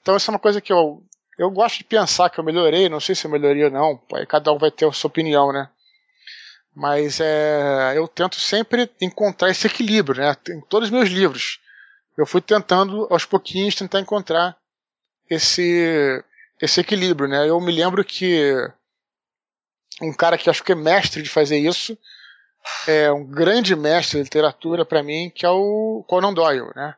Então, 0.02 0.16
essa 0.16 0.32
é 0.32 0.34
uma 0.34 0.40
coisa 0.40 0.60
que 0.60 0.74
eu, 0.74 1.04
eu 1.38 1.52
gosto 1.52 1.78
de 1.78 1.84
pensar 1.84 2.32
que 2.32 2.40
eu 2.40 2.44
melhorei, 2.44 2.90
não 2.90 3.00
sei 3.00 3.14
se 3.14 3.28
eu 3.28 3.32
melhorei 3.32 3.66
ou 3.66 3.72
não, 3.72 4.02
cada 4.28 4.52
um 4.52 4.58
vai 4.58 4.72
ter 4.72 4.88
a 4.88 4.92
sua 4.92 5.10
opinião, 5.10 5.54
né? 5.54 5.70
Mas 6.78 7.20
é, 7.20 7.98
eu 7.98 8.08
tento 8.08 8.40
sempre 8.40 8.88
encontrar 9.02 9.50
esse 9.50 9.66
equilíbrio, 9.66 10.22
né? 10.22 10.38
Em 10.48 10.62
todos 10.62 10.90
os 10.90 10.94
meus 10.94 11.10
livros. 11.10 11.60
Eu 12.16 12.24
fui 12.24 12.40
tentando, 12.40 13.08
aos 13.10 13.26
pouquinhos, 13.26 13.74
tentar 13.74 14.00
encontrar 14.00 14.56
esse, 15.28 16.24
esse 16.62 16.80
equilíbrio, 16.80 17.28
né? 17.28 17.50
Eu 17.50 17.60
me 17.60 17.72
lembro 17.72 18.06
que 18.06 18.54
um 20.04 20.14
cara 20.14 20.38
que 20.38 20.52
acho 20.52 20.64
que 20.64 20.72
é 20.72 20.76
mestre 20.76 21.24
de 21.24 21.30
fazer 21.30 21.58
isso, 21.58 21.98
é 22.88 23.12
um 23.12 23.26
grande 23.26 23.76
mestre 23.76 24.20
de 24.20 24.26
literatura 24.26 24.86
para 24.86 25.02
mim, 25.02 25.32
que 25.34 25.48
é 25.48 25.50
o 25.50 26.06
Conan 26.08 26.32
Doyle, 26.32 26.72
né? 26.76 26.96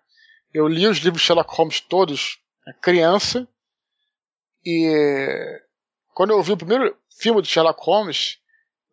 Eu 0.54 0.68
li 0.68 0.88
os 0.88 0.98
livros 0.98 1.24
Sherlock 1.24 1.56
Holmes 1.56 1.80
todos, 1.80 2.38
criança, 2.82 3.48
e 4.66 5.58
quando 6.14 6.32
eu 6.32 6.44
vi 6.44 6.52
o 6.52 6.58
primeiro 6.58 6.98
filme 7.18 7.42
de 7.42 7.48
Sherlock 7.48 7.80
Holmes, 7.82 8.39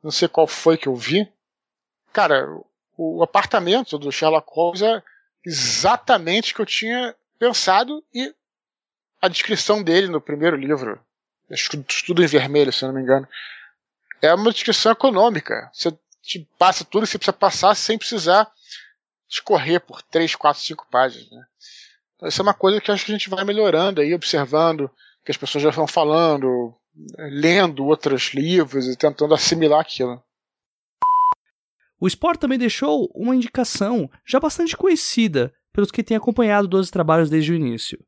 não 0.06 0.12
sei 0.12 0.28
qual 0.28 0.46
foi 0.46 0.78
que 0.78 0.86
eu 0.86 0.94
vi, 0.94 1.28
cara, 2.12 2.46
o 2.96 3.24
apartamento 3.24 3.98
do 3.98 4.12
Sherlock 4.12 4.48
Holmes 4.52 4.80
é 4.80 5.02
exatamente 5.44 6.52
o 6.52 6.56
que 6.56 6.62
eu 6.62 6.66
tinha 6.66 7.14
pensado 7.40 8.04
e 8.14 8.32
a 9.20 9.26
descrição 9.26 9.82
dele 9.82 10.06
no 10.06 10.20
primeiro 10.20 10.56
livro, 10.56 11.00
Estudo 11.50 12.22
em 12.22 12.26
Vermelho, 12.26 12.72
se 12.72 12.84
eu 12.84 12.88
não 12.88 12.94
me 12.94 13.02
engano, 13.02 13.28
é 14.22 14.32
uma 14.32 14.52
descrição 14.52 14.92
econômica. 14.92 15.68
Você 15.72 15.92
te 16.22 16.48
passa 16.56 16.84
tudo 16.84 17.04
que 17.04 17.10
você 17.10 17.18
precisa 17.18 17.36
passar 17.36 17.74
sem 17.74 17.98
precisar 17.98 18.48
escorrer 19.28 19.80
por 19.80 20.02
3, 20.02 20.36
4, 20.36 20.62
5 20.62 20.86
páginas. 20.88 21.28
Né? 21.30 21.46
Então, 22.14 22.28
isso 22.28 22.40
é 22.40 22.44
uma 22.44 22.54
coisa 22.54 22.80
que 22.80 22.92
acho 22.92 23.04
que 23.04 23.12
a 23.12 23.18
gente 23.18 23.28
vai 23.28 23.44
melhorando 23.44 24.00
aí, 24.00 24.14
observando 24.14 24.88
que 25.24 25.32
as 25.32 25.36
pessoas 25.36 25.64
já 25.64 25.70
estão 25.70 25.86
falando, 25.86 26.72
lendo 27.18 27.84
outros 27.84 28.32
livros 28.34 28.86
e 28.86 28.96
tentando 28.96 29.34
assimilar 29.34 29.80
aquilo. 29.80 30.22
O 31.98 32.06
Sport 32.06 32.38
também 32.38 32.58
deixou 32.58 33.10
uma 33.14 33.34
indicação 33.34 34.10
já 34.24 34.38
bastante 34.38 34.76
conhecida 34.76 35.52
pelos 35.72 35.90
que 35.90 36.02
têm 36.02 36.16
acompanhado 36.16 36.68
12 36.68 36.90
trabalhos 36.90 37.30
desde 37.30 37.52
o 37.52 37.54
início. 37.54 37.98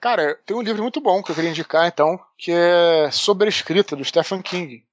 Cara, 0.00 0.36
tem 0.44 0.56
um 0.56 0.62
livro 0.62 0.82
muito 0.82 1.00
bom 1.00 1.22
que 1.22 1.30
eu 1.30 1.34
queria 1.34 1.50
indicar, 1.50 1.86
então, 1.86 2.18
que 2.36 2.50
é 2.50 3.08
Sobre 3.12 3.46
a 3.46 3.48
Escrita, 3.48 3.94
do 3.94 4.04
Stephen 4.04 4.42
King. 4.42 4.84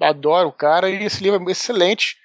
Adoro 0.00 0.48
o 0.48 0.52
cara 0.52 0.88
e 0.88 1.04
esse 1.04 1.22
livro 1.22 1.46
é 1.48 1.52
excelente. 1.52 2.16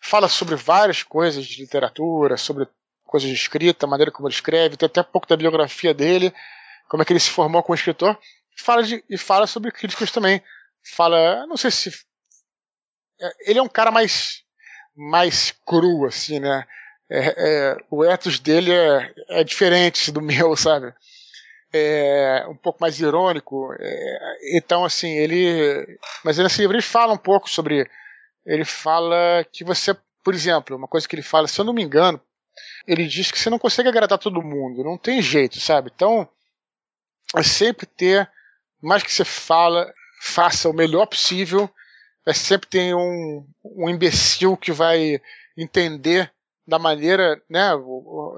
Fala 0.00 0.28
sobre 0.28 0.56
várias 0.56 1.02
coisas 1.02 1.44
de 1.44 1.60
literatura, 1.60 2.36
sobre 2.36 2.66
coisas 3.04 3.28
de 3.28 3.34
escrita, 3.34 3.86
a 3.86 3.88
maneira 3.88 4.10
como 4.10 4.28
ele 4.28 4.34
escreve, 4.34 4.76
tem 4.76 4.86
até 4.86 5.00
um 5.00 5.04
pouco 5.04 5.28
da 5.28 5.36
biografia 5.36 5.92
dele, 5.92 6.32
como 6.88 7.02
é 7.02 7.06
que 7.06 7.12
ele 7.12 7.20
se 7.20 7.30
formou 7.30 7.62
como 7.62 7.74
escritor. 7.74 8.18
Fala 8.60 8.82
de, 8.82 9.04
e 9.08 9.16
fala 9.18 9.46
sobre 9.46 9.70
críticos 9.70 10.10
também. 10.10 10.42
Fala, 10.94 11.46
não 11.46 11.56
sei 11.56 11.70
se. 11.70 11.90
É, 13.20 13.50
ele 13.50 13.58
é 13.58 13.62
um 13.62 13.68
cara 13.68 13.90
mais, 13.90 14.42
mais 14.96 15.52
cru, 15.66 16.06
assim, 16.06 16.40
né? 16.40 16.66
é, 17.10 17.34
é, 17.36 17.76
o 17.90 18.04
ethos 18.04 18.38
dele 18.38 18.72
é, 18.72 19.14
é, 19.30 19.44
diferente 19.44 20.12
do 20.12 20.20
meu, 20.22 20.56
sabe? 20.56 20.94
É 21.72 22.46
um 22.48 22.56
pouco 22.56 22.80
mais 22.80 22.98
irônico. 23.00 23.72
É, 23.78 24.56
então, 24.56 24.84
assim, 24.84 25.10
ele. 25.10 25.98
Mas 26.24 26.38
nesse 26.38 26.60
livro 26.60 26.76
ele 26.76 26.82
fala 26.82 27.12
um 27.12 27.18
pouco 27.18 27.48
sobre. 27.48 27.88
Ele 28.44 28.64
fala 28.64 29.44
que 29.52 29.62
você 29.62 29.94
por 30.22 30.34
exemplo, 30.34 30.76
uma 30.76 30.88
coisa 30.88 31.08
que 31.08 31.14
ele 31.14 31.22
fala, 31.22 31.48
se 31.48 31.58
eu 31.60 31.64
não 31.64 31.72
me 31.72 31.82
engano, 31.82 32.20
ele 32.86 33.06
diz 33.06 33.30
que 33.30 33.38
você 33.38 33.48
não 33.50 33.58
consegue 33.58 33.88
agradar 33.88 34.18
todo 34.18 34.42
mundo, 34.42 34.84
não 34.84 34.98
tem 34.98 35.22
jeito, 35.22 35.58
sabe? 35.60 35.90
Então, 35.94 36.28
é 37.34 37.42
sempre 37.42 37.86
ter, 37.86 38.30
mais 38.82 39.02
que 39.02 39.12
você 39.12 39.24
fala, 39.24 39.92
faça 40.20 40.68
o 40.68 40.74
melhor 40.74 41.06
possível, 41.06 41.70
é 42.26 42.32
sempre 42.32 42.68
ter 42.68 42.94
um, 42.94 43.46
um 43.64 43.88
imbecil 43.88 44.56
que 44.56 44.72
vai 44.72 45.20
entender 45.56 46.32
da 46.66 46.78
maneira, 46.78 47.42
né? 47.48 47.70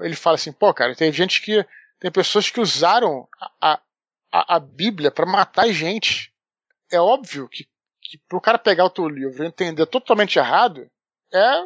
Ele 0.01 0.15
fala 0.15 0.35
assim, 0.35 0.51
pô, 0.51 0.73
cara, 0.73 0.95
tem 0.95 1.11
gente 1.11 1.41
que 1.41 1.65
tem 1.99 2.11
pessoas 2.11 2.49
que 2.49 2.59
usaram 2.59 3.27
a, 3.61 3.79
a, 4.31 4.55
a 4.55 4.59
Bíblia 4.59 5.11
para 5.11 5.25
matar 5.25 5.67
gente. 5.71 6.33
É 6.91 6.99
óbvio 6.99 7.47
que, 7.47 7.65
que 8.01 8.17
para 8.27 8.37
o 8.37 8.41
cara 8.41 8.57
pegar 8.57 8.85
o 8.85 8.89
teu 8.89 9.07
livro 9.07 9.43
e 9.43 9.47
entender 9.47 9.85
totalmente 9.85 10.39
errado, 10.39 10.89
é 11.33 11.63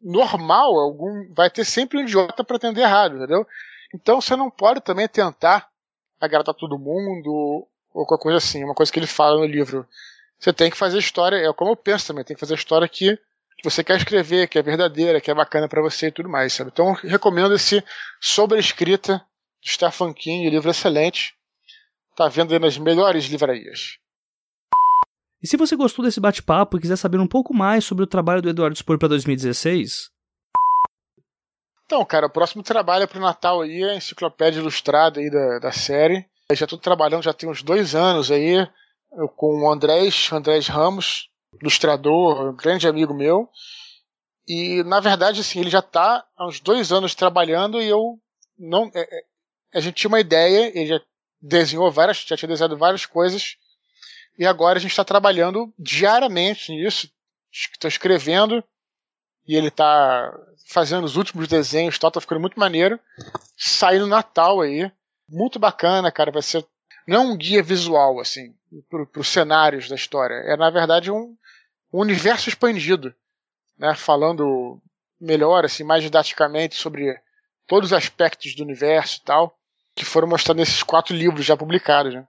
normal, 0.00 0.78
algum 0.78 1.32
vai 1.34 1.50
ter 1.50 1.64
sempre 1.64 1.98
um 1.98 2.02
idiota 2.02 2.44
para 2.44 2.56
entender 2.56 2.82
errado, 2.82 3.16
entendeu? 3.16 3.46
Então 3.94 4.20
você 4.20 4.36
não 4.36 4.50
pode 4.50 4.80
também 4.80 5.08
tentar 5.08 5.68
agradar 6.20 6.54
todo 6.54 6.78
mundo 6.78 7.66
ou 7.94 8.04
qualquer 8.04 8.24
coisa 8.24 8.38
assim. 8.38 8.64
Uma 8.64 8.74
coisa 8.74 8.92
que 8.92 8.98
ele 8.98 9.06
fala 9.06 9.38
no 9.38 9.46
livro. 9.46 9.88
Você 10.38 10.52
tem 10.52 10.70
que 10.70 10.76
fazer 10.76 10.98
história, 10.98 11.36
é 11.36 11.52
como 11.52 11.70
eu 11.70 11.76
penso 11.76 12.08
também, 12.08 12.24
tem 12.24 12.34
que 12.34 12.40
fazer 12.40 12.54
história 12.54 12.88
que 12.88 13.18
você 13.62 13.82
quer 13.82 13.96
escrever, 13.96 14.46
que 14.46 14.58
é 14.58 14.62
verdadeira, 14.62 15.20
que 15.20 15.30
é 15.30 15.34
bacana 15.34 15.66
para 15.66 15.80
você 15.80 16.08
e 16.08 16.12
tudo 16.12 16.28
mais, 16.28 16.52
sabe? 16.52 16.70
Então 16.70 16.92
recomendo 16.92 17.54
esse 17.54 17.82
Sobre 18.20 18.58
Escrita 18.58 19.24
de 19.62 19.70
Stephen 19.70 20.12
King, 20.12 20.50
livro 20.50 20.70
excelente. 20.70 21.34
Tá 22.14 22.28
vendo 22.28 22.52
aí 22.52 22.58
nas 22.58 22.76
melhores 22.76 23.24
livrarias. 23.24 23.98
E 25.42 25.46
se 25.46 25.56
você 25.56 25.76
gostou 25.76 26.04
desse 26.04 26.20
bate-papo 26.20 26.76
e 26.76 26.80
quiser 26.80 26.96
saber 26.96 27.18
um 27.18 27.26
pouco 27.26 27.54
mais 27.54 27.84
sobre 27.84 28.04
o 28.04 28.06
trabalho 28.06 28.42
do 28.42 28.48
Eduardo 28.48 28.76
Spor 28.76 28.98
para 28.98 29.08
2016? 29.08 30.10
Então, 31.86 32.04
cara, 32.04 32.26
o 32.26 32.30
próximo 32.30 32.62
trabalho 32.62 33.04
é 33.04 33.06
pro 33.06 33.20
Natal 33.20 33.60
aí, 33.60 33.84
a 33.84 33.94
enciclopédia 33.94 34.60
ilustrada 34.60 35.20
aí 35.20 35.30
da, 35.30 35.58
da 35.58 35.72
série. 35.72 36.26
Eu 36.48 36.56
já 36.56 36.64
estou 36.64 36.78
trabalhando 36.78 37.22
já 37.22 37.32
tem 37.32 37.48
uns 37.48 37.62
dois 37.62 37.94
anos 37.94 38.30
aí 38.30 38.68
com 39.36 39.62
o 39.62 39.72
Andrés, 39.72 40.30
Andrés 40.30 40.68
Ramos, 40.68 41.30
ilustrador, 41.60 42.50
um 42.50 42.56
grande 42.56 42.86
amigo 42.86 43.14
meu. 43.14 43.48
E, 44.46 44.82
na 44.84 45.00
verdade, 45.00 45.40
assim, 45.40 45.60
ele 45.60 45.70
já 45.70 45.78
está 45.78 46.24
há 46.36 46.46
uns 46.46 46.60
dois 46.60 46.92
anos 46.92 47.14
trabalhando 47.14 47.80
e 47.80 47.88
eu 47.88 48.18
não. 48.58 48.90
É, 48.94 49.00
é, 49.00 49.24
a 49.72 49.80
gente 49.80 49.94
tinha 49.94 50.08
uma 50.08 50.20
ideia, 50.20 50.70
ele 50.78 50.86
já 50.86 51.00
desenhou 51.40 51.90
várias, 51.90 52.18
já 52.18 52.36
tinha 52.36 52.48
desenhado 52.48 52.76
várias 52.76 53.06
coisas 53.06 53.56
e 54.38 54.46
agora 54.46 54.78
a 54.78 54.80
gente 54.80 54.90
está 54.90 55.04
trabalhando 55.04 55.72
diariamente 55.78 56.72
nisso. 56.72 57.08
Estou 57.50 57.88
escrevendo 57.88 58.62
e 59.46 59.56
ele 59.56 59.68
está 59.68 60.30
fazendo 60.68 61.04
os 61.04 61.16
últimos 61.16 61.48
desenhos, 61.48 61.98
tal, 61.98 62.10
tá 62.10 62.20
ficando 62.20 62.40
muito 62.40 62.58
maneiro. 62.58 63.00
Saindo 63.56 64.06
Natal 64.06 64.60
aí, 64.60 64.90
muito 65.28 65.58
bacana, 65.58 66.10
cara. 66.10 66.30
Vai 66.30 66.42
ser 66.42 66.66
não 67.06 67.32
um 67.32 67.36
guia 67.36 67.62
visual 67.62 68.18
assim 68.20 68.54
para 68.88 69.20
os 69.20 69.28
cenários 69.28 69.88
da 69.88 69.94
história. 69.94 70.34
É 70.46 70.56
na 70.56 70.70
verdade 70.70 71.10
um, 71.10 71.36
um 71.92 72.00
universo 72.00 72.48
expandido, 72.48 73.14
né? 73.78 73.94
Falando 73.94 74.80
melhor, 75.20 75.64
assim, 75.64 75.84
mais 75.84 76.02
didaticamente 76.02 76.76
sobre 76.76 77.18
todos 77.66 77.90
os 77.90 77.96
aspectos 77.96 78.54
do 78.54 78.62
universo 78.62 79.18
e 79.18 79.24
tal, 79.24 79.58
que 79.94 80.04
foram 80.04 80.28
mostrados 80.28 80.60
nesses 80.60 80.82
quatro 80.82 81.14
livros 81.14 81.46
já 81.46 81.56
publicados, 81.56 82.14
né? 82.14 82.26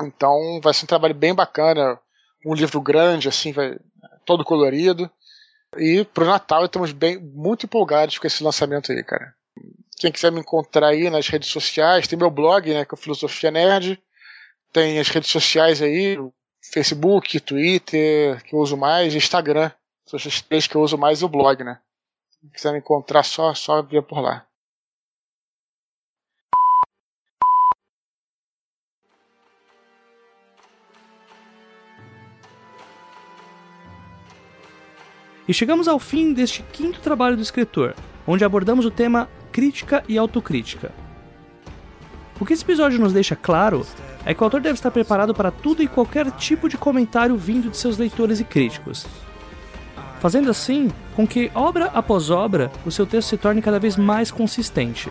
Então 0.00 0.60
vai 0.62 0.72
ser 0.72 0.84
um 0.84 0.88
trabalho 0.88 1.14
bem 1.14 1.34
bacana, 1.34 1.98
um 2.44 2.54
livro 2.54 2.80
grande, 2.80 3.28
assim, 3.28 3.52
vai, 3.52 3.78
todo 4.24 4.44
colorido. 4.44 5.10
E 5.76 6.04
pro 6.04 6.26
Natal 6.26 6.64
estamos 6.64 6.92
bem, 6.92 7.18
muito 7.18 7.66
empolgados 7.66 8.18
com 8.18 8.26
esse 8.26 8.42
lançamento 8.42 8.90
aí, 8.90 9.04
cara. 9.04 9.34
Quem 10.00 10.10
quiser 10.10 10.32
me 10.32 10.40
encontrar 10.40 10.88
aí 10.88 11.10
nas 11.10 11.28
redes 11.28 11.50
sociais, 11.50 12.08
tem 12.08 12.18
meu 12.18 12.30
blog, 12.30 12.72
né, 12.72 12.86
que 12.86 12.94
é 12.94 12.96
Filosofia 12.96 13.50
Nerd. 13.50 14.02
Tem 14.72 14.98
as 14.98 15.08
redes 15.08 15.28
sociais 15.30 15.82
aí, 15.82 16.16
Facebook, 16.72 17.38
Twitter, 17.38 18.42
que 18.44 18.54
eu 18.54 18.60
uso 18.60 18.78
mais, 18.78 19.14
Instagram. 19.14 19.70
São 20.06 20.16
os 20.16 20.40
três 20.40 20.66
que 20.66 20.74
eu 20.74 20.80
uso 20.80 20.96
mais 20.96 21.20
e 21.20 21.24
o 21.26 21.28
blog, 21.28 21.62
né. 21.62 21.78
Quem 22.40 22.48
quiser 22.48 22.72
me 22.72 22.78
encontrar, 22.78 23.22
só, 23.24 23.52
só 23.52 23.82
via 23.82 24.00
por 24.00 24.20
lá. 24.20 24.46
E 35.46 35.52
chegamos 35.52 35.86
ao 35.86 35.98
fim 35.98 36.32
deste 36.32 36.62
quinto 36.62 37.02
trabalho 37.02 37.36
do 37.36 37.42
escritor, 37.42 37.94
onde 38.30 38.44
abordamos 38.44 38.86
o 38.86 38.92
tema 38.92 39.28
crítica 39.50 40.04
e 40.08 40.16
autocrítica. 40.16 40.92
O 42.40 42.46
que 42.46 42.52
esse 42.52 42.62
episódio 42.62 43.00
nos 43.00 43.12
deixa 43.12 43.34
claro 43.34 43.84
é 44.24 44.32
que 44.32 44.40
o 44.40 44.44
autor 44.44 44.60
deve 44.60 44.74
estar 44.74 44.90
preparado 44.92 45.34
para 45.34 45.50
tudo 45.50 45.82
e 45.82 45.88
qualquer 45.88 46.30
tipo 46.30 46.68
de 46.68 46.78
comentário 46.78 47.36
vindo 47.36 47.68
de 47.68 47.76
seus 47.76 47.98
leitores 47.98 48.38
e 48.38 48.44
críticos. 48.44 49.04
Fazendo 50.20 50.48
assim 50.48 50.92
com 51.16 51.26
que, 51.26 51.50
obra 51.56 51.86
após 51.86 52.30
obra, 52.30 52.70
o 52.86 52.90
seu 52.90 53.04
texto 53.04 53.30
se 53.30 53.36
torne 53.36 53.60
cada 53.60 53.80
vez 53.80 53.96
mais 53.96 54.30
consistente. 54.30 55.10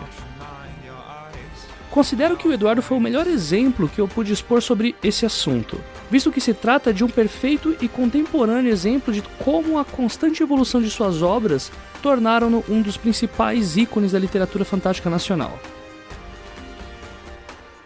Considero 1.90 2.36
que 2.36 2.46
o 2.46 2.52
Eduardo 2.52 2.80
foi 2.80 2.96
o 2.96 3.00
melhor 3.00 3.26
exemplo 3.26 3.88
que 3.88 4.00
eu 4.00 4.06
pude 4.06 4.32
expor 4.32 4.62
sobre 4.62 4.94
esse 5.02 5.26
assunto, 5.26 5.80
visto 6.08 6.30
que 6.30 6.40
se 6.40 6.54
trata 6.54 6.94
de 6.94 7.02
um 7.02 7.08
perfeito 7.08 7.76
e 7.80 7.88
contemporâneo 7.88 8.70
exemplo 8.70 9.12
de 9.12 9.20
como 9.40 9.76
a 9.76 9.84
constante 9.84 10.40
evolução 10.40 10.80
de 10.80 10.88
suas 10.88 11.20
obras 11.20 11.72
tornaram-no 12.00 12.64
um 12.68 12.80
dos 12.80 12.96
principais 12.96 13.76
ícones 13.76 14.12
da 14.12 14.20
literatura 14.20 14.64
fantástica 14.64 15.10
nacional. 15.10 15.58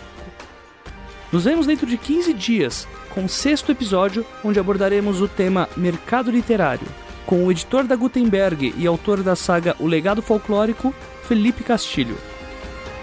Nos 1.34 1.42
vemos 1.42 1.66
dentro 1.66 1.84
de 1.84 1.98
15 1.98 2.32
dias 2.32 2.86
com 3.10 3.24
o 3.24 3.28
sexto 3.28 3.72
episódio, 3.72 4.24
onde 4.44 4.60
abordaremos 4.60 5.20
o 5.20 5.26
tema 5.26 5.68
Mercado 5.76 6.30
Literário, 6.30 6.86
com 7.26 7.44
o 7.44 7.50
editor 7.50 7.82
da 7.82 7.96
Gutenberg 7.96 8.72
e 8.78 8.86
autor 8.86 9.20
da 9.20 9.34
saga 9.34 9.74
O 9.80 9.86
Legado 9.88 10.22
Folclórico, 10.22 10.94
Felipe 11.24 11.64
Castilho. 11.64 12.16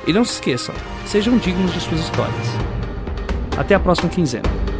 E 0.07 0.13
não 0.13 0.23
se 0.23 0.36
esqueçam, 0.36 0.73
sejam 1.05 1.38
dignos 1.38 1.73
de 1.73 1.82
suas 1.82 1.99
histórias. 1.99 2.47
Até 3.57 3.75
a 3.75 3.79
próxima 3.82 4.07
quinzena. 4.07 4.70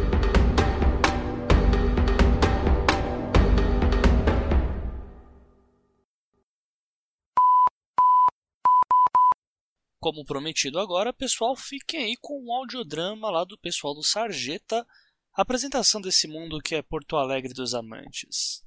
Como 10.22 10.24
prometido 10.24 10.78
agora, 10.78 11.12
pessoal, 11.12 11.56
fiquem 11.56 12.04
aí 12.04 12.16
com 12.20 12.40
um 12.40 12.52
audiodrama 12.52 13.28
lá 13.28 13.42
do 13.44 13.58
pessoal 13.58 13.92
do 13.92 14.04
Sarjeta, 14.04 14.86
apresentação 15.34 16.00
desse 16.00 16.28
mundo 16.28 16.60
que 16.60 16.76
é 16.76 16.82
Porto 16.82 17.16
Alegre 17.16 17.52
dos 17.52 17.74
Amantes. 17.74 18.62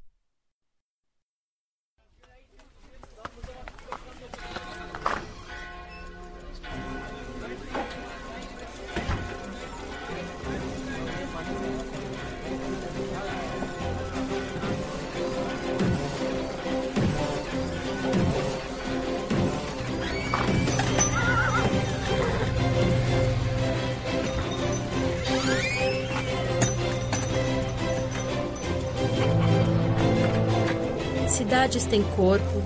Cidades 31.55 31.85
têm 31.85 32.03
corpo, 32.03 32.61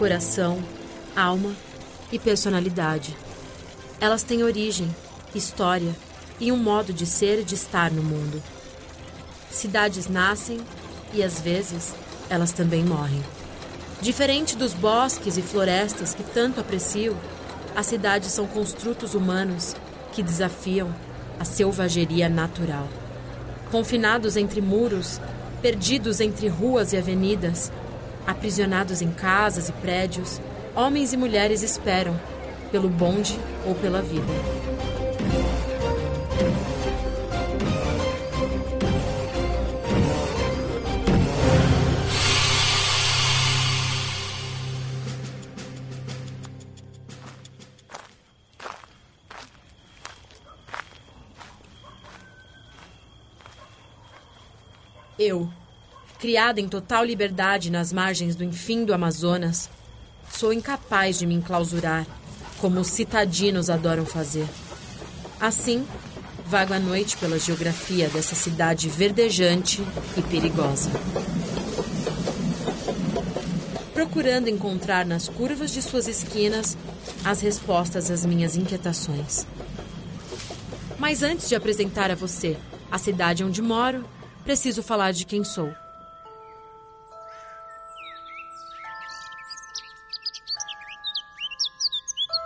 coração, 0.00 0.58
alma 1.14 1.54
e 2.10 2.18
personalidade. 2.18 3.16
Elas 4.00 4.24
têm 4.24 4.42
origem, 4.42 4.92
história 5.32 5.94
e 6.40 6.50
um 6.50 6.56
modo 6.56 6.92
de 6.92 7.06
ser 7.06 7.38
e 7.38 7.44
de 7.44 7.54
estar 7.54 7.92
no 7.92 8.02
mundo. 8.02 8.42
Cidades 9.48 10.08
nascem 10.08 10.58
e 11.14 11.22
às 11.22 11.40
vezes 11.40 11.94
elas 12.28 12.50
também 12.50 12.84
morrem. 12.84 13.22
Diferente 14.00 14.56
dos 14.56 14.74
bosques 14.74 15.36
e 15.36 15.42
florestas 15.42 16.12
que 16.12 16.24
tanto 16.24 16.60
aprecio, 16.60 17.16
as 17.76 17.86
cidades 17.86 18.32
são 18.32 18.48
construtos 18.48 19.14
humanos 19.14 19.76
que 20.12 20.20
desafiam 20.20 20.92
a 21.38 21.44
selvageria 21.44 22.28
natural. 22.28 22.88
Confinados 23.70 24.36
entre 24.36 24.60
muros, 24.60 25.20
perdidos 25.62 26.20
entre 26.20 26.48
ruas 26.48 26.92
e 26.92 26.96
avenidas, 26.96 27.70
Aprisionados 28.26 29.02
em 29.02 29.10
casas 29.10 29.68
e 29.68 29.72
prédios, 29.72 30.40
homens 30.74 31.12
e 31.12 31.16
mulheres 31.16 31.62
esperam, 31.62 32.18
pelo 32.70 32.88
bonde 32.88 33.38
ou 33.66 33.74
pela 33.74 34.00
vida. 34.00 34.91
Criada 56.32 56.62
em 56.62 56.66
total 56.66 57.04
liberdade 57.04 57.70
nas 57.70 57.92
margens 57.92 58.34
do 58.34 58.42
enfim 58.42 58.86
do 58.86 58.94
Amazonas, 58.94 59.68
sou 60.32 60.50
incapaz 60.50 61.18
de 61.18 61.26
me 61.26 61.34
enclausurar, 61.34 62.06
como 62.56 62.80
os 62.80 62.86
citadinos 62.86 63.68
adoram 63.68 64.06
fazer. 64.06 64.48
Assim, 65.38 65.86
vago 66.46 66.72
à 66.72 66.80
noite 66.80 67.18
pela 67.18 67.38
geografia 67.38 68.08
dessa 68.08 68.34
cidade 68.34 68.88
verdejante 68.88 69.82
e 70.16 70.22
perigosa. 70.22 70.88
Procurando 73.92 74.48
encontrar 74.48 75.04
nas 75.04 75.28
curvas 75.28 75.70
de 75.70 75.82
suas 75.82 76.08
esquinas 76.08 76.78
as 77.22 77.42
respostas 77.42 78.10
às 78.10 78.24
minhas 78.24 78.56
inquietações. 78.56 79.46
Mas 80.98 81.22
antes 81.22 81.46
de 81.46 81.54
apresentar 81.54 82.10
a 82.10 82.14
você 82.14 82.56
a 82.90 82.96
cidade 82.96 83.44
onde 83.44 83.60
moro, 83.60 84.02
preciso 84.44 84.82
falar 84.82 85.12
de 85.12 85.26
quem 85.26 85.44
sou. 85.44 85.70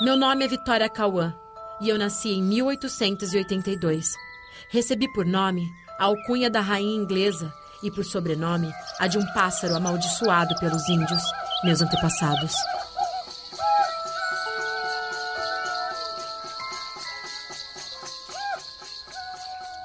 Meu 0.06 0.16
nome 0.16 0.44
é 0.44 0.48
Vitória 0.48 0.88
Cauã 0.88 1.34
e 1.80 1.88
eu 1.88 1.98
nasci 1.98 2.28
em 2.28 2.40
1882. 2.40 4.14
Recebi 4.70 5.12
por 5.12 5.26
nome 5.26 5.68
a 5.98 6.04
alcunha 6.04 6.48
da 6.48 6.60
rainha 6.60 6.94
inglesa 6.94 7.52
e 7.82 7.90
por 7.90 8.04
sobrenome 8.04 8.72
a 9.00 9.08
de 9.08 9.18
um 9.18 9.26
pássaro 9.34 9.74
amaldiçoado 9.74 10.54
pelos 10.60 10.88
índios, 10.88 11.20
meus 11.64 11.82
antepassados. 11.82 12.54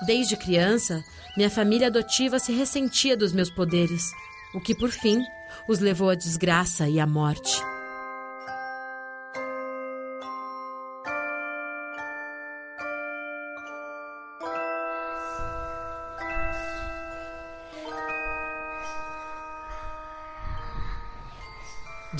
Desde 0.05 0.37
criança, 0.37 1.03
minha 1.35 1.49
família 1.49 1.87
adotiva 1.87 2.37
se 2.37 2.53
ressentia 2.53 3.17
dos 3.17 3.33
meus 3.33 3.49
poderes, 3.49 4.03
o 4.53 4.61
que 4.61 4.75
por 4.75 4.91
fim 4.91 5.19
os 5.67 5.79
levou 5.79 6.11
à 6.11 6.15
desgraça 6.15 6.87
e 6.87 6.99
à 6.99 7.07
morte. 7.07 7.70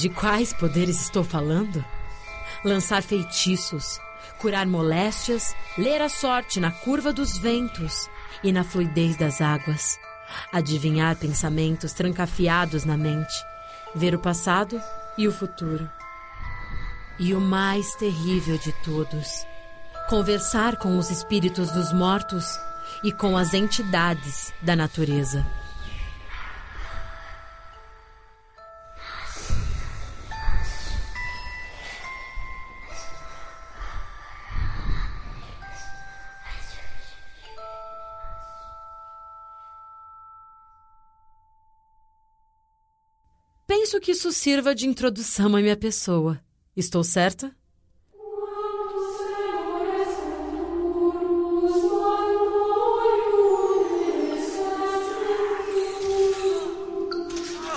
De 0.01 0.09
quais 0.09 0.51
poderes 0.51 0.99
estou 0.99 1.23
falando? 1.23 1.85
Lançar 2.65 3.03
feitiços, 3.03 3.99
curar 4.39 4.65
moléstias, 4.65 5.55
ler 5.77 6.01
a 6.01 6.09
sorte 6.09 6.59
na 6.59 6.71
curva 6.71 7.13
dos 7.13 7.37
ventos 7.37 8.09
e 8.43 8.51
na 8.51 8.63
fluidez 8.63 9.15
das 9.15 9.41
águas, 9.41 9.99
adivinhar 10.51 11.15
pensamentos 11.17 11.93
trancafiados 11.93 12.83
na 12.83 12.97
mente, 12.97 13.31
ver 13.93 14.15
o 14.15 14.19
passado 14.19 14.81
e 15.19 15.27
o 15.27 15.31
futuro. 15.31 15.87
E 17.19 17.35
o 17.35 17.39
mais 17.39 17.93
terrível 17.93 18.57
de 18.57 18.71
todos, 18.83 19.45
conversar 20.09 20.77
com 20.77 20.97
os 20.97 21.11
espíritos 21.11 21.69
dos 21.69 21.93
mortos 21.93 22.57
e 23.03 23.11
com 23.11 23.37
as 23.37 23.53
entidades 23.53 24.51
da 24.63 24.75
natureza. 24.75 25.45
Penso 43.91 44.05
que 44.05 44.11
isso 44.11 44.31
sirva 44.31 44.73
de 44.73 44.87
introdução 44.87 45.53
à 45.53 45.59
minha 45.59 45.75
pessoa. 45.75 46.39
Estou 46.77 47.03
certa? 47.03 47.51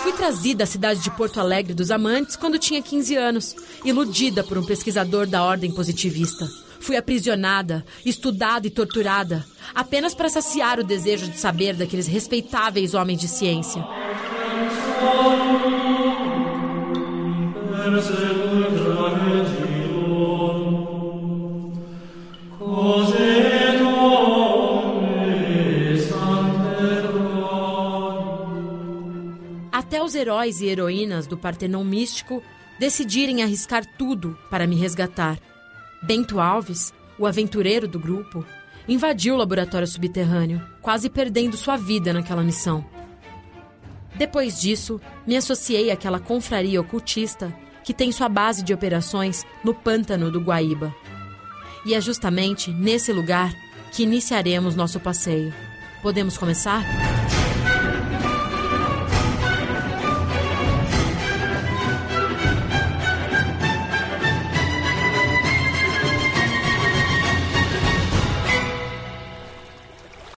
Fui 0.03 0.13
trazida 0.13 0.63
à 0.63 0.67
cidade 0.69 1.01
de 1.01 1.11
Porto 1.11 1.41
Alegre 1.41 1.75
dos 1.75 1.91
Amantes 1.91 2.37
quando 2.37 2.61
tinha 2.61 2.81
15 2.81 3.17
anos, 3.17 3.57
iludida 3.85 4.45
por 4.45 4.57
um 4.57 4.65
pesquisador 4.65 5.27
da 5.27 5.43
ordem 5.43 5.73
positivista. 5.73 6.49
Fui 6.79 6.97
aprisionada, 6.97 7.85
estudada 8.07 8.69
e 8.69 8.71
torturada, 8.71 9.45
apenas 9.75 10.15
para 10.15 10.29
saciar 10.29 10.79
o 10.79 10.85
desejo 10.85 11.27
de 11.27 11.41
saber 11.41 11.75
daqueles 11.75 12.07
respeitáveis 12.07 12.95
homens 12.95 13.19
de 13.21 13.27
ciência. 13.27 13.85
Até 29.71 30.03
os 30.03 30.17
heróis 30.17 30.61
e 30.61 30.67
heroínas 30.67 31.29
do 31.29 31.39
Partenon 31.39 31.85
místico 31.85 32.43
decidirem 32.81 33.45
arriscar 33.45 33.87
tudo 33.97 34.37
para 34.51 34.67
me 34.67 34.75
resgatar. 34.75 35.39
Bento 36.03 36.41
Alves, 36.41 36.93
o 37.17 37.29
aventureiro 37.29 37.87
do 37.87 38.01
grupo, 38.01 38.45
invadiu 38.89 39.35
o 39.35 39.39
laboratório 39.39 39.87
subterrâneo, 39.87 40.61
quase 40.83 41.09
perdendo 41.09 41.57
sua 41.57 41.77
vida 41.77 42.13
naquela 42.13 42.43
missão. 42.43 42.85
Depois 44.17 44.61
disso, 44.61 45.01
me 45.25 45.37
associei 45.37 45.93
àquela 45.93 46.19
confraria 46.19 46.81
ocultista 46.81 47.57
que 47.85 47.95
tem 47.95 48.11
sua 48.11 48.29
base 48.29 48.63
de 48.63 48.73
operações 48.73 49.45
no 49.63 49.75
pântano 49.75 50.31
do 50.31 50.41
Guaíba. 50.41 50.95
E 51.85 51.95
é 51.95 52.01
justamente 52.01 52.71
nesse 52.73 53.13
lugar 53.13 53.55
que 53.93 54.03
iniciaremos 54.03 54.75
nosso 54.75 54.99
passeio. 54.99 55.53
Podemos 56.03 56.37
começar? 56.37 56.83